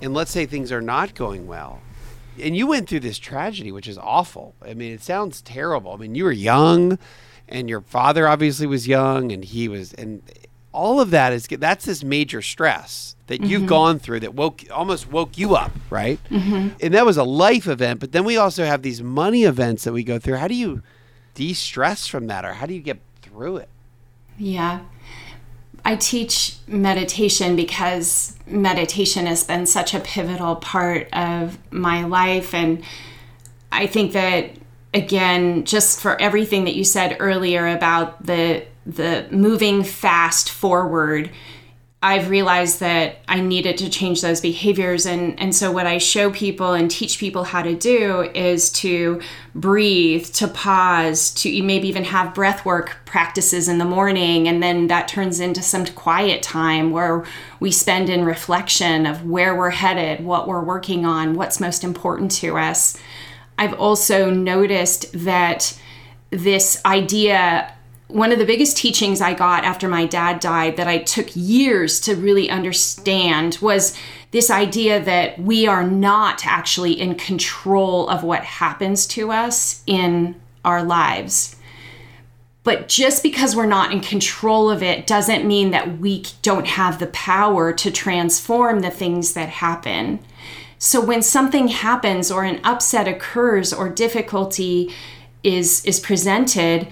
and 0.00 0.14
let's 0.14 0.30
say 0.30 0.46
things 0.46 0.70
are 0.72 0.82
not 0.82 1.14
going 1.14 1.46
well, 1.46 1.80
and 2.40 2.56
you 2.56 2.66
went 2.66 2.88
through 2.88 3.00
this 3.00 3.18
tragedy, 3.18 3.72
which 3.72 3.88
is 3.88 3.98
awful. 3.98 4.54
I 4.62 4.74
mean, 4.74 4.92
it 4.92 5.02
sounds 5.02 5.40
terrible. 5.40 5.92
I 5.92 5.96
mean, 5.96 6.14
you 6.14 6.24
were 6.24 6.32
young, 6.32 6.98
and 7.48 7.68
your 7.68 7.80
father 7.80 8.28
obviously 8.28 8.66
was 8.66 8.86
young, 8.86 9.32
and 9.32 9.44
he 9.44 9.68
was, 9.68 9.92
and 9.94 10.22
all 10.72 11.00
of 11.00 11.10
that 11.10 11.32
is 11.32 11.46
that's 11.46 11.86
this 11.86 12.04
major 12.04 12.42
stress 12.42 13.16
that 13.28 13.40
you've 13.40 13.62
mm-hmm. 13.62 13.68
gone 13.68 13.98
through 13.98 14.20
that 14.20 14.34
woke 14.34 14.62
almost 14.70 15.10
woke 15.10 15.38
you 15.38 15.56
up, 15.56 15.72
right? 15.90 16.20
Mm-hmm. 16.30 16.76
And 16.80 16.94
that 16.94 17.06
was 17.06 17.16
a 17.16 17.24
life 17.24 17.66
event. 17.66 17.98
But 17.98 18.12
then 18.12 18.24
we 18.24 18.36
also 18.36 18.64
have 18.64 18.82
these 18.82 19.02
money 19.02 19.44
events 19.44 19.84
that 19.84 19.92
we 19.92 20.04
go 20.04 20.18
through. 20.18 20.36
How 20.36 20.48
do 20.48 20.54
you 20.54 20.82
de-stress 21.34 22.06
from 22.06 22.26
that, 22.26 22.44
or 22.44 22.52
how 22.52 22.66
do 22.66 22.74
you 22.74 22.80
get 22.80 22.98
through 23.22 23.56
it? 23.56 23.68
Yeah. 24.38 24.80
I 25.86 25.94
teach 25.94 26.56
meditation 26.66 27.54
because 27.54 28.36
meditation 28.44 29.26
has 29.26 29.44
been 29.44 29.66
such 29.66 29.94
a 29.94 30.00
pivotal 30.00 30.56
part 30.56 31.08
of 31.12 31.58
my 31.70 32.04
life. 32.04 32.52
And 32.54 32.82
I 33.70 33.86
think 33.86 34.10
that, 34.12 34.50
again, 34.92 35.64
just 35.64 36.00
for 36.00 36.20
everything 36.20 36.64
that 36.64 36.74
you 36.74 36.82
said 36.82 37.18
earlier 37.20 37.68
about 37.68 38.26
the, 38.26 38.64
the 38.84 39.28
moving 39.30 39.84
fast 39.84 40.50
forward, 40.50 41.30
I've 42.06 42.30
realized 42.30 42.78
that 42.78 43.16
I 43.26 43.40
needed 43.40 43.78
to 43.78 43.90
change 43.90 44.22
those 44.22 44.40
behaviors. 44.40 45.06
And, 45.06 45.38
and 45.40 45.52
so, 45.52 45.72
what 45.72 45.88
I 45.88 45.98
show 45.98 46.30
people 46.30 46.72
and 46.72 46.88
teach 46.88 47.18
people 47.18 47.42
how 47.42 47.62
to 47.62 47.74
do 47.74 48.30
is 48.32 48.70
to 48.74 49.20
breathe, 49.56 50.26
to 50.34 50.46
pause, 50.46 51.32
to 51.32 51.62
maybe 51.64 51.88
even 51.88 52.04
have 52.04 52.32
breath 52.32 52.64
work 52.64 52.98
practices 53.06 53.68
in 53.68 53.78
the 53.78 53.84
morning. 53.84 54.46
And 54.46 54.62
then 54.62 54.86
that 54.86 55.08
turns 55.08 55.40
into 55.40 55.62
some 55.62 55.84
quiet 55.84 56.44
time 56.44 56.92
where 56.92 57.24
we 57.58 57.72
spend 57.72 58.08
in 58.08 58.24
reflection 58.24 59.04
of 59.04 59.26
where 59.26 59.56
we're 59.56 59.70
headed, 59.70 60.24
what 60.24 60.46
we're 60.46 60.62
working 60.62 61.04
on, 61.04 61.34
what's 61.34 61.58
most 61.58 61.82
important 61.82 62.30
to 62.36 62.56
us. 62.56 62.96
I've 63.58 63.74
also 63.74 64.30
noticed 64.30 65.12
that 65.24 65.76
this 66.30 66.80
idea 66.86 67.75
one 68.08 68.30
of 68.30 68.38
the 68.38 68.46
biggest 68.46 68.76
teachings 68.76 69.20
I 69.20 69.34
got 69.34 69.64
after 69.64 69.88
my 69.88 70.06
dad 70.06 70.38
died 70.38 70.76
that 70.76 70.86
I 70.86 70.98
took 70.98 71.28
years 71.34 72.00
to 72.02 72.14
really 72.14 72.48
understand 72.48 73.58
was 73.60 73.96
this 74.30 74.50
idea 74.50 75.02
that 75.04 75.38
we 75.40 75.66
are 75.66 75.84
not 75.84 76.46
actually 76.46 77.00
in 77.00 77.16
control 77.16 78.08
of 78.08 78.22
what 78.22 78.44
happens 78.44 79.06
to 79.08 79.32
us 79.32 79.82
in 79.86 80.40
our 80.64 80.84
lives. 80.84 81.56
But 82.62 82.88
just 82.88 83.22
because 83.22 83.54
we're 83.54 83.66
not 83.66 83.92
in 83.92 84.00
control 84.00 84.70
of 84.70 84.82
it 84.82 85.06
doesn't 85.06 85.46
mean 85.46 85.70
that 85.70 85.98
we 85.98 86.24
don't 86.42 86.66
have 86.66 86.98
the 86.98 87.06
power 87.08 87.72
to 87.72 87.90
transform 87.90 88.80
the 88.80 88.90
things 88.90 89.34
that 89.34 89.48
happen. 89.48 90.18
So 90.78 91.00
when 91.00 91.22
something 91.22 91.68
happens 91.68 92.30
or 92.30 92.44
an 92.44 92.60
upset 92.64 93.08
occurs 93.08 93.72
or 93.72 93.88
difficulty 93.88 94.92
is 95.42 95.84
is 95.84 96.00
presented, 96.00 96.88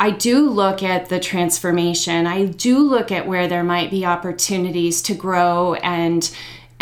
I 0.00 0.10
do 0.10 0.48
look 0.48 0.82
at 0.82 1.10
the 1.10 1.20
transformation. 1.20 2.26
I 2.26 2.46
do 2.46 2.78
look 2.78 3.12
at 3.12 3.26
where 3.26 3.46
there 3.46 3.62
might 3.62 3.90
be 3.90 4.06
opportunities 4.06 5.02
to 5.02 5.14
grow 5.14 5.74
and 5.74 6.28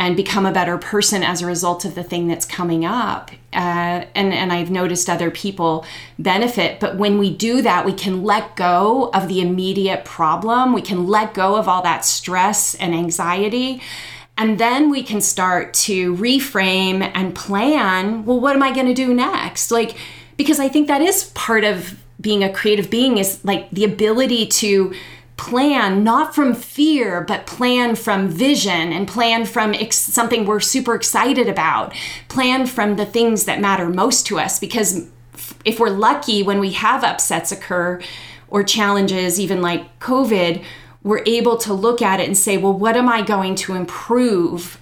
and 0.01 0.17
become 0.17 0.47
a 0.47 0.53
better 0.53 0.79
person 0.79 1.25
as 1.25 1.43
a 1.43 1.47
result 1.47 1.85
of 1.85 1.97
the 1.97 2.05
thing 2.05 2.29
that's 2.29 2.47
coming 2.47 2.85
up. 2.85 3.33
Uh, 3.53 4.07
and 4.15 4.33
and 4.33 4.53
I've 4.53 4.71
noticed 4.71 5.11
other 5.11 5.33
people 5.33 5.85
benefit. 6.17 6.79
But 6.79 6.97
when 6.97 7.19
we 7.19 7.35
do 7.35 7.61
that, 7.63 7.85
we 7.85 7.93
can 7.93 8.23
let 8.23 8.55
go 8.55 9.11
of 9.13 9.27
the 9.27 9.41
immediate 9.41 10.05
problem. 10.05 10.73
We 10.73 10.83
can 10.83 11.09
let 11.09 11.35
go 11.35 11.57
of 11.57 11.67
all 11.67 11.83
that 11.83 12.05
stress 12.05 12.77
and 12.77 12.95
anxiety. 12.95 13.83
And 14.37 14.61
then 14.61 14.91
we 14.91 15.03
can 15.03 15.21
start 15.21 15.75
to 15.75 16.15
reframe 16.15 17.11
and 17.13 17.35
plan. 17.35 18.25
Well, 18.25 18.39
what 18.39 18.55
am 18.55 18.63
I 18.63 18.73
going 18.73 18.87
to 18.87 18.95
do 18.95 19.13
next? 19.13 19.73
Like, 19.73 19.97
because 20.37 20.61
I 20.61 20.69
think 20.69 20.87
that 20.87 21.03
is 21.03 21.25
part 21.35 21.65
of 21.65 21.99
being 22.21 22.43
a 22.43 22.53
creative 22.53 22.91
being 22.91 23.19
is 23.19 23.45
like 23.45 23.71
the 23.71 23.85
ability 23.85 24.47
to 24.47 24.93
plan 25.37 26.03
not 26.03 26.35
from 26.35 26.53
fear 26.53 27.21
but 27.21 27.47
plan 27.47 27.95
from 27.95 28.29
vision 28.29 28.93
and 28.93 29.07
plan 29.07 29.45
from 29.45 29.73
ex- 29.73 29.97
something 29.97 30.45
we're 30.45 30.61
super 30.61 30.95
excited 30.95 31.49
about. 31.49 31.95
Plan 32.29 32.67
from 32.67 32.97
the 32.97 33.07
things 33.07 33.45
that 33.45 33.61
matter 33.61 33.89
most 33.89 34.27
to 34.27 34.39
us 34.39 34.59
because 34.59 35.09
if 35.65 35.79
we're 35.79 35.91
lucky 35.91 36.43
when 36.43 36.59
we 36.59 36.73
have 36.73 37.05
upsets 37.05 37.53
occur 37.53 38.01
or 38.49 38.63
challenges 38.63 39.39
even 39.39 39.61
like 39.61 39.99
covid 40.01 40.63
we're 41.03 41.23
able 41.27 41.57
to 41.57 41.73
look 41.73 42.03
at 42.03 42.21
it 42.21 42.27
and 42.27 42.37
say 42.37 42.57
well 42.57 42.73
what 42.73 42.97
am 42.97 43.09
i 43.09 43.23
going 43.23 43.55
to 43.55 43.75
improve 43.75 44.79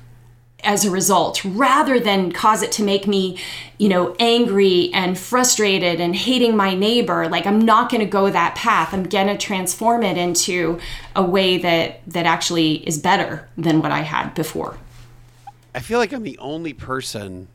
as 0.64 0.84
a 0.84 0.90
result 0.90 1.44
rather 1.44 2.00
than 2.00 2.32
cause 2.32 2.62
it 2.62 2.72
to 2.72 2.82
make 2.82 3.06
me 3.06 3.38
you 3.78 3.88
know 3.88 4.16
angry 4.18 4.90
and 4.92 5.18
frustrated 5.18 6.00
and 6.00 6.16
hating 6.16 6.56
my 6.56 6.74
neighbor 6.74 7.28
like 7.28 7.46
i'm 7.46 7.60
not 7.60 7.90
going 7.90 8.00
to 8.00 8.06
go 8.06 8.30
that 8.30 8.54
path. 8.54 8.92
I'm 8.92 9.04
going 9.04 9.28
to 9.28 9.36
transform 9.36 10.02
it 10.02 10.16
into 10.16 10.78
a 11.14 11.22
way 11.22 11.58
that 11.58 12.00
that 12.08 12.26
actually 12.26 12.86
is 12.86 12.98
better 12.98 13.48
than 13.56 13.82
what 13.82 13.92
i 13.92 14.00
had 14.00 14.34
before. 14.34 14.76
I 15.74 15.80
feel 15.80 15.98
like 15.98 16.12
i'm 16.12 16.22
the 16.22 16.38
only 16.38 16.72
person 16.72 17.48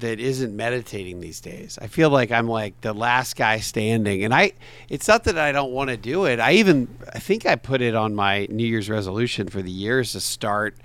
that 0.00 0.20
isn't 0.20 0.54
meditating 0.54 1.18
these 1.18 1.40
days. 1.40 1.78
I 1.80 1.86
feel 1.86 2.10
like 2.10 2.32
i'm 2.32 2.48
like 2.48 2.80
the 2.80 2.92
last 2.92 3.36
guy 3.36 3.60
standing 3.60 4.24
and 4.24 4.34
i 4.34 4.52
it's 4.88 5.06
not 5.06 5.24
that 5.24 5.38
i 5.38 5.52
don't 5.52 5.72
want 5.72 5.90
to 5.90 5.96
do 5.96 6.24
it. 6.24 6.40
I 6.40 6.52
even 6.52 6.88
i 7.14 7.20
think 7.20 7.46
i 7.46 7.54
put 7.54 7.80
it 7.80 7.94
on 7.94 8.14
my 8.14 8.46
new 8.50 8.66
year's 8.66 8.90
resolution 8.90 9.48
for 9.48 9.62
the 9.62 9.70
years 9.70 10.12
to 10.12 10.20
start 10.20 10.76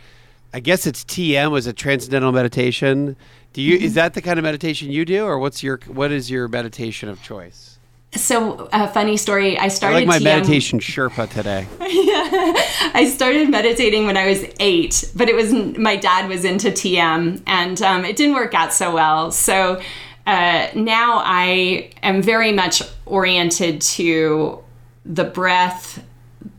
I 0.54 0.60
guess 0.60 0.86
it's 0.86 1.04
TM 1.04 1.51
was 1.51 1.66
a 1.66 1.74
transcendental 1.74 2.32
meditation. 2.32 3.16
Do 3.54 3.62
you 3.62 3.76
mm-hmm. 3.76 3.86
is 3.86 3.95
that 3.95 4.14
the 4.14 4.22
kind 4.22 4.38
of 4.38 4.43
meditation 4.43 4.91
you 4.91 5.04
do, 5.04 5.26
or 5.26 5.39
what's 5.39 5.64
your 5.64 5.80
what 5.88 6.12
is 6.12 6.30
your 6.30 6.47
meditation 6.47 7.10
of 7.10 7.22
choice? 7.24 7.80
So 8.16 8.70
a 8.72 8.88
funny 8.88 9.18
story. 9.18 9.58
I 9.58 9.70
started. 9.70 9.95
I 9.95 9.99
like 10.01 10.08
my 10.08 10.20
TM. 10.20 10.24
meditation 10.24 10.80
Sherpa 10.80 11.28
today. 11.30 11.68
yeah, 11.80 12.54
I 12.93 13.12
started 13.12 13.49
meditating 13.49 14.06
when 14.06 14.16
I 14.16 14.28
was 14.28 14.45
eight, 14.60 15.12
but 15.16 15.28
it 15.28 15.36
was 15.36 15.51
my 15.51 15.95
dad 15.95 16.30
was 16.30 16.45
into 16.45 16.70
TM, 16.70 17.41
and 17.47 17.82
um, 17.82 18.06
it 18.06 18.16
didn't 18.16 18.36
work 18.36 18.54
out 18.54 18.72
so 18.72 18.93
well. 18.93 19.32
So 19.32 19.82
uh, 20.28 20.68
now 20.76 21.24
I 21.26 21.89
am 22.04 22.22
very 22.22 22.51
much 22.51 22.84
oriented 23.08 23.82
to 23.82 24.64
the 25.04 25.24
breath, 25.24 26.04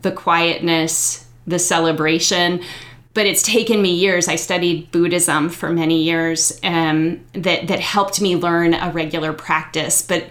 the 0.01 0.11
quietness, 0.11 1.25
the 1.47 1.59
celebration 1.59 2.61
but 3.15 3.25
it's 3.25 3.41
taken 3.41 3.81
me 3.81 3.91
years. 3.91 4.27
I 4.27 4.35
studied 4.35 4.91
Buddhism 4.91 5.49
for 5.49 5.71
many 5.71 6.03
years 6.03 6.59
um, 6.63 7.25
that 7.33 7.67
that 7.67 7.79
helped 7.79 8.21
me 8.21 8.35
learn 8.35 8.75
a 8.75 8.91
regular 8.91 9.33
practice. 9.33 10.01
But 10.03 10.27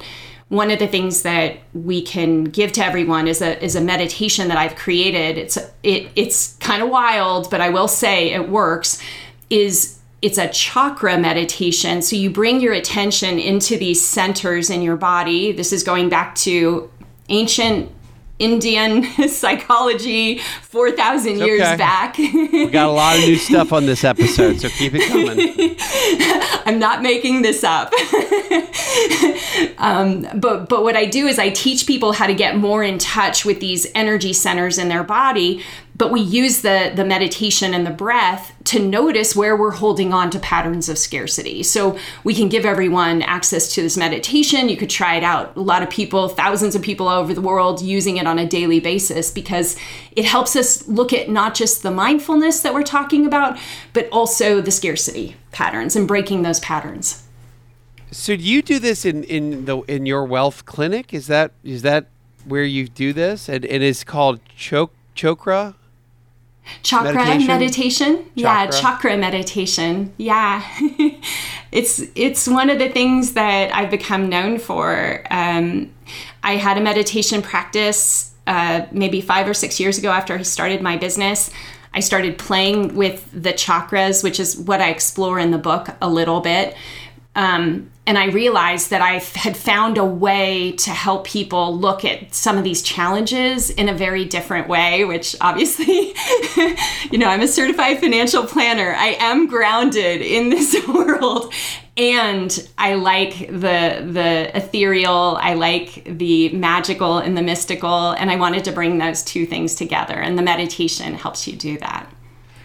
one 0.51 0.71
of 0.71 0.79
the 0.79 0.87
things 0.87 1.23
that 1.23 1.57
we 1.73 2.03
can 2.03 2.45
give 2.45 2.73
to 2.73 2.85
everyone 2.85 3.27
is 3.27 3.41
a 3.41 3.61
is 3.65 3.75
a 3.75 3.81
meditation 3.81 4.49
that 4.49 4.59
I've 4.59 4.77
created. 4.77 5.39
It's 5.39 5.57
it 5.83 6.11
it's 6.15 6.57
kind 6.57 6.83
of 6.83 6.91
wild, 6.91 7.51
but 7.51 7.63
I 7.63 7.71
will 7.71 7.89
say 7.89 8.33
it 8.33 8.49
works. 8.51 9.03
Is 9.49 9.99
it's 10.21 10.39
a 10.39 10.49
chakra 10.49 11.19
meditation. 11.19 12.03
So 12.03 12.17
you 12.17 12.31
bring 12.31 12.61
your 12.61 12.75
attention 12.75 13.39
into 13.39 13.79
these 13.79 14.07
centers 14.07 14.69
in 14.71 14.83
your 14.83 14.97
body. 14.97 15.53
This 15.53 15.73
is 15.73 15.83
going 15.83 16.11
back 16.11 16.35
to 16.37 16.91
ancient 17.31 17.91
Indian 18.39 19.05
psychology 19.29 20.39
4,000 20.39 21.39
years 21.39 21.61
okay. 21.61 21.77
back. 21.77 22.19
we 22.19 22.67
got 22.67 22.89
a 22.89 22.93
lot 22.93 23.17
of 23.17 23.25
new 23.25 23.37
stuff 23.37 23.73
on 23.73 23.87
this 23.87 24.03
episode, 24.03 24.61
so 24.61 24.69
keep 24.69 24.93
it 24.95 25.09
coming. 25.09 25.77
I'm 26.67 26.79
not 26.79 27.03
making 27.03 27.43
this 27.43 27.63
up. 27.63 27.93
um, 29.79 30.27
but 30.35 30.69
but 30.69 30.83
what 30.83 30.97
I 30.97 31.05
do 31.05 31.27
is 31.27 31.39
I 31.39 31.51
teach 31.51 31.87
people 31.87 32.13
how 32.13 32.27
to 32.27 32.35
get 32.35 32.57
more 32.57 32.83
in 32.83 32.99
touch 32.99 33.45
with 33.45 33.61
these 33.61 33.87
energy 33.95 34.33
centers 34.33 34.79
in 34.79 34.89
their 34.89 35.05
body 35.05 35.63
but 35.97 36.11
we 36.11 36.21
use 36.21 36.63
the 36.63 36.93
the 36.95 37.05
meditation 37.05 37.73
and 37.73 37.87
the 37.87 37.91
breath 37.91 38.53
to 38.65 38.81
notice 38.81 39.37
where 39.37 39.57
we're 39.57 39.71
holding 39.71 40.13
on 40.13 40.31
to 40.31 40.39
patterns 40.39 40.89
of 40.89 40.99
scarcity. 40.99 41.63
So 41.63 41.99
we 42.25 42.35
can 42.35 42.49
give 42.49 42.65
everyone 42.65 43.23
access 43.23 43.73
to 43.75 43.83
this 43.83 43.97
meditation. 43.97 44.69
You 44.69 44.77
could 44.77 44.91
try 44.91 45.17
it 45.17 45.23
out. 45.23 45.57
A 45.57 45.61
lot 45.61 45.83
of 45.83 45.91
people 45.91 46.29
thousands 46.29 46.75
of 46.75 46.83
people 46.83 47.09
all 47.09 47.21
over 47.21 47.35
the 47.35 47.41
world 47.41 47.81
using 47.83 48.17
it 48.17 48.27
on 48.27 48.39
a 48.39 48.47
daily 48.47 48.81
basis 48.81 49.31
because 49.31 49.77
it 50.13 50.25
helps 50.25 50.57
us 50.57 50.87
look 50.89 51.13
at 51.13 51.29
not 51.29 51.55
just 51.55 51.83
the 51.83 51.91
mindfulness 51.91 52.61
that 52.61 52.75
we're 52.75 52.83
talking 52.83 53.27
about 53.27 53.59
but 53.93 54.09
also 54.11 54.61
the 54.61 54.71
scarcity 54.71 55.37
patterns 55.53 55.95
and 55.95 56.09
breaking 56.09 56.43
those 56.43 56.61
patterns. 56.61 57.23
So 58.11 58.37
do 58.37 58.43
you 58.43 58.63
do 58.63 58.79
this 58.79 59.05
in 59.05 59.25
in 59.25 59.65
the 59.67 59.79
in 59.83 60.07
your 60.07 60.25
wealth 60.25 60.65
clinic? 60.65 61.15
Is 61.15 61.29
that 61.29 61.53
is 61.63 61.83
that 61.83 62.07
where 62.45 62.65
you 62.65 62.89
do 62.89 63.13
this? 63.13 63.49
And 63.49 63.65
it 63.65 63.83
is 63.83 64.03
called 64.05 64.41
choke 64.57 64.93
chokra 65.15 65.75
chakra 66.83 67.15
meditation, 67.15 67.47
meditation. 67.47 68.31
yeah 68.35 68.71
chakra. 68.71 69.17
meditation. 69.17 70.13
Yeah. 70.17 70.63
It's 71.75 72.01
it's 72.15 72.47
one 72.47 72.71
of 72.71 72.79
the 72.79 72.89
things 72.89 73.33
that 73.33 73.75
i've 73.75 73.91
become 73.91 74.29
known 74.29 74.61
for. 74.61 75.25
Um, 75.29 75.93
i 76.45 76.55
had 76.55 76.79
a 76.79 76.81
meditation 76.81 77.43
practice 77.43 78.33
uh, 78.47 78.87
maybe 78.93 79.21
five 79.21 79.49
or 79.49 79.55
six 79.55 79.81
years 79.81 79.99
ago 79.99 80.11
after 80.11 80.35
i 80.35 80.43
started 80.43 80.81
my 80.83 80.97
business. 80.97 81.51
I 81.93 82.01
started 82.01 82.39
playing 82.39 82.95
with 82.95 83.29
the 83.33 83.53
chakras 83.53 84.23
which 84.23 84.39
is 84.39 84.57
what 84.57 84.81
i 84.81 84.89
explore 84.91 85.41
in 85.41 85.51
the 85.51 85.59
book 85.59 85.89
a 86.01 86.09
little 86.09 86.41
bit 86.41 86.77
um, 87.37 87.91
and 88.07 88.19
I 88.19 88.27
realized 88.27 88.91
that 88.91 89.01
I 89.01 89.15
had 89.15 89.57
found 89.57 89.97
a 89.97 90.05
way 90.05 90.73
to 90.73 90.91
help 90.91 91.27
people 91.27 91.77
look 91.77 92.05
at 92.05 92.35
some 92.35 92.59
of 92.59 92.65
these 92.65 92.83
challenges 92.83 93.71
in 93.71 93.89
a 93.89 93.95
very 93.95 94.27
different 94.27 94.69
way, 94.69 95.05
which 95.05 95.35
obviously, 95.41 96.15
you 97.11 97.19
know, 97.19 97.29
I'm 97.29 97.41
a 97.41 97.49
certified 97.49 98.01
financial 98.01 98.45
planner. 98.45 98.95
I 98.95 99.17
am 99.19 99.47
grounded 99.47 100.21
in 100.21 100.51
this 100.51 100.77
world. 100.89 101.53
And 101.97 102.69
I 102.77 102.95
like 102.95 103.47
the 103.47 104.05
the 104.05 104.51
ethereal, 104.53 105.39
I 105.41 105.55
like 105.55 106.03
the 106.05 106.49
magical 106.49 107.19
and 107.19 107.37
the 107.37 107.43
mystical, 107.43 108.11
and 108.11 108.33
I 108.33 108.37
wanted 108.37 108.65
to 108.65 108.73
bring 108.73 108.99
those 108.99 109.23
two 109.23 109.47
things 109.47 109.77
together. 109.77 110.15
And 110.15 110.37
the 110.37 110.43
meditation 110.43 111.15
helps 111.15 111.47
you 111.47 111.55
do 111.55 111.79
that. 111.79 112.13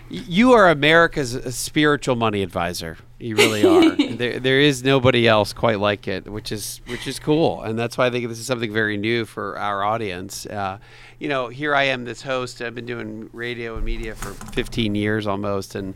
You 0.09 0.53
are 0.53 0.67
America's 0.67 1.55
spiritual 1.55 2.15
money 2.15 2.41
advisor. 2.41 2.97
You 3.29 3.35
really 3.35 3.65
are. 3.65 3.95
there, 4.15 4.39
there 4.39 4.59
is 4.61 4.81
nobody 4.81 5.27
else 5.27 5.51
quite 5.51 5.77
like 5.79 6.07
it, 6.07 6.31
which 6.31 6.53
is 6.53 6.79
which 6.87 7.05
is 7.05 7.19
cool, 7.19 7.61
and 7.63 7.77
that's 7.77 7.97
why 7.97 8.05
I 8.07 8.09
think 8.09 8.25
this 8.29 8.39
is 8.39 8.45
something 8.45 8.71
very 8.71 8.95
new 8.95 9.25
for 9.25 9.57
our 9.57 9.83
audience. 9.83 10.45
Uh, 10.45 10.77
you 11.19 11.27
know, 11.27 11.49
here 11.49 11.75
I 11.75 11.83
am, 11.83 12.05
this 12.05 12.21
host. 12.21 12.61
I've 12.61 12.75
been 12.75 12.85
doing 12.85 13.29
radio 13.33 13.75
and 13.75 13.83
media 13.83 14.15
for 14.15 14.33
15 14.53 14.95
years 14.95 15.27
almost, 15.27 15.75
and 15.75 15.95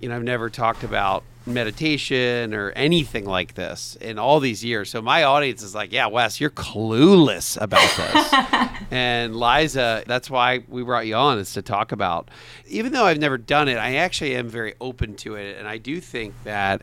you 0.00 0.08
know, 0.08 0.16
I've 0.16 0.22
never 0.22 0.50
talked 0.50 0.84
about 0.84 1.24
meditation 1.48 2.54
or 2.54 2.70
anything 2.70 3.24
like 3.24 3.54
this 3.54 3.96
in 4.00 4.18
all 4.18 4.38
these 4.38 4.64
years. 4.64 4.90
So 4.90 5.00
my 5.00 5.24
audience 5.24 5.62
is 5.62 5.74
like, 5.74 5.92
yeah, 5.92 6.06
Wes, 6.06 6.40
you're 6.40 6.50
clueless 6.50 7.60
about 7.60 7.96
this. 7.96 8.82
and 8.90 9.34
Liza, 9.34 10.04
that's 10.06 10.30
why 10.30 10.62
we 10.68 10.82
brought 10.82 11.06
you 11.06 11.14
on 11.14 11.38
is 11.38 11.52
to 11.54 11.62
talk 11.62 11.92
about. 11.92 12.30
Even 12.66 12.92
though 12.92 13.04
I've 13.04 13.18
never 13.18 13.38
done 13.38 13.68
it, 13.68 13.76
I 13.76 13.96
actually 13.96 14.36
am 14.36 14.48
very 14.48 14.74
open 14.80 15.14
to 15.16 15.34
it, 15.34 15.56
and 15.58 15.66
I 15.66 15.78
do 15.78 16.00
think 16.00 16.34
that 16.44 16.82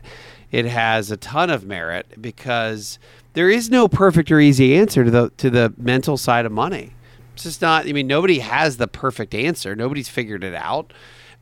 it 0.50 0.66
has 0.66 1.10
a 1.10 1.16
ton 1.16 1.50
of 1.50 1.64
merit 1.64 2.20
because 2.20 2.98
there 3.32 3.50
is 3.50 3.70
no 3.70 3.88
perfect 3.88 4.30
or 4.30 4.40
easy 4.40 4.76
answer 4.76 5.04
to 5.04 5.10
the 5.10 5.30
to 5.36 5.50
the 5.50 5.72
mental 5.76 6.16
side 6.16 6.46
of 6.46 6.52
money. 6.52 6.92
It's 7.34 7.42
just 7.42 7.60
not. 7.60 7.86
I 7.86 7.92
mean, 7.92 8.06
nobody 8.06 8.38
has 8.38 8.78
the 8.78 8.88
perfect 8.88 9.34
answer. 9.34 9.76
Nobody's 9.76 10.08
figured 10.08 10.42
it 10.42 10.54
out. 10.54 10.92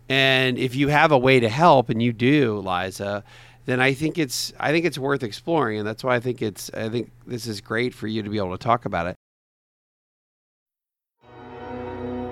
And 0.09 0.59
if 0.59 0.75
you 0.75 0.89
have 0.89 1.13
a 1.13 1.19
way 1.19 1.41
to 1.41 1.49
help, 1.49 1.89
and 1.89 2.03
you 2.03 2.13
do, 2.13 2.59
Liza, 2.59 3.25
then 3.67 3.81
I 3.81 3.95
think 3.95 4.19
it's 4.19 4.53
I 4.61 4.73
think 4.73 4.85
it's 4.85 4.99
worth 4.99 5.23
exploring, 5.23 5.79
and 5.79 5.87
that's 5.87 6.05
why 6.05 6.17
I 6.17 6.21
think 6.21 6.43
it's 6.43 6.71
I 6.75 6.89
think 6.89 7.11
this 7.27 7.47
is 7.47 7.61
great 7.61 7.95
for 7.95 8.07
you 8.07 8.23
to 8.23 8.29
be 8.29 8.37
able 8.37 8.57
to 8.57 8.63
talk 8.63 8.85
about 8.85 9.07
it. 9.07 9.15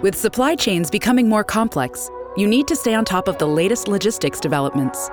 With 0.03 0.17
supply 0.17 0.57
chains 0.57 0.91
becoming 0.91 1.29
more 1.29 1.45
complex, 1.45 2.11
you 2.37 2.47
need 2.47 2.67
to 2.67 2.77
stay 2.77 2.93
on 2.93 3.05
top 3.05 3.29
of 3.29 3.39
the 3.39 3.47
latest 3.47 3.89
logistics 3.89 4.41
developments. 4.41 5.09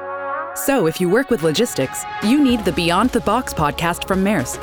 So, 0.56 0.88
if 0.88 1.00
you 1.00 1.08
work 1.08 1.30
with 1.30 1.44
logistics, 1.44 2.04
you 2.24 2.44
need 2.44 2.66
the 2.66 2.72
Beyond 2.72 3.12
the 3.12 3.22
Box 3.22 3.54
podcast 3.54 4.08
from 4.08 4.24
Maersk. 4.24 4.60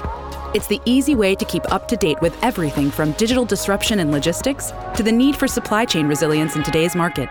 It's 0.54 0.66
the 0.66 0.80
easy 0.84 1.14
way 1.14 1.34
to 1.36 1.44
keep 1.44 1.70
up 1.72 1.86
to 1.88 1.96
date 1.96 2.20
with 2.20 2.36
everything 2.42 2.90
from 2.90 3.12
digital 3.12 3.44
disruption 3.44 4.00
in 4.00 4.10
logistics 4.10 4.72
to 4.96 5.02
the 5.02 5.12
need 5.12 5.36
for 5.36 5.46
supply 5.46 5.84
chain 5.84 6.06
resilience 6.06 6.56
in 6.56 6.62
today's 6.62 6.96
market. 6.96 7.28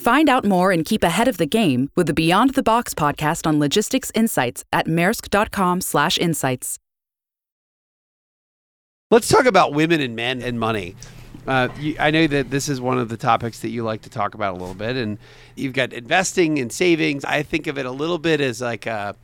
Find 0.00 0.30
out 0.30 0.46
more 0.46 0.72
and 0.72 0.82
keep 0.82 1.04
ahead 1.04 1.28
of 1.28 1.36
the 1.36 1.44
game 1.44 1.90
with 1.94 2.06
the 2.06 2.14
Beyond 2.14 2.54
the 2.54 2.62
Box 2.62 2.94
podcast 2.94 3.46
on 3.46 3.60
logistics 3.60 4.10
insights 4.14 4.64
at 4.72 4.86
maersk.com/insights. 4.86 6.78
Let's 9.10 9.28
talk 9.28 9.44
about 9.44 9.74
women 9.74 10.00
and 10.00 10.16
men 10.16 10.40
and 10.40 10.58
money. 10.58 10.96
Uh, 11.46 11.68
you, 11.78 11.96
I 12.00 12.10
know 12.10 12.26
that 12.28 12.48
this 12.50 12.70
is 12.70 12.80
one 12.80 12.98
of 12.98 13.10
the 13.10 13.18
topics 13.18 13.60
that 13.60 13.68
you 13.68 13.82
like 13.82 14.00
to 14.02 14.08
talk 14.08 14.32
about 14.32 14.54
a 14.54 14.56
little 14.56 14.74
bit, 14.74 14.96
and 14.96 15.18
you've 15.54 15.74
got 15.74 15.92
investing 15.92 16.58
and 16.58 16.72
savings. 16.72 17.22
I 17.26 17.42
think 17.42 17.66
of 17.66 17.76
it 17.76 17.84
a 17.84 17.90
little 17.90 18.18
bit 18.18 18.40
as 18.40 18.62
like 18.62 18.86
a 18.86 19.14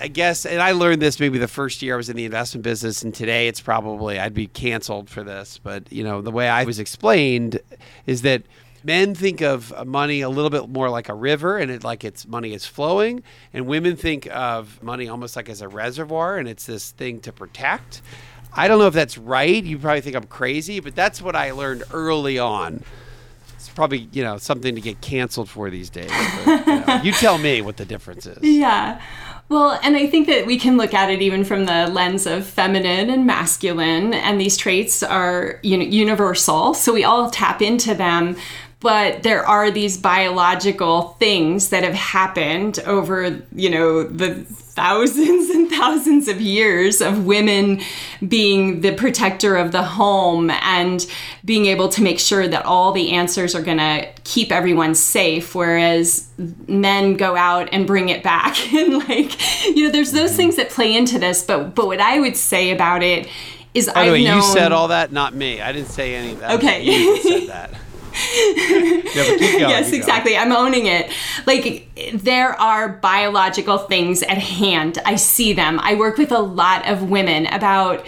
I 0.00 0.08
guess, 0.08 0.46
and 0.46 0.62
I 0.62 0.72
learned 0.72 1.02
this 1.02 1.20
maybe 1.20 1.36
the 1.36 1.46
first 1.46 1.82
year 1.82 1.92
I 1.94 1.96
was 1.98 2.08
in 2.08 2.16
the 2.16 2.24
investment 2.24 2.64
business, 2.64 3.02
and 3.02 3.14
today 3.14 3.48
it's 3.48 3.60
probably 3.60 4.18
I'd 4.18 4.32
be 4.32 4.46
canceled 4.46 5.10
for 5.10 5.22
this. 5.22 5.60
But 5.62 5.92
you 5.92 6.04
know, 6.04 6.22
the 6.22 6.30
way 6.30 6.48
I 6.48 6.64
was 6.64 6.78
explained 6.78 7.60
is 8.06 8.22
that 8.22 8.44
men 8.82 9.14
think 9.14 9.40
of 9.40 9.86
money 9.86 10.20
a 10.20 10.28
little 10.28 10.50
bit 10.50 10.68
more 10.68 10.90
like 10.90 11.08
a 11.08 11.14
river 11.14 11.58
and 11.58 11.70
it 11.70 11.84
like 11.84 12.04
its 12.04 12.26
money 12.26 12.52
is 12.52 12.64
flowing. 12.64 13.22
And 13.52 13.66
women 13.66 13.96
think 13.96 14.26
of 14.34 14.82
money 14.82 15.08
almost 15.08 15.36
like 15.36 15.48
as 15.48 15.60
a 15.60 15.68
reservoir 15.68 16.38
and 16.38 16.48
it's 16.48 16.66
this 16.66 16.90
thing 16.92 17.20
to 17.20 17.32
protect. 17.32 18.02
I 18.52 18.68
don't 18.68 18.78
know 18.78 18.86
if 18.86 18.94
that's 18.94 19.16
right. 19.16 19.62
You 19.62 19.78
probably 19.78 20.00
think 20.00 20.16
i'm 20.16 20.24
crazy 20.24 20.80
but 20.80 20.94
that's 20.94 21.22
what 21.22 21.36
i 21.36 21.52
learned 21.52 21.84
early 21.92 22.38
on. 22.38 22.82
It's 23.54 23.68
probably 23.68 24.08
you 24.12 24.24
know 24.24 24.38
something 24.38 24.74
to 24.74 24.80
get 24.80 25.00
canceled 25.00 25.48
for 25.48 25.70
these 25.70 25.90
days 25.90 26.10
but, 26.44 26.66
you, 26.66 26.80
know, 26.86 27.00
you 27.04 27.12
tell 27.12 27.38
me 27.38 27.60
what 27.62 27.76
the 27.76 27.84
difference 27.84 28.26
is. 28.26 28.38
Yeah. 28.42 29.00
Well, 29.50 29.80
and 29.82 29.96
I 29.96 30.06
think 30.06 30.28
that 30.28 30.46
we 30.46 30.60
can 30.60 30.76
look 30.76 30.94
at 30.94 31.10
it 31.10 31.20
even 31.22 31.44
from 31.44 31.64
the 31.64 31.88
lens 31.88 32.24
of 32.24 32.46
feminine 32.46 33.10
and 33.10 33.26
masculine, 33.26 34.14
and 34.14 34.40
these 34.40 34.56
traits 34.56 35.02
are 35.02 35.58
you 35.64 35.76
know, 35.76 35.84
universal. 35.84 36.72
So 36.72 36.94
we 36.94 37.02
all 37.02 37.28
tap 37.30 37.60
into 37.60 37.92
them 37.92 38.36
but 38.80 39.22
there 39.22 39.46
are 39.46 39.70
these 39.70 39.98
biological 39.98 41.10
things 41.18 41.68
that 41.68 41.84
have 41.84 41.94
happened 41.94 42.78
over 42.86 43.40
you 43.54 43.70
know 43.70 44.02
the 44.02 44.34
thousands 44.34 45.50
and 45.50 45.68
thousands 45.70 46.28
of 46.28 46.40
years 46.40 47.02
of 47.02 47.26
women 47.26 47.80
being 48.26 48.80
the 48.80 48.94
protector 48.94 49.56
of 49.56 49.72
the 49.72 49.82
home 49.82 50.50
and 50.50 51.06
being 51.44 51.66
able 51.66 51.88
to 51.88 52.02
make 52.02 52.18
sure 52.18 52.48
that 52.48 52.64
all 52.64 52.92
the 52.92 53.10
answers 53.12 53.54
are 53.54 53.62
going 53.62 53.78
to 53.78 54.08
keep 54.24 54.50
everyone 54.50 54.94
safe 54.94 55.54
whereas 55.54 56.28
men 56.66 57.14
go 57.14 57.36
out 57.36 57.68
and 57.72 57.86
bring 57.86 58.08
it 58.08 58.22
back 58.22 58.72
and 58.72 58.98
like 59.08 59.66
you 59.66 59.84
know 59.84 59.90
there's 59.90 60.12
those 60.12 60.34
things 60.34 60.56
that 60.56 60.70
play 60.70 60.96
into 60.96 61.18
this 61.18 61.44
but 61.44 61.74
but 61.74 61.86
what 61.86 62.00
i 62.00 62.18
would 62.18 62.36
say 62.36 62.70
about 62.70 63.02
it 63.02 63.28
is 63.72 63.88
By 63.92 64.06
the 64.06 64.12
way, 64.12 64.24
known... 64.24 64.38
you 64.38 64.42
said 64.42 64.72
all 64.72 64.88
that, 64.88 65.12
not 65.12 65.32
me. 65.32 65.60
I 65.60 65.70
didn't 65.70 65.90
say 65.90 66.16
any 66.16 66.32
of 66.32 66.40
that. 66.40 66.50
Okay. 66.58 66.82
You 66.82 67.16
said 67.22 67.48
that. 67.48 67.70
yeah, 69.14 69.68
yes, 69.68 69.92
exactly. 69.92 70.36
I'm 70.36 70.52
owning 70.52 70.86
it. 70.86 71.10
Like 71.46 71.88
there 72.14 72.58
are 72.60 72.88
biological 72.88 73.78
things 73.78 74.22
at 74.22 74.38
hand. 74.38 74.98
I 75.04 75.16
see 75.16 75.52
them. 75.52 75.80
I 75.80 75.94
work 75.94 76.16
with 76.16 76.30
a 76.30 76.38
lot 76.38 76.88
of 76.88 77.10
women 77.10 77.46
about 77.46 78.06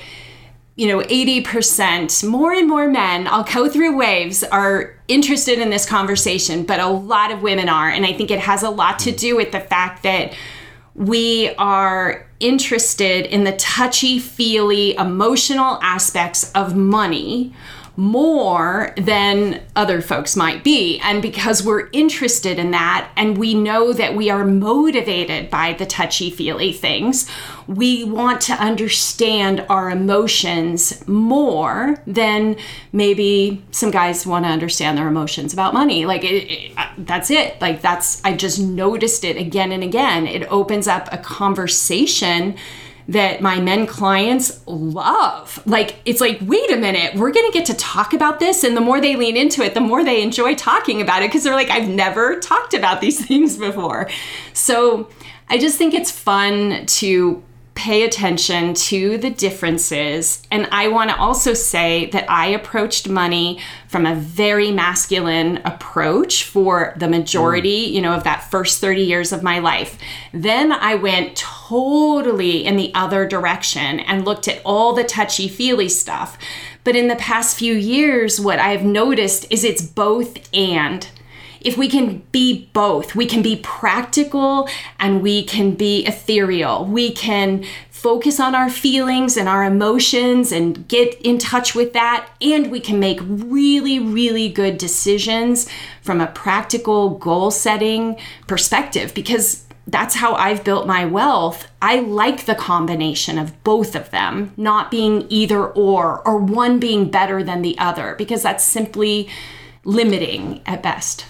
you 0.77 0.89
know 0.89 1.01
80% 1.01 2.27
more 2.27 2.53
and 2.53 2.67
more 2.67 2.89
men 2.89 3.29
i'll 3.29 3.45
go 3.45 3.69
through 3.69 3.95
waves 3.95 4.43
are 4.43 4.99
interested 5.07 5.59
in 5.59 5.69
this 5.69 5.85
conversation 5.85 6.65
but 6.65 6.81
a 6.81 6.87
lot 6.87 7.31
of 7.31 7.43
women 7.43 7.69
are 7.69 7.91
and 7.91 8.07
i 8.07 8.13
think 8.15 8.31
it 8.31 8.41
has 8.41 8.63
a 8.63 8.71
lot 8.71 8.99
to 9.01 9.13
do 9.13 9.37
with 9.37 9.53
the 9.53 9.61
fact 9.61 10.03
that 10.03 10.35
we 10.95 11.55
are 11.57 12.27
interested 12.41 13.27
in 13.27 13.45
the 13.45 13.53
touchy 13.53 14.19
feely 14.19 14.95
emotional 14.97 15.79
aspects 15.83 16.51
of 16.53 16.75
money 16.75 17.53
more 17.97 18.95
than 18.97 19.61
other 19.77 20.01
folks 20.01 20.35
might 20.35 20.65
be. 20.65 20.99
And 21.01 21.21
because 21.21 21.63
we're 21.63 21.89
interested 21.93 22.59
in 22.59 22.71
that 22.71 23.11
and 23.17 23.37
we 23.37 23.55
know 23.55 23.93
that 23.93 24.17
we 24.17 24.31
are 24.31 24.45
motivated 24.45 25.51
by 25.51 25.75
the 25.75 25.85
touchy 25.85 26.31
feely 26.31 26.73
things, 26.73 27.29
we 27.67 28.05
want 28.05 28.41
to 28.43 28.55
understand 28.55 29.65
our 29.69 29.91
emotions 29.91 31.07
more 31.07 32.03
than 32.07 32.57
maybe 32.93 33.63
some 33.71 33.91
guys 33.91 34.27
want 34.27 34.47
to 34.47 34.51
understand 34.51 34.97
their 34.97 35.09
emotions 35.09 35.53
about 35.53 35.75
money. 35.75 36.07
Like, 36.07 36.25
it, 36.25 36.51
it, 36.51 36.73
uh, 36.79 36.89
that's 36.99 37.31
it. 37.31 37.61
Like, 37.61 37.83
that's, 37.83 38.25
I 38.25 38.35
just 38.35 38.59
noticed 38.59 39.23
it 39.23 39.37
again 39.37 39.71
and 39.71 39.85
again. 39.85 40.27
It 40.27 40.51
opens 40.51 40.89
up 40.89 41.09
a 41.13 41.19
conversation 41.19 42.57
that 43.09 43.41
my 43.41 43.61
men 43.61 43.87
clients 43.87 44.63
love. 44.67 45.63
Like, 45.67 45.97
it's 46.05 46.21
like, 46.21 46.39
wait 46.43 46.71
a 46.71 46.77
minute, 46.77 47.15
we're 47.15 47.33
gonna 47.33 47.51
get 47.51 47.67
to 47.67 47.75
talk 47.75 48.13
about 48.13 48.39
this. 48.39 48.65
And 48.65 48.77
the 48.77 48.81
more 48.81 49.01
they 49.01 49.17
lean 49.17 49.37
into 49.37 49.63
it, 49.63 49.75
the 49.75 49.81
more 49.81 50.05
they 50.05 50.23
enjoy 50.23 50.55
talking 50.55 51.01
about 51.01 51.23
it 51.23 51.29
because 51.29 51.45
they're 51.45 51.55
like, 51.55 51.71
I've 51.71 51.89
never 51.89 52.39
talked 52.41 52.75
about 52.75 53.01
these 53.01 53.25
things 53.27 53.57
before. 53.57 54.09
So 54.53 55.09
I 55.49 55.59
just 55.59 55.77
think 55.77 55.95
it's 55.95 56.11
fun 56.11 56.87
to 56.87 57.43
pay 57.75 58.05
attention 58.05 58.75
to 58.75 59.17
the 59.19 59.31
differences. 59.31 60.43
And 60.51 60.69
I 60.71 60.89
want 60.89 61.11
to 61.11 61.17
also 61.17 61.55
say 61.55 62.07
that 62.11 62.31
I 62.31 62.47
approached 62.47 63.09
money 63.09 63.61
from 63.89 64.05
a 64.05 64.15
very 64.15 64.71
masculine 64.71 65.59
approach 65.65 66.45
for 66.45 66.95
the 66.99 67.09
majority, 67.09 67.89
mm. 67.89 67.93
you 67.93 68.03
know, 68.03 68.13
of 68.13 68.25
that 68.25 68.51
first 68.51 68.81
30 68.81 69.03
years 69.03 69.33
of 69.33 69.43
my 69.43 69.59
life. 69.59 69.99
Then 70.33 70.71
I 70.71 70.97
went 70.97 71.37
totally 71.37 72.65
in 72.65 72.77
the 72.77 72.93
other 72.95 73.27
direction 73.27 74.01
and 74.01 74.25
looked 74.25 74.49
at 74.49 74.61
all 74.65 74.93
the 74.93 75.05
touchy 75.05 75.49
feely 75.49 75.89
stuff. 75.89 76.39
But 76.85 76.97
in 76.97 77.09
the 77.09 77.17
past 77.17 77.59
few 77.59 77.75
years, 77.75 78.41
what 78.41 78.59
I've 78.59 78.85
noticed 78.85 79.47
is 79.51 79.65
it's 79.65 79.83
both 79.83 80.49
and 80.55 81.09
if 81.65 81.77
we 81.79 81.89
can 81.89 82.23
be 82.33 82.69
both, 82.73 83.15
we 83.15 83.27
can 83.27 83.43
be 83.43 83.57
practical 83.63 84.69
and 84.99 85.23
we 85.23 85.45
can 85.45 85.75
be 85.75 86.05
ethereal. 86.05 86.85
We 86.85 87.13
can 87.13 87.65
focus 87.91 88.41
on 88.41 88.55
our 88.55 88.69
feelings 88.69 89.37
and 89.37 89.49
our 89.49 89.63
emotions 89.63 90.51
and 90.51 90.89
get 90.89 91.15
in 91.21 91.39
touch 91.39 91.75
with 91.75 91.93
that. 91.93 92.29
And 92.41 92.71
we 92.71 92.81
can 92.81 92.99
make 92.99 93.21
really, 93.23 94.01
really 94.01 94.49
good 94.49 94.77
decisions 94.77 95.69
from 96.03 96.21
a 96.21 96.27
practical 96.27 97.11
goal 97.11 97.53
setting 97.53 98.17
perspective 98.49 99.15
because 99.15 99.65
that's 99.87 100.17
how 100.17 100.35
I've 100.35 100.65
built 100.65 100.87
my 100.87 101.05
wealth. 101.05 101.69
I 101.81 102.01
like 102.01 102.47
the 102.47 102.55
combination 102.55 103.39
of 103.39 103.63
both 103.63 103.95
of 103.95 104.11
them, 104.11 104.53
not 104.57 104.91
being 104.91 105.27
either 105.29 105.65
or, 105.65 106.27
or 106.27 106.39
one 106.39 106.79
being 106.79 107.11
better 107.11 107.43
than 107.43 107.63
the 107.63 107.79
other, 107.79 108.15
because 108.17 108.43
that's 108.43 108.65
simply 108.65 109.29
limiting 109.85 110.61
at 110.67 110.83
best. 110.83 111.27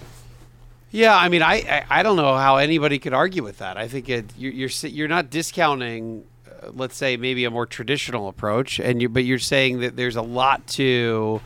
Yeah, 0.93 1.16
I 1.16 1.30
mean, 1.30 1.40
I, 1.40 1.55
I, 1.55 1.84
I 1.88 2.03
don't 2.03 2.16
know 2.16 2.36
how 2.36 2.59
anybody 2.59 2.99
could 2.99 3.14
argue 3.14 3.43
with 3.43 3.59
that. 3.59 3.78
I 3.78 3.88
think 3.88 4.11
it, 4.11 4.26
you're, 4.36 4.53
you're 4.53 4.68
you're 4.82 5.09
not 5.09 5.30
discounting, 5.30 6.26
uh, 6.47 6.68
let's 6.74 6.97
say 6.97 7.16
maybe 7.16 7.47
a 7.47 7.51
more 7.51 7.64
traditional 7.64 8.28
approach, 8.28 8.78
and 8.78 9.01
you 9.01 9.09
but 9.09 9.24
you're 9.24 9.38
saying 9.38 9.80
that 9.80 9.97
there's 9.97 10.16
a 10.16 10.22
lot 10.22 10.66
to 10.68 11.40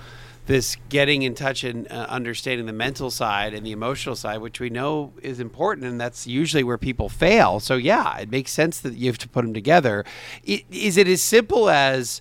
this 0.47 0.76
getting 0.88 1.22
in 1.22 1.36
touch 1.36 1.62
and 1.62 1.90
uh, 1.92 2.07
understanding 2.09 2.66
the 2.66 2.72
mental 2.72 3.09
side 3.09 3.55
and 3.55 3.64
the 3.64 3.70
emotional 3.70 4.16
side, 4.16 4.38
which 4.38 4.59
we 4.59 4.68
know 4.68 5.12
is 5.22 5.38
important, 5.38 5.86
and 5.86 6.01
that's 6.01 6.26
usually 6.26 6.64
where 6.64 6.78
people 6.78 7.09
fail. 7.09 7.61
So 7.61 7.76
yeah, 7.76 8.18
it 8.18 8.30
makes 8.30 8.51
sense 8.51 8.80
that 8.80 8.94
you 8.94 9.07
have 9.07 9.18
to 9.18 9.28
put 9.28 9.42
them 9.42 9.55
together. 9.55 10.05
Is 10.44 10.97
it 10.97 11.07
as 11.07 11.22
simple 11.22 11.70
as 11.70 12.20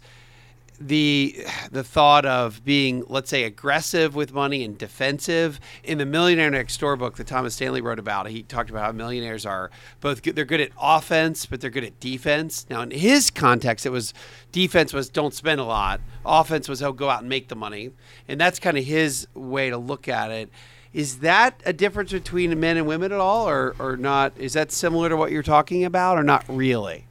the 0.79 1.45
the 1.71 1.83
thought 1.83 2.25
of 2.25 2.63
being 2.65 3.03
let's 3.07 3.29
say 3.29 3.43
aggressive 3.43 4.15
with 4.15 4.33
money 4.33 4.63
and 4.63 4.77
defensive. 4.77 5.59
In 5.83 5.97
the 5.97 6.05
millionaire 6.05 6.49
next 6.49 6.79
door 6.79 6.95
book 6.95 7.15
that 7.17 7.27
thomas 7.27 7.55
stanley 7.55 7.81
wrote 7.81 7.99
about 7.99 8.27
he 8.27 8.43
talked 8.43 8.69
about 8.69 8.85
how 8.85 8.91
millionaires 8.91 9.45
are 9.45 9.71
both 10.01 10.21
good, 10.21 10.35
they're 10.35 10.45
good 10.45 10.61
at 10.61 10.71
offense 10.81 11.45
but 11.45 11.61
they're 11.61 11.69
good 11.69 11.83
at 11.83 11.99
defense. 11.99 12.65
Now 12.69 12.81
in 12.81 12.91
his 12.91 13.29
context 13.29 13.85
it 13.85 13.89
was 13.89 14.13
defense 14.51 14.93
was 14.93 15.09
don't 15.09 15.33
spend 15.33 15.59
a 15.59 15.65
lot. 15.65 16.01
Offense 16.25 16.67
was 16.67 16.79
he'll 16.79 16.93
go 16.93 17.09
out 17.09 17.21
and 17.21 17.29
make 17.29 17.47
the 17.47 17.55
money. 17.55 17.91
And 18.27 18.39
that's 18.39 18.59
kind 18.59 18.77
of 18.77 18.85
his 18.85 19.27
way 19.33 19.69
to 19.69 19.77
look 19.77 20.07
at 20.07 20.31
it. 20.31 20.49
Is 20.93 21.19
that 21.19 21.61
a 21.65 21.73
difference 21.73 22.13
between 22.13 22.57
men 22.57 22.77
and 22.77 22.87
women 22.87 23.11
at 23.11 23.19
all 23.19 23.49
or, 23.49 23.75
or 23.79 23.97
not? 23.97 24.31
Is 24.37 24.53
that 24.53 24.71
similar 24.71 25.09
to 25.09 25.17
what 25.17 25.29
you're 25.29 25.43
talking 25.43 25.83
about 25.83 26.17
or 26.17 26.23
not 26.23 26.45
really? 26.47 27.05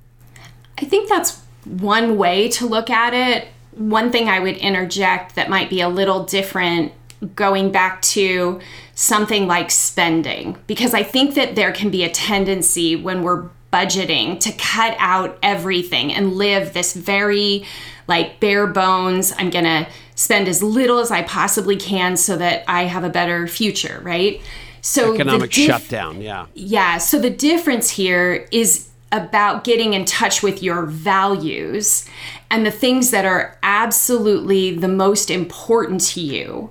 I 0.79 0.87
think 0.87 1.09
that's 1.09 1.43
one 1.65 2.17
way 2.17 2.49
to 2.49 2.67
look 2.67 2.89
at 2.89 3.13
it 3.13 3.49
one 3.77 4.11
thing 4.13 4.29
I 4.29 4.39
would 4.39 4.57
interject 4.57 5.35
that 5.35 5.49
might 5.49 5.71
be 5.71 5.81
a 5.81 5.89
little 5.89 6.25
different 6.25 6.93
going 7.35 7.73
back 7.73 8.03
to 8.03 8.61
something 8.95 9.47
like 9.47 9.71
spending, 9.71 10.59
because 10.67 10.95
I 10.95 11.03
think 11.03 11.35
that 11.35 11.55
there 11.55 11.73
can 11.73 11.91
be 11.91 12.05
a 12.05 12.11
tendency 12.11 12.97
when 12.97 13.23
we're 13.23 13.49
budgeting 13.73 14.39
to 14.41 14.53
cut 14.53 14.95
out 14.99 15.37
everything 15.43 16.13
and 16.13 16.35
live 16.35 16.75
this 16.75 16.95
very 16.95 17.65
like 18.07 18.39
bare 18.39 18.67
bones, 18.67 19.33
I'm 19.37 19.51
going 19.51 19.65
to 19.65 19.89
spend 20.15 20.47
as 20.47 20.63
little 20.63 20.99
as 20.99 21.11
I 21.11 21.23
possibly 21.23 21.77
can 21.77 22.17
so 22.17 22.37
that 22.37 22.65
I 22.69 22.85
have 22.85 23.03
a 23.03 23.09
better 23.09 23.49
future, 23.49 24.01
right? 24.05 24.41
So 24.83 25.15
economic 25.15 25.51
diff- 25.51 25.67
shutdown, 25.67 26.21
yeah. 26.21 26.47
Yeah, 26.55 26.99
so 26.99 27.19
the 27.19 27.31
difference 27.31 27.91
here 27.91 28.47
is 28.53 28.89
about 29.15 29.63
getting 29.63 29.93
in 29.93 30.05
touch 30.05 30.43
with 30.43 30.61
your 30.61 30.85
values 30.85 32.05
and 32.51 32.67
the 32.67 32.71
things 32.71 33.13
that 33.13 33.25
are 33.25 33.57
absolutely 33.63 34.77
the 34.77 34.89
most 34.89 35.31
important 35.31 36.01
to 36.01 36.21
you. 36.21 36.69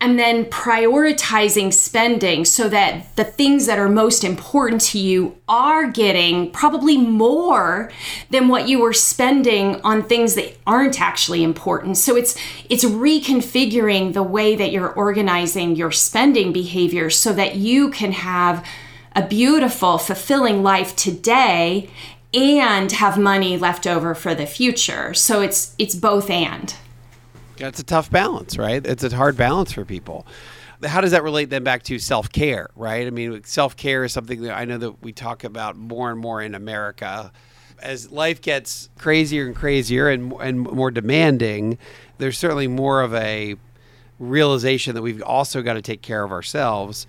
And 0.00 0.18
then 0.18 0.44
prioritizing 0.46 1.72
spending 1.72 2.44
so 2.44 2.68
that 2.68 3.14
the 3.16 3.24
things 3.24 3.66
that 3.66 3.78
are 3.78 3.88
most 3.88 4.24
important 4.24 4.80
to 4.82 4.98
you 4.98 5.36
are 5.48 5.88
getting 5.90 6.50
probably 6.50 6.98
more 6.98 7.90
than 8.30 8.48
what 8.48 8.68
you 8.68 8.80
were 8.80 8.92
spending 8.92 9.80
on 9.82 10.02
things 10.02 10.34
that 10.34 10.56
aren't 10.66 11.00
actually 11.00 11.42
important. 11.42 11.96
So 11.96 12.14
it's 12.16 12.36
it's 12.68 12.84
reconfiguring 12.84 14.12
the 14.12 14.22
way 14.22 14.54
that 14.54 14.70
you're 14.70 14.92
organizing 14.92 15.76
your 15.76 15.92
spending 15.92 16.52
behavior 16.52 17.10
so 17.10 17.32
that 17.32 17.56
you 17.56 17.90
can 17.90 18.12
have 18.12 18.64
a 19.16 19.26
beautiful, 19.26 19.96
fulfilling 19.96 20.62
life 20.62 20.94
today 20.94 21.88
and 22.34 22.92
have 22.92 23.18
money 23.18 23.56
left 23.56 23.86
over 23.86 24.14
for 24.14 24.34
the 24.34 24.46
future. 24.46 25.14
So 25.14 25.40
it's 25.40 25.74
it's 25.78 25.94
both 25.94 26.28
and. 26.30 26.74
That's 27.56 27.80
a 27.80 27.84
tough 27.84 28.10
balance, 28.10 28.58
right? 28.58 28.84
It's 28.86 29.02
a 29.02 29.16
hard 29.16 29.36
balance 29.36 29.72
for 29.72 29.86
people. 29.86 30.26
How 30.84 31.00
does 31.00 31.12
that 31.12 31.22
relate 31.22 31.48
then 31.48 31.64
back 31.64 31.82
to 31.84 31.98
self 31.98 32.30
care, 32.30 32.68
right? 32.76 33.06
I 33.06 33.10
mean, 33.10 33.42
self 33.44 33.74
care 33.76 34.04
is 34.04 34.12
something 34.12 34.42
that 34.42 34.54
I 34.54 34.66
know 34.66 34.76
that 34.76 35.02
we 35.02 35.12
talk 35.12 35.42
about 35.42 35.76
more 35.76 36.10
and 36.10 36.20
more 36.20 36.42
in 36.42 36.54
America. 36.54 37.32
As 37.82 38.10
life 38.10 38.42
gets 38.42 38.90
crazier 38.98 39.46
and 39.46 39.56
crazier 39.56 40.08
and, 40.10 40.32
and 40.40 40.60
more 40.60 40.90
demanding, 40.90 41.78
there's 42.18 42.38
certainly 42.38 42.68
more 42.68 43.00
of 43.00 43.14
a 43.14 43.56
realization 44.18 44.94
that 44.94 45.02
we've 45.02 45.22
also 45.22 45.62
got 45.62 45.74
to 45.74 45.82
take 45.82 46.02
care 46.02 46.24
of 46.24 46.32
ourselves. 46.32 47.06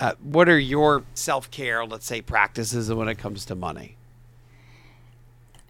Uh, 0.00 0.12
what 0.22 0.48
are 0.48 0.58
your 0.58 1.02
self 1.14 1.50
care, 1.50 1.84
let's 1.84 2.06
say, 2.06 2.20
practices 2.20 2.92
when 2.92 3.08
it 3.08 3.18
comes 3.18 3.44
to 3.46 3.54
money? 3.54 3.96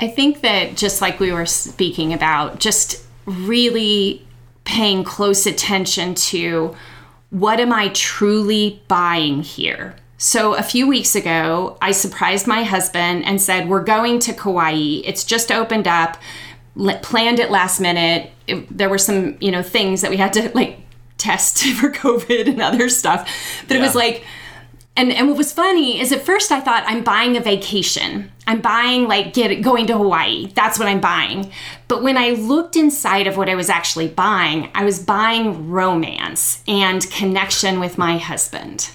I 0.01 0.09
think 0.09 0.43
that 0.43 0.77
just 0.77 1.01
like 1.01 1.19
we 1.19 1.33
were 1.33 1.47
speaking 1.47 2.13
about, 2.13 2.61
just 2.61 3.05
really 3.25 4.27
paying 4.65 5.03
close 5.03 5.47
attention 5.47 6.15
to 6.15 6.77
what 7.31 7.59
am 7.59 7.73
I 7.73 7.89
truly 7.89 8.83
buying 8.89 9.43
here? 9.43 9.97
So, 10.19 10.55
a 10.55 10.63
few 10.63 10.89
weeks 10.89 11.15
ago, 11.15 11.77
I 11.81 11.93
surprised 11.93 12.47
my 12.47 12.65
husband 12.65 13.25
and 13.25 13.41
said, 13.41 13.69
We're 13.69 13.85
going 13.85 14.19
to 14.21 14.33
Kauai. 14.33 15.01
It's 15.05 15.25
just 15.25 15.53
opened 15.53 15.87
up, 15.87 16.17
planned 17.03 17.39
it 17.39 17.51
last 17.51 17.81
minute. 17.81 18.33
It, 18.47 18.77
there 18.77 18.89
were 18.89 18.99
some, 18.99 19.37
you 19.41 19.51
know, 19.51 19.63
things 19.63 20.01
that 20.01 20.11
we 20.11 20.17
had 20.17 20.33
to 20.33 20.51
like 20.55 20.78
test 21.19 21.65
for 21.81 21.91
COVID 21.91 22.49
and 22.49 22.63
other 22.63 22.89
stuff. 22.89 23.31
But 23.67 23.77
yeah. 23.77 23.81
it 23.81 23.87
was 23.87 23.95
like, 23.95 24.25
and, 24.99 25.13
and 25.13 25.29
what 25.29 25.37
was 25.37 25.53
funny 25.53 26.01
is 26.01 26.11
at 26.11 26.23
first 26.23 26.51
I 26.51 26.59
thought 26.59 26.83
I'm 26.87 27.05
buying 27.05 27.37
a 27.37 27.41
vacation. 27.41 28.33
I'm 28.49 28.61
buying 28.61 29.07
like 29.07 29.33
get 29.33 29.63
going 29.63 29.87
to 29.87 29.97
Hawaii. 29.97 30.49
That's 30.55 30.77
what 30.77 30.89
I'm 30.89 31.01
buying. 31.01 31.53
But 31.87 32.03
when 32.03 32.17
I 32.17 32.31
looked 32.31 32.75
inside 32.75 33.29
of 33.29 33.37
what 33.37 33.49
I 33.49 33.55
was 33.55 33.71
actually 33.71 34.09
buying, 34.09 34.71
I 34.75 34.85
was 34.85 34.99
buying 34.99 35.71
romance 35.71 36.65
and 36.67 37.09
connection 37.13 37.79
with 37.79 37.97
my 37.97 38.19
husband. 38.19 38.91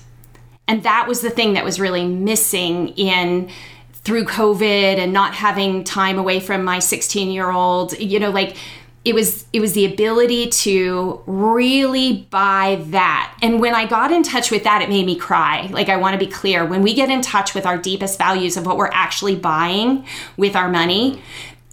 And 0.68 0.84
that 0.84 1.08
was 1.08 1.22
the 1.22 1.30
thing 1.30 1.54
that 1.54 1.64
was 1.64 1.80
really 1.80 2.06
missing 2.06 2.90
in 2.90 3.50
through 3.94 4.26
COVID 4.26 4.98
and 4.98 5.14
not 5.14 5.34
having 5.34 5.86
time 5.86 6.18
away 6.18 6.42
from 6.42 6.66
my 6.66 6.80
16 6.80 7.32
year 7.32 7.50
old. 7.50 7.98
You 7.98 8.20
know, 8.20 8.30
like 8.30 8.58
it 9.06 9.14
was 9.14 9.46
it 9.52 9.60
was 9.60 9.74
the 9.74 9.86
ability 9.86 10.48
to 10.48 11.22
really 11.26 12.28
buy 12.30 12.82
that 12.88 13.36
and 13.42 13.60
when 13.60 13.76
i 13.76 13.86
got 13.86 14.12
in 14.12 14.24
touch 14.24 14.50
with 14.50 14.64
that 14.64 14.82
it 14.82 14.90
made 14.90 15.06
me 15.06 15.16
cry 15.16 15.68
like 15.72 15.90
i 15.90 15.98
want 15.98 16.14
to 16.14 16.26
be 16.26 16.32
clear 16.32 16.66
when 16.66 16.82
we 16.82 16.94
get 16.94 17.10
in 17.10 17.22
touch 17.22 17.54
with 17.54 17.66
our 17.66 17.78
deepest 17.78 18.18
values 18.18 18.56
of 18.56 18.66
what 18.66 18.78
we're 18.78 18.90
actually 18.94 19.36
buying 19.36 20.06
with 20.38 20.56
our 20.56 20.70
money 20.70 21.22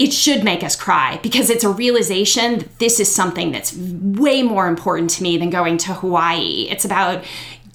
it 0.01 0.15
should 0.15 0.43
make 0.43 0.65
us 0.65 0.75
cry 0.77 1.21
because 1.23 1.51
it's 1.51 1.63
a 1.63 1.69
realization 1.69 2.61
that 2.61 2.79
this 2.79 2.99
is 2.99 3.15
something 3.15 3.53
that's 3.53 3.77
way 3.77 4.43
more 4.43 4.67
important 4.67 5.11
to 5.11 5.23
me 5.23 5.37
than 5.37 5.51
going 5.51 5.77
to 5.77 5.93
Hawaii. 5.93 6.69
It's 6.71 6.87
about 6.87 7.23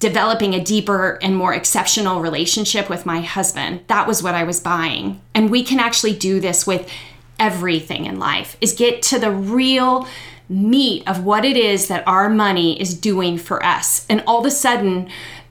developing 0.00 0.52
a 0.52 0.62
deeper 0.62 1.20
and 1.22 1.36
more 1.36 1.54
exceptional 1.54 2.20
relationship 2.20 2.90
with 2.90 3.06
my 3.06 3.20
husband. 3.20 3.80
That 3.86 4.08
was 4.08 4.24
what 4.24 4.34
I 4.34 4.42
was 4.42 4.58
buying. 4.58 5.20
And 5.34 5.50
we 5.50 5.62
can 5.62 5.78
actually 5.78 6.14
do 6.14 6.40
this 6.40 6.66
with 6.66 6.90
everything 7.38 8.04
in 8.06 8.18
life 8.18 8.56
is 8.60 8.72
get 8.72 9.02
to 9.02 9.18
the 9.18 9.30
real 9.30 10.06
meat 10.48 11.06
of 11.08 11.24
what 11.24 11.44
it 11.44 11.56
is 11.56 11.88
that 11.88 12.06
our 12.06 12.28
money 12.28 12.80
is 12.80 12.98
doing 12.98 13.36
for 13.38 13.64
us. 13.64 14.06
And 14.08 14.22
all 14.26 14.40
of 14.40 14.46
a 14.46 14.50
sudden, 14.50 15.08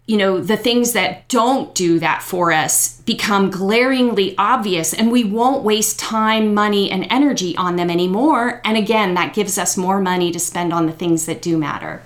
you 0.07 0.17
know, 0.17 0.39
the 0.39 0.57
things 0.57 0.93
that 0.93 1.27
don't 1.29 1.73
do 1.73 1.99
that 1.99 2.21
for 2.21 2.51
us 2.51 3.01
become 3.01 3.49
glaringly 3.49 4.35
obvious 4.37 4.93
and 4.93 5.11
we 5.11 5.23
won't 5.23 5.63
waste 5.63 5.99
time, 5.99 6.53
money, 6.53 6.91
and 6.91 7.07
energy 7.09 7.57
on 7.57 7.75
them 7.75 7.89
anymore. 7.89 8.61
And 8.63 8.77
again, 8.77 9.15
that 9.15 9.33
gives 9.33 9.57
us 9.57 9.75
more 9.75 9.99
money 9.99 10.31
to 10.31 10.39
spend 10.39 10.71
on 10.71 10.85
the 10.85 10.93
things 10.93 11.25
that 11.25 11.41
do 11.41 11.57
matter. 11.57 12.03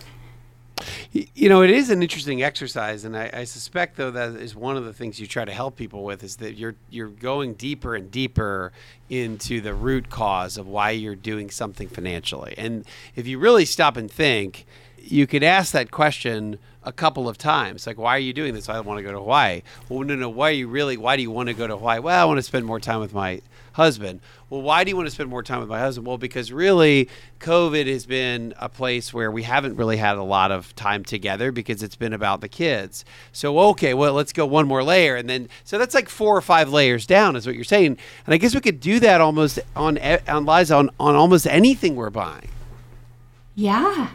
You 1.11 1.49
know, 1.49 1.63
it 1.63 1.71
is 1.71 1.89
an 1.89 2.03
interesting 2.03 2.43
exercise, 2.43 3.03
and 3.03 3.17
I, 3.17 3.31
I, 3.33 3.43
suspect, 3.45 3.97
though, 3.97 4.11
that 4.11 4.35
is 4.35 4.55
one 4.55 4.77
of 4.77 4.85
the 4.85 4.93
things 4.93 5.19
you 5.19 5.25
try 5.25 5.43
to 5.43 5.51
help 5.51 5.75
people 5.75 6.03
with 6.03 6.23
is 6.23 6.35
that 6.35 6.53
you're 6.53 6.75
you're 6.91 7.07
going 7.07 7.55
deeper 7.55 7.95
and 7.95 8.11
deeper 8.11 8.71
into 9.09 9.59
the 9.59 9.73
root 9.73 10.11
cause 10.11 10.55
of 10.55 10.67
why 10.67 10.91
you're 10.91 11.15
doing 11.15 11.49
something 11.49 11.87
financially. 11.87 12.53
And 12.59 12.85
if 13.15 13.25
you 13.25 13.39
really 13.39 13.65
stop 13.65 13.97
and 13.97 14.09
think, 14.09 14.67
you 14.99 15.25
could 15.25 15.43
ask 15.43 15.71
that 15.71 15.89
question 15.89 16.59
a 16.83 16.91
couple 16.91 17.27
of 17.27 17.39
times. 17.39 17.87
Like, 17.87 17.97
why 17.97 18.15
are 18.15 18.19
you 18.19 18.33
doing 18.33 18.53
this? 18.53 18.69
I 18.69 18.79
want 18.79 18.99
to 18.99 19.03
go 19.03 19.11
to 19.11 19.17
Hawaii. 19.17 19.63
Well, 19.89 20.01
no, 20.01 20.15
no. 20.15 20.29
Why 20.29 20.49
are 20.49 20.53
you 20.53 20.67
really? 20.67 20.95
Why 20.95 21.15
do 21.15 21.23
you 21.23 21.31
want 21.31 21.47
to 21.47 21.55
go 21.55 21.65
to 21.65 21.75
Hawaii? 21.75 21.99
Well, 21.99 22.21
I 22.21 22.25
want 22.25 22.37
to 22.37 22.43
spend 22.43 22.67
more 22.67 22.79
time 22.79 22.99
with 22.99 23.13
my 23.15 23.41
husband. 23.79 24.21
Well, 24.49 24.61
why 24.61 24.83
do 24.83 24.89
you 24.89 24.95
want 24.95 25.07
to 25.07 25.11
spend 25.11 25.29
more 25.29 25.41
time 25.41 25.59
with 25.59 25.69
my 25.69 25.79
husband? 25.79 26.05
Well, 26.05 26.17
because 26.17 26.51
really, 26.51 27.09
COVID 27.39 27.87
has 27.87 28.05
been 28.05 28.53
a 28.59 28.69
place 28.69 29.13
where 29.13 29.31
we 29.31 29.43
haven't 29.43 29.75
really 29.75 29.97
had 29.97 30.17
a 30.17 30.23
lot 30.23 30.51
of 30.51 30.75
time 30.75 31.03
together 31.03 31.51
because 31.51 31.81
it's 31.81 31.95
been 31.95 32.13
about 32.13 32.41
the 32.41 32.47
kids. 32.47 33.05
So, 33.31 33.57
okay, 33.71 33.93
well, 33.93 34.13
let's 34.13 34.33
go 34.33 34.45
one 34.45 34.67
more 34.67 34.83
layer, 34.83 35.15
and 35.15 35.29
then 35.29 35.49
so 35.63 35.77
that's 35.77 35.95
like 35.95 36.09
four 36.09 36.37
or 36.37 36.41
five 36.41 36.69
layers 36.69 37.05
down, 37.05 37.35
is 37.35 37.45
what 37.45 37.55
you're 37.55 37.63
saying. 37.63 37.97
And 38.25 38.33
I 38.33 38.37
guess 38.37 38.53
we 38.53 38.61
could 38.61 38.79
do 38.79 38.99
that 38.99 39.21
almost 39.21 39.59
on 39.75 39.97
on 40.27 40.45
Liza 40.45 40.75
on, 40.75 40.89
on 40.99 41.15
almost 41.15 41.47
anything 41.47 41.95
we're 41.95 42.09
buying. 42.09 42.49
Yeah. 43.55 44.09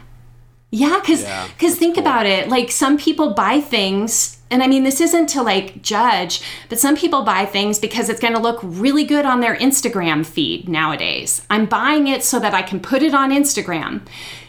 Yeah, 0.75 0.99
because 0.99 1.21
because 1.21 1.73
yeah, 1.73 1.79
think 1.79 1.95
cool. 1.95 2.03
about 2.03 2.25
it. 2.25 2.49
Like 2.49 2.69
some 2.69 2.97
people 2.97 3.33
buy 3.33 3.61
things, 3.61 4.41
and 4.51 4.61
I 4.61 4.67
mean 4.67 4.83
this 4.83 4.99
isn't 4.99 5.27
to 5.27 5.41
like 5.41 5.81
judge, 5.81 6.41
but 6.67 6.79
some 6.79 6.97
people 6.97 7.23
buy 7.23 7.45
things 7.45 7.79
because 7.79 8.09
it's 8.09 8.19
going 8.19 8.33
to 8.33 8.41
look 8.41 8.59
really 8.61 9.05
good 9.05 9.25
on 9.25 9.39
their 9.39 9.55
Instagram 9.55 10.25
feed 10.25 10.67
nowadays. 10.67 11.45
I'm 11.49 11.65
buying 11.65 12.07
it 12.07 12.23
so 12.23 12.39
that 12.41 12.53
I 12.53 12.61
can 12.61 12.81
put 12.81 13.03
it 13.03 13.13
on 13.13 13.31
Instagram. 13.31 14.01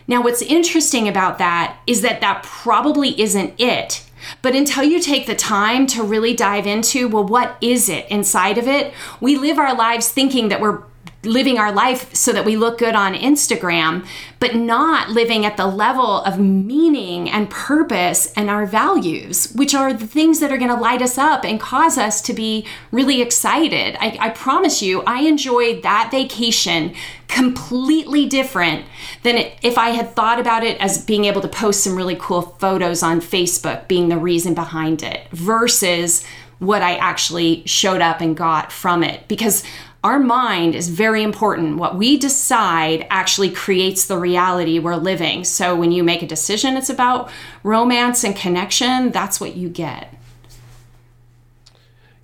Now, 0.09 0.21
what's 0.21 0.43
interesting 0.43 1.07
about 1.07 1.39
that 1.39 1.79
is 1.87 2.03
that 2.03 2.21
that 2.23 2.43
probably 2.43 3.21
isn't 3.21 3.55
it. 3.61 4.05
But 4.43 4.57
until 4.57 4.83
you 4.83 5.01
take 5.01 5.29
the 5.29 5.37
time 5.37 5.87
to 5.89 6.03
really 6.03 6.35
dive 6.35 6.67
into, 6.67 7.07
well, 7.07 7.27
what 7.27 7.57
is 7.61 7.89
it 7.89 8.11
inside 8.11 8.59
of 8.59 8.67
it? 8.67 8.93
We 9.21 9.37
live 9.37 9.59
our 9.59 9.77
lives 9.77 10.09
thinking 10.09 10.49
that 10.49 10.61
we're 10.61 10.83
living 11.27 11.59
our 11.59 11.73
life 11.73 12.15
so 12.15 12.33
that 12.33 12.45
we 12.45 12.57
look 12.57 12.79
good 12.79 12.95
on 12.95 13.15
Instagram, 13.15 14.07
but 14.39 14.55
not 14.55 15.11
living 15.11 15.45
at 15.45 15.57
the 15.57 15.67
level 15.67 16.23
of 16.23 16.39
meaning 16.39 17.29
and 17.29 17.51
purpose 17.51 18.33
and 18.35 18.49
our 18.49 18.67
values, 18.67 19.53
which 19.55 19.75
are 19.75 19.93
the 19.93 20.07
things 20.07 20.41
that 20.41 20.53
are 20.53 20.59
going 20.59 20.71
to 20.71 20.81
light 20.81 21.03
us 21.03 21.19
up 21.19 21.45
and 21.45 21.61
cause 21.61 21.99
us 21.99 22.23
to 22.23 22.33
be 22.33 22.67
really 22.91 23.21
excited. 23.21 23.97
I, 24.01 24.17
I 24.21 24.31
promise 24.31 24.83
you, 24.83 25.03
I 25.03 25.23
enjoyed 25.23 25.83
that 25.83 26.11
vacation 26.11 26.95
completely 27.29 28.27
different 28.27 28.85
than 29.23 29.51
if 29.63 29.77
I 29.77 29.91
had 29.91 30.15
thought 30.15 30.39
about 30.39 30.65
it 30.65 30.81
as 30.81 31.05
being 31.05 31.25
able 31.25 31.41
to 31.41 31.49
post 31.49 31.83
some 31.83 31.97
really 31.97 32.17
cool 32.19 32.43
photos 32.43 33.03
on 33.03 33.21
Facebook 33.21 33.89
being 33.89 34.09
the 34.09 34.19
reason 34.19 34.55
behind 34.55 35.03
it 35.03 35.29
versus 35.31 36.25
what 36.59 36.83
I 36.83 36.97
actually 36.97 37.63
showed 37.67 38.01
up 38.01 38.21
and 38.21 38.37
got 38.37 38.73
from 38.73 39.03
it. 39.03 39.29
Because 39.29 39.63
our 40.07 40.21
mind 40.21 40.77
is 40.77 40.89
very 40.89 41.25
important. 41.25 41.79
What 41.79 41.97
we 41.97 42.17
decide 42.17 43.09
actually 43.11 43.51
creates 43.51 44.07
the 44.07 44.17
reality 44.17 44.79
we're 44.79 44.95
living. 44.95 45.43
So 45.43 45.75
when 45.75 45.91
you 45.91 46.05
make 46.05 46.23
a 46.23 46.29
decision, 46.29 46.77
it's 46.77 46.89
about 46.89 47.29
romance 47.65 48.23
and 48.23 48.37
connection, 48.37 49.11
that's 49.11 49.41
what 49.41 49.57
you 49.57 49.69
get. 49.69 50.15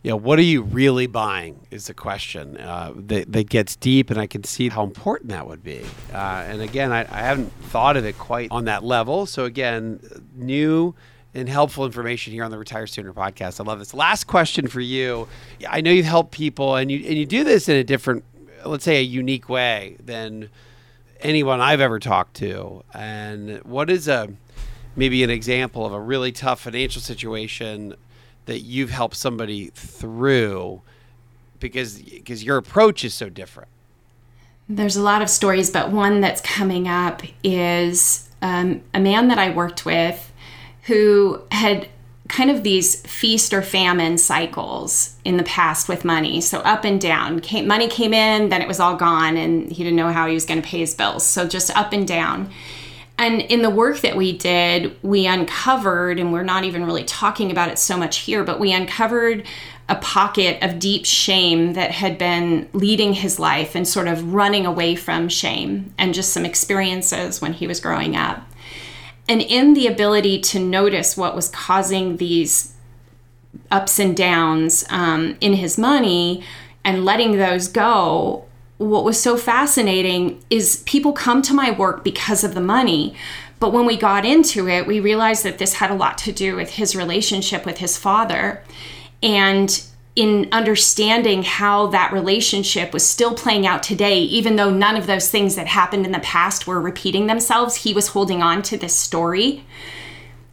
Yeah, 0.05 0.13
what 0.13 0.39
are 0.39 0.43
you 0.55 0.63
really 0.63 1.09
buying 1.09 1.67
is 1.73 1.89
the 1.89 1.95
question 1.95 2.57
uh, 2.57 2.93
that, 2.95 3.33
that 3.33 3.49
gets 3.51 3.75
deep, 3.75 4.11
and 4.11 4.21
I 4.21 4.29
can 4.29 4.45
see 4.45 4.69
how 4.69 4.85
important 4.85 5.31
that 5.31 5.49
would 5.49 5.65
be. 5.65 5.83
Uh, 6.13 6.47
and 6.47 6.63
again, 6.63 6.93
I, 6.93 7.01
I 7.01 7.23
haven't 7.23 7.53
thought 7.71 7.97
of 7.97 8.05
it 8.05 8.17
quite 8.17 8.49
on 8.53 8.65
that 8.67 8.85
level. 8.85 9.27
So, 9.27 9.45
again, 9.45 9.99
new 10.37 10.95
and 11.35 11.49
helpful 11.49 11.87
information 11.87 12.33
here 12.33 12.45
on 12.45 12.51
the 12.51 12.59
Retire 12.59 12.87
Sooner 12.87 13.13
podcast. 13.13 13.61
I 13.61 13.65
love 13.65 13.79
this. 13.79 13.95
Last 13.95 14.25
question 14.25 14.69
for 14.69 14.81
you. 14.81 15.29
I 15.69 15.81
know 15.81 15.91
you've 15.91 16.07
helped 16.07 16.33
people 16.33 16.77
and 16.77 16.91
you 16.91 16.99
and 17.07 17.17
you 17.17 17.27
do 17.27 17.45
this 17.45 17.69
in 17.69 17.77
a 17.77 17.85
different, 17.85 18.25
let's 18.65 18.85
say 18.85 18.99
a 18.99 19.03
unique 19.03 19.49
way 19.49 19.97
than 20.05 20.51
anyone 21.21 21.61
I've 21.61 21.81
ever 21.81 21.99
talked 21.99 22.35
to. 22.37 22.85
And 22.93 23.59
what 23.65 23.91
is 23.91 24.09
a 24.09 24.29
maybe 24.95 25.23
an 25.23 25.31
example 25.31 25.87
of 25.87 25.93
a 25.93 26.01
really 26.01 26.33
tough 26.33 26.61
financial 26.61 27.01
situation 27.01 27.95
that 28.45 28.61
you've 28.61 28.91
helped 28.91 29.17
somebody 29.17 29.69
through 29.75 30.83
because 31.61 32.03
because 32.03 32.45
your 32.45 32.59
approach 32.59 33.05
is 33.05 33.15
so 33.15 33.31
different? 33.31 33.69
There's 34.69 34.97
a 34.97 35.03
lot 35.03 35.23
of 35.23 35.31
stories, 35.31 35.71
but 35.71 35.91
one 35.91 36.21
that's 36.21 36.41
coming 36.41 36.89
up 36.89 37.23
is 37.43 38.29
um, 38.43 38.83
a 38.95 39.01
man 39.01 39.29
that 39.29 39.39
I 39.39 39.51
worked 39.51 39.85
with 39.85 40.32
who 40.83 41.43
had 41.51 41.89
kind 42.29 42.51
of 42.51 42.63
these 42.63 43.03
feast 43.03 43.53
or 43.53 43.61
famine 43.63 44.17
cycles 44.17 45.17
in 45.25 45.37
the 45.37 45.43
past 45.43 45.89
with 45.89 46.05
money. 46.05 46.41
So 46.41 46.61
up 46.61 46.85
and 46.85 47.01
down. 47.01 47.41
Came, 47.41 47.67
money 47.67 47.89
came 47.89 48.15
in, 48.15 48.49
then 48.49 48.63
it 48.63 48.69
was 48.69 48.81
all 48.81 48.97
gone, 48.97 49.37
and 49.37 49.71
he 49.71 49.85
didn't 49.85 49.97
know 49.97 50.13
how 50.13 50.27
he 50.27 50.35
was 50.35 50.47
going 50.47 50.61
to 50.61 50.67
pay 50.67 50.79
his 50.79 50.95
bills. 50.95 51.27
So 51.27 51.47
just 51.47 51.77
up 51.77 51.93
and 51.93 52.09
down. 52.09 52.51
And 53.19 53.43
in 53.43 53.61
the 53.61 53.71
work 53.71 54.01
that 54.01 54.17
we 54.17 54.37
did, 54.37 54.97
we 55.03 55.27
uncovered, 55.27 56.19
and 56.19 56.33
we're 56.33 56.43
not 56.43 56.65
even 56.65 56.87
really 56.87 57.05
talking 57.05 57.51
about 57.51 57.69
it 57.69 57.79
so 57.79 57.99
much 57.99 58.19
here, 58.19 58.43
but 58.43 58.59
we 58.59 58.73
uncovered 58.73 59.45
a 59.89 59.97
pocket 59.97 60.63
of 60.63 60.79
deep 60.79 61.05
shame 61.05 61.75
that 61.75 61.91
had 61.91 62.17
been 62.17 62.69
leading 62.73 63.13
his 63.13 63.39
life 63.39 63.75
and 63.75 63.87
sort 63.87 64.09
of 64.09 64.33
running 64.33 64.65
away 64.65 64.95
from 64.95 65.29
shame 65.29 65.93
and 65.99 66.15
just 66.15 66.33
some 66.33 66.47
experiences 66.47 67.43
when 67.43 67.53
he 67.53 67.67
was 67.67 67.79
growing 67.79 68.17
up 68.17 68.47
and 69.29 69.41
in 69.41 69.75
the 69.75 69.87
ability 69.87 70.41
to 70.41 70.59
notice 70.59 71.17
what 71.17 71.35
was 71.35 71.49
causing 71.49 72.17
these 72.17 72.75
ups 73.71 73.99
and 73.99 74.17
downs 74.17 74.85
um, 74.91 75.37
in 75.41 75.55
his 75.55 75.79
money 75.79 76.43
and 76.85 77.05
letting 77.05 77.37
those 77.39 77.69
go 77.69 78.45
what 78.79 79.05
was 79.05 79.21
so 79.21 79.37
fascinating 79.37 80.43
is 80.51 80.83
people 80.87 81.13
come 81.13 81.41
to 81.43 81.55
my 81.55 81.71
work 81.71 82.03
because 82.03 82.43
of 82.43 82.55
the 82.55 82.61
money. 82.61 83.15
But 83.61 83.73
when 83.73 83.87
we 83.87 83.97
got 83.97 84.25
into 84.25 84.69
it 84.69 84.87
we 84.87 84.99
realized 85.01 85.45
that 85.45 85.59
this 85.59 85.75
had 85.75 85.91
a 85.91 85.95
lot 85.95 86.19
to 86.19 86.33
do 86.33 86.57
with 86.57 86.71
his 86.71 86.97
relationship 86.97 87.65
with 87.65 87.79
his 87.79 87.97
father. 87.97 88.63
And 89.23 89.85
in 90.15 90.49
understanding 90.53 91.43
how 91.43 91.87
that 91.87 92.13
relationship 92.13 92.93
was 92.93 93.07
still 93.07 93.35
playing 93.35 93.67
out 93.67 93.83
today, 93.83 94.19
even 94.19 94.57
though 94.57 94.71
none 94.71 94.97
of 94.97 95.07
those 95.07 95.31
things 95.31 95.55
that 95.57 95.67
happened 95.67 96.05
in 96.05 96.13
the 96.13 96.21
past 96.21 96.67
were 96.67 96.81
repeating 96.81 97.27
themselves, 97.27 97.77
he 97.77 97.95
was 97.95 98.09
holding 98.09 98.43
on 98.43 98.61
to 98.63 98.77
this 98.77 98.95
story. 98.95 99.65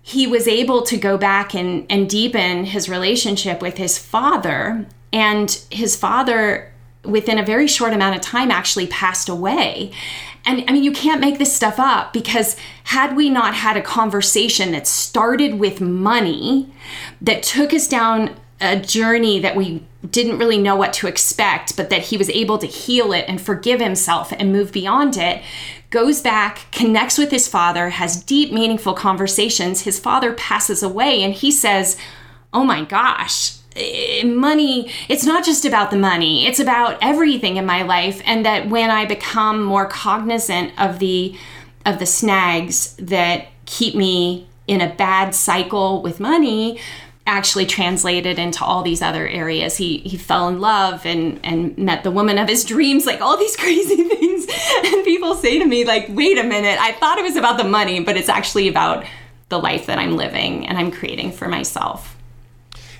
He 0.01 0.26
was 0.26 0.47
able 0.47 0.84
to 0.84 0.97
go 0.97 1.18
back 1.18 1.53
and, 1.53 1.86
and 1.89 2.10
deepen 2.10 2.66
his 2.66 2.88
relationship 2.88 3.62
with 3.62 3.78
his 3.78 3.97
father. 3.97 4.88
And 5.12 5.51
his 5.70 5.95
father, 5.95 6.72
within 7.03 7.38
a 7.38 7.45
very 7.45 7.68
short 7.68 7.91
amount 7.91 8.16
of 8.16 8.22
time, 8.22 8.51
actually 8.51 8.88
passed 8.88 9.28
away. 9.28 9.91
And 10.45 10.64
I 10.70 10.74
mean, 10.74 10.84
you 10.84 10.93
can't 10.93 11.20
make 11.20 11.38
this 11.38 11.53
stuff 11.53 11.80
up 11.80 12.14
because 12.14 12.55
had 12.86 13.18
we 13.18 13.30
not 13.30 13.55
had 13.55 13.76
a 13.76 13.82
conversation 13.82 14.72
that 14.72 14.88
started 14.88 15.60
with 15.60 15.82
money, 15.82 16.72
that 17.20 17.43
took 17.43 17.74
us 17.74 17.89
down 17.89 18.36
a 18.62 18.80
journey 18.80 19.39
that 19.39 19.55
we 19.55 19.84
didn't 20.10 20.38
really 20.38 20.57
know 20.57 20.76
what 20.76 20.93
to 20.93 21.07
expect, 21.07 21.76
but 21.76 21.89
that 21.89 22.03
he 22.03 22.18
was 22.18 22.30
able 22.30 22.57
to 22.57 22.68
heal 22.68 23.12
it 23.14 23.26
and 23.28 23.41
forgive 23.41 23.80
himself 23.80 24.32
and 24.32 24.51
move 24.51 24.72
beyond 24.72 25.18
it, 25.18 25.41
goes 25.89 26.22
back, 26.22 26.72
connects 26.72 27.18
with 27.18 27.32
his 27.32 27.47
father, 27.47 27.89
has 27.89 28.24
deep, 28.24 28.51
meaningful 28.51 28.93
conversations. 28.93 29.82
His 29.82 29.99
father 29.99 30.34
passes 30.34 30.84
away, 30.84 31.22
and 31.24 31.34
he 31.34 31.51
says, 31.51 31.97
Oh 32.53 32.64
my 32.64 32.84
gosh, 32.84 33.57
eh, 33.76 34.24
money 34.24 34.91
it's 35.07 35.26
not 35.26 35.45
just 35.45 35.64
about 35.64 35.91
the 35.91 35.97
money 35.97 36.47
it's 36.47 36.60
about 36.60 36.97
everything 37.03 37.57
in 37.57 37.66
my 37.68 37.84
life 37.84 38.20
and 38.26 38.43
that 38.43 38.68
when 38.68 38.89
i 38.89 39.05
become 39.05 39.64
more 39.64 39.86
cognizant 39.86 40.74
of 40.80 40.97
the 40.97 41.38
of 41.86 41.99
the 41.99 42.05
snags 42.07 42.95
that 42.95 43.49
keep 43.66 43.93
me 43.93 44.47
in 44.66 44.82
a 44.82 44.95
bad 44.95 45.36
cycle 45.36 46.01
with 46.01 46.20
money 46.20 46.80
actually 47.30 47.65
translated 47.65 48.39
into 48.39 48.65
all 48.65 48.82
these 48.82 49.01
other 49.01 49.27
areas. 49.27 49.77
He 49.77 49.99
he 49.99 50.17
fell 50.17 50.49
in 50.49 50.59
love 50.59 51.05
and 51.05 51.39
and 51.43 51.77
met 51.77 52.03
the 52.03 52.11
woman 52.11 52.38
of 52.38 52.49
his 52.49 52.65
dreams, 52.65 53.05
like 53.05 53.21
all 53.21 53.38
these 53.38 53.55
crazy 53.63 54.03
things. 54.03 54.47
And 54.86 55.05
people 55.05 55.36
say 55.36 55.59
to 55.59 55.65
me 55.65 55.86
like, 55.86 56.07
"Wait 56.09 56.38
a 56.38 56.43
minute, 56.43 56.80
I 56.82 56.93
thought 56.93 57.17
it 57.17 57.23
was 57.23 57.36
about 57.36 57.57
the 57.57 57.63
money, 57.63 57.99
but 58.01 58.17
it's 58.17 58.30
actually 58.30 58.67
about 58.67 59.05
the 59.49 59.59
life 59.59 59.86
that 59.86 59.97
I'm 59.99 60.15
living 60.17 60.67
and 60.67 60.77
I'm 60.77 60.91
creating 60.91 61.32
for 61.32 61.47
myself." 61.47 62.15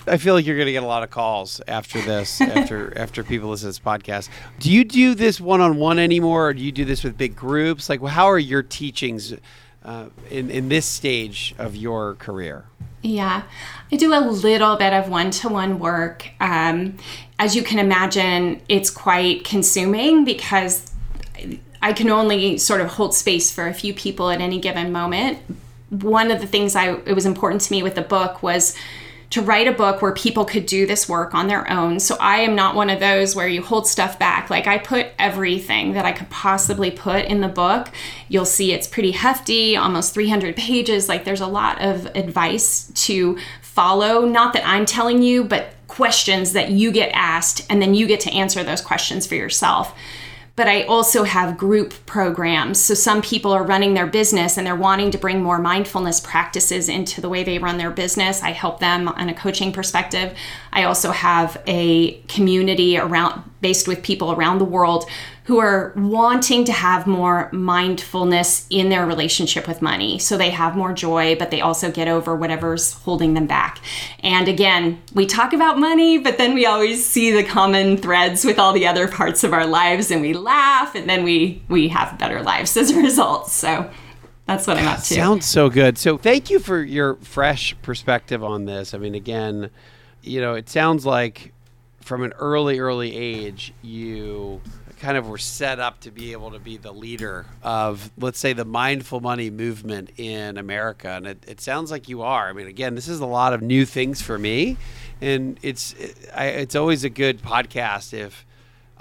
I 0.06 0.16
feel 0.16 0.34
like 0.34 0.46
you're 0.46 0.56
going 0.56 0.66
to 0.66 0.72
get 0.72 0.82
a 0.82 0.86
lot 0.86 1.02
of 1.02 1.10
calls 1.10 1.60
after 1.68 2.00
this, 2.00 2.40
after 2.40 2.96
after 2.96 3.22
people 3.24 3.50
listen 3.50 3.66
to 3.66 3.68
this 3.68 3.80
podcast. 3.80 4.28
Do 4.58 4.72
you 4.72 4.84
do 4.84 5.14
this 5.14 5.40
one 5.40 5.60
on 5.60 5.76
one 5.76 5.98
anymore, 5.98 6.48
or 6.48 6.54
do 6.54 6.62
you 6.62 6.72
do 6.72 6.84
this 6.84 7.04
with 7.04 7.18
big 7.18 7.34
groups? 7.34 7.88
Like, 7.88 8.02
how 8.02 8.26
are 8.26 8.38
your 8.38 8.62
teachings 8.62 9.34
uh, 9.84 10.06
in 10.30 10.50
in 10.50 10.68
this 10.68 10.86
stage 10.86 11.54
of 11.58 11.76
your 11.76 12.14
career? 12.14 12.64
Yeah, 13.02 13.42
I 13.90 13.96
do 13.96 14.12
a 14.12 14.20
little 14.20 14.76
bit 14.76 14.92
of 14.92 15.08
one 15.08 15.30
to 15.30 15.48
one 15.48 15.78
work. 15.78 16.28
Um, 16.38 16.98
as 17.38 17.56
you 17.56 17.62
can 17.62 17.78
imagine, 17.78 18.60
it's 18.68 18.90
quite 18.90 19.44
consuming 19.44 20.24
because 20.24 20.92
I 21.80 21.94
can 21.94 22.10
only 22.10 22.58
sort 22.58 22.82
of 22.82 22.88
hold 22.88 23.14
space 23.14 23.50
for 23.50 23.66
a 23.66 23.72
few 23.72 23.94
people 23.94 24.30
at 24.30 24.40
any 24.40 24.60
given 24.60 24.92
moment. 24.92 25.38
One 25.88 26.30
of 26.30 26.40
the 26.40 26.46
things 26.46 26.76
I 26.76 26.94
it 27.06 27.14
was 27.14 27.26
important 27.26 27.62
to 27.62 27.72
me 27.72 27.82
with 27.82 27.94
the 27.94 28.02
book 28.02 28.42
was 28.42 28.76
to 29.30 29.40
write 29.40 29.68
a 29.68 29.72
book 29.72 30.02
where 30.02 30.12
people 30.12 30.44
could 30.44 30.66
do 30.66 30.86
this 30.86 31.08
work 31.08 31.34
on 31.34 31.46
their 31.46 31.70
own. 31.70 32.00
So 32.00 32.16
I 32.20 32.38
am 32.40 32.56
not 32.56 32.74
one 32.74 32.90
of 32.90 32.98
those 32.98 33.36
where 33.36 33.46
you 33.46 33.62
hold 33.62 33.86
stuff 33.86 34.18
back. 34.18 34.50
Like 34.50 34.66
I 34.66 34.78
put 34.78 35.06
everything 35.18 35.92
that 35.92 36.04
I 36.04 36.10
could 36.10 36.28
possibly 36.30 36.90
put 36.90 37.24
in 37.26 37.40
the 37.40 37.48
book. 37.48 37.88
You'll 38.28 38.44
see 38.44 38.72
it's 38.72 38.88
pretty 38.88 39.12
hefty, 39.12 39.76
almost 39.76 40.14
300 40.14 40.56
pages. 40.56 41.08
Like 41.08 41.24
there's 41.24 41.40
a 41.40 41.46
lot 41.46 41.80
of 41.80 42.06
advice 42.16 42.90
to 43.06 43.38
follow. 43.62 44.24
Not 44.24 44.52
that 44.54 44.66
I'm 44.66 44.84
telling 44.84 45.22
you, 45.22 45.44
but 45.44 45.74
questions 45.86 46.52
that 46.52 46.70
you 46.70 46.90
get 46.92 47.10
asked, 47.14 47.66
and 47.68 47.80
then 47.82 47.94
you 47.94 48.06
get 48.06 48.20
to 48.20 48.32
answer 48.32 48.62
those 48.62 48.80
questions 48.80 49.26
for 49.26 49.34
yourself 49.34 49.94
but 50.56 50.68
I 50.68 50.82
also 50.82 51.24
have 51.24 51.56
group 51.56 51.94
programs. 52.06 52.78
So 52.78 52.94
some 52.94 53.22
people 53.22 53.52
are 53.52 53.62
running 53.62 53.94
their 53.94 54.06
business 54.06 54.58
and 54.58 54.66
they're 54.66 54.76
wanting 54.76 55.10
to 55.12 55.18
bring 55.18 55.42
more 55.42 55.58
mindfulness 55.58 56.20
practices 56.20 56.88
into 56.88 57.20
the 57.20 57.28
way 57.28 57.44
they 57.44 57.58
run 57.58 57.78
their 57.78 57.90
business. 57.90 58.42
I 58.42 58.50
help 58.50 58.80
them 58.80 59.08
on 59.08 59.28
a 59.28 59.34
coaching 59.34 59.72
perspective. 59.72 60.36
I 60.72 60.84
also 60.84 61.12
have 61.12 61.62
a 61.66 62.20
community 62.22 62.98
around 62.98 63.42
based 63.60 63.88
with 63.88 64.02
people 64.02 64.32
around 64.32 64.58
the 64.58 64.64
world 64.64 65.04
who 65.50 65.58
are 65.58 65.92
wanting 65.96 66.64
to 66.64 66.70
have 66.70 67.08
more 67.08 67.50
mindfulness 67.50 68.68
in 68.70 68.88
their 68.88 69.04
relationship 69.04 69.66
with 69.66 69.82
money. 69.82 70.16
So 70.16 70.36
they 70.36 70.50
have 70.50 70.76
more 70.76 70.92
joy, 70.92 71.34
but 71.34 71.50
they 71.50 71.60
also 71.60 71.90
get 71.90 72.06
over 72.06 72.36
whatever's 72.36 72.92
holding 72.92 73.34
them 73.34 73.48
back. 73.48 73.80
And 74.20 74.46
again, 74.46 75.02
we 75.12 75.26
talk 75.26 75.52
about 75.52 75.76
money, 75.76 76.18
but 76.18 76.38
then 76.38 76.54
we 76.54 76.66
always 76.66 77.04
see 77.04 77.32
the 77.32 77.42
common 77.42 77.96
threads 77.96 78.44
with 78.44 78.60
all 78.60 78.72
the 78.72 78.86
other 78.86 79.08
parts 79.08 79.42
of 79.42 79.52
our 79.52 79.66
lives 79.66 80.12
and 80.12 80.22
we 80.22 80.34
laugh 80.34 80.94
and 80.94 81.10
then 81.10 81.24
we 81.24 81.60
we 81.68 81.88
have 81.88 82.16
better 82.16 82.44
lives 82.44 82.76
as 82.76 82.92
a 82.92 83.02
result. 83.02 83.48
So 83.48 83.90
that's 84.46 84.68
what 84.68 84.76
I'm 84.76 84.86
up 84.86 84.98
to. 84.98 85.14
Sounds 85.14 85.46
so 85.46 85.68
good. 85.68 85.98
So 85.98 86.16
thank 86.16 86.48
you 86.48 86.60
for 86.60 86.80
your 86.80 87.16
fresh 87.16 87.74
perspective 87.82 88.44
on 88.44 88.66
this. 88.66 88.94
I 88.94 88.98
mean, 88.98 89.16
again, 89.16 89.70
you 90.22 90.40
know, 90.40 90.54
it 90.54 90.68
sounds 90.68 91.04
like 91.04 91.52
from 92.02 92.22
an 92.22 92.34
early, 92.38 92.78
early 92.78 93.16
age, 93.16 93.74
you 93.82 94.60
kind 95.00 95.16
of 95.16 95.28
were 95.28 95.38
set 95.38 95.80
up 95.80 96.00
to 96.00 96.10
be 96.10 96.32
able 96.32 96.50
to 96.50 96.58
be 96.58 96.76
the 96.76 96.92
leader 96.92 97.46
of, 97.62 98.10
let's 98.18 98.38
say, 98.38 98.52
the 98.52 98.64
mindful 98.64 99.20
money 99.20 99.50
movement 99.50 100.10
in 100.18 100.58
America. 100.58 101.08
And 101.08 101.26
it, 101.26 101.44
it 101.48 101.60
sounds 101.60 101.90
like 101.90 102.08
you 102.08 102.22
are. 102.22 102.48
I 102.48 102.52
mean, 102.52 102.66
again, 102.66 102.94
this 102.94 103.08
is 103.08 103.20
a 103.20 103.26
lot 103.26 103.54
of 103.54 103.62
new 103.62 103.86
things 103.86 104.20
for 104.20 104.38
me. 104.38 104.76
And 105.20 105.58
it's, 105.62 105.94
it's 105.98 106.76
always 106.76 107.02
a 107.02 107.10
good 107.10 107.42
podcast 107.42 108.12
if 108.12 108.44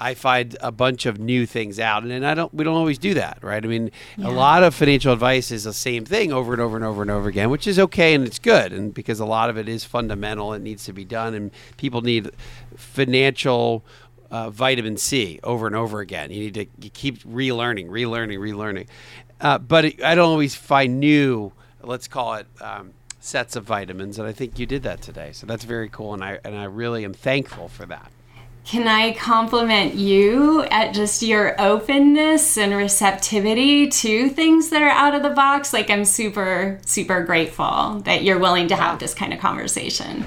I 0.02 0.14
find 0.14 0.56
a 0.62 0.72
bunch 0.72 1.06
of 1.06 1.20
new 1.20 1.46
things 1.46 1.78
out, 1.78 2.04
and, 2.04 2.26
I 2.26 2.34
don't. 2.34 2.54
We 2.54 2.64
don't 2.64 2.78
always 2.78 2.98
do 2.98 3.16
that, 3.16 3.40
right? 3.42 3.64
I 3.64 3.68
mean, 3.68 3.92
yeah. 4.18 4.30
a 4.30 4.32
lot 4.32 4.64
of 4.64 4.74
financial 4.74 5.12
advice 5.12 5.52
is 5.52 5.66
the 5.66 5.74
same 5.74 6.06
thing 6.06 6.32
over 6.32 6.54
and 6.54 6.62
over 6.62 6.78
and 6.78 6.86
over 6.86 7.02
and 7.02 7.12
over 7.12 7.28
again, 7.28 7.50
which 7.50 7.68
is 7.68 7.78
okay 7.78 8.14
and 8.14 8.26
it's 8.26 8.40
good, 8.40 8.72
and 8.72 8.94
because 8.94 9.20
a 9.20 9.26
lot 9.26 9.50
of 9.50 9.58
it 9.58 9.68
is 9.68 9.84
fundamental, 9.84 10.54
it 10.54 10.62
needs 10.62 10.86
to 10.86 10.94
be 10.94 11.04
done, 11.04 11.34
and 11.34 11.52
people 11.76 12.02
need 12.02 12.32
financial 12.78 13.84
uh, 14.32 14.50
vitamin 14.50 14.98
C 14.98 15.40
over 15.44 15.68
and 15.68 15.76
over 15.76 16.00
again. 16.00 16.32
You 16.32 16.40
need 16.40 16.54
to 16.56 16.66
you 16.80 16.90
keep 16.90 17.24
relearning, 17.24 17.88
relearning, 17.90 18.38
relearning. 18.38 18.88
Uh, 19.42 19.58
but 19.58 19.86
it, 19.86 20.04
I 20.04 20.16
don't 20.16 20.30
always 20.30 20.56
find 20.56 21.00
new. 21.00 21.52
Let's 21.82 22.08
call 22.08 22.36
it. 22.36 22.48
Um, 22.62 22.94
sets 23.22 23.58
of 23.58 23.66
vitamins 23.66 24.18
and 24.18 24.26
I 24.26 24.32
think 24.32 24.58
you 24.58 24.66
did 24.66 24.84
that 24.84 25.02
today. 25.02 25.34
So 25.34 25.46
that's 25.46 25.66
very 25.66 25.90
cool 25.90 26.14
and 26.14 26.24
I 26.24 26.40
and 26.46 26.56
I 26.56 26.64
really 26.64 27.04
am 27.04 27.14
thankful 27.14 27.68
for 27.68 27.86
that. 27.88 28.12
Can 28.66 28.88
I 28.88 29.14
compliment 29.14 29.96
you 29.96 30.62
at 30.66 30.94
just 30.94 31.24
your 31.24 31.60
openness 31.60 32.56
and 32.56 32.72
receptivity 32.74 33.88
to 33.88 34.30
things 34.30 34.70
that 34.70 34.84
are 34.84 34.90
out 34.90 35.16
of 35.16 35.24
the 35.24 35.32
box? 35.32 35.74
Like, 35.74 35.90
I'm 35.90 36.06
super, 36.06 36.80
super 36.86 37.24
grateful 37.24 38.02
that 38.06 38.24
you're 38.24 38.38
willing 38.38 38.68
to 38.68 38.76
have 38.76 39.00
this 39.00 39.16
kind 39.16 39.34
of 39.34 39.40
conversation. 39.40 40.24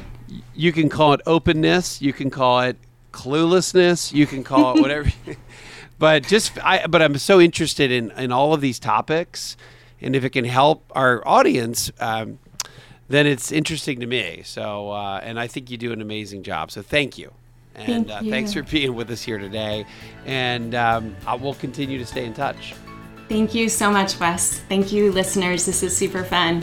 You 0.57 0.73
can 0.73 0.89
call 0.89 1.13
it 1.13 1.21
openness, 1.25 2.03
you 2.03 2.13
can 2.13 2.31
call 2.31 2.63
it 2.63 2.77
cluelessness, 3.13 4.13
you 4.13 4.27
can 4.27 4.45
call 4.45 4.77
it 4.77 4.81
whatever. 4.81 5.11
but 5.99 6.27
just, 6.27 6.59
I, 6.65 6.87
but 6.87 7.03
I'm 7.03 7.19
so 7.19 7.41
interested 7.41 7.91
in, 7.91 8.11
in 8.13 8.33
all 8.33 8.55
of 8.55 8.61
these 8.61 8.79
topics. 8.79 9.57
And 10.01 10.17
if 10.17 10.25
it 10.25 10.31
can 10.31 10.45
help 10.45 10.85
our 10.97 11.27
audience, 11.27 11.93
um, 12.01 12.39
then 13.09 13.27
it's 13.27 13.53
interesting 13.53 14.01
to 14.01 14.07
me. 14.07 14.43
So, 14.45 14.91
uh, 14.91 15.21
and 15.23 15.39
I 15.39 15.47
think 15.47 15.71
you 15.71 15.77
do 15.77 15.93
an 15.93 16.01
amazing 16.01 16.43
job. 16.43 16.71
So, 16.71 16.83
thank 16.83 17.19
you. 17.19 17.33
And 17.75 18.07
Thank 18.07 18.11
uh, 18.11 18.31
thanks 18.31 18.53
for 18.53 18.63
being 18.63 18.95
with 18.95 19.11
us 19.11 19.23
here 19.23 19.39
today. 19.39 19.87
And 20.27 20.75
um, 20.75 21.17
I 21.27 21.35
will 21.35 21.55
continue 21.55 21.99
to 21.99 22.07
stay 22.07 22.25
in 22.25 22.35
touch. 22.35 22.75
Thank 23.29 23.55
you 23.55 23.69
so 23.69 23.91
much, 23.91 24.19
Wes. 24.21 24.59
Thank 24.69 24.93
you, 24.93 25.11
listeners. 25.11 25.65
This 25.65 25.83
is 25.83 25.97
super 25.97 26.25
fun. 26.25 26.63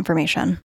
information. 0.00 0.58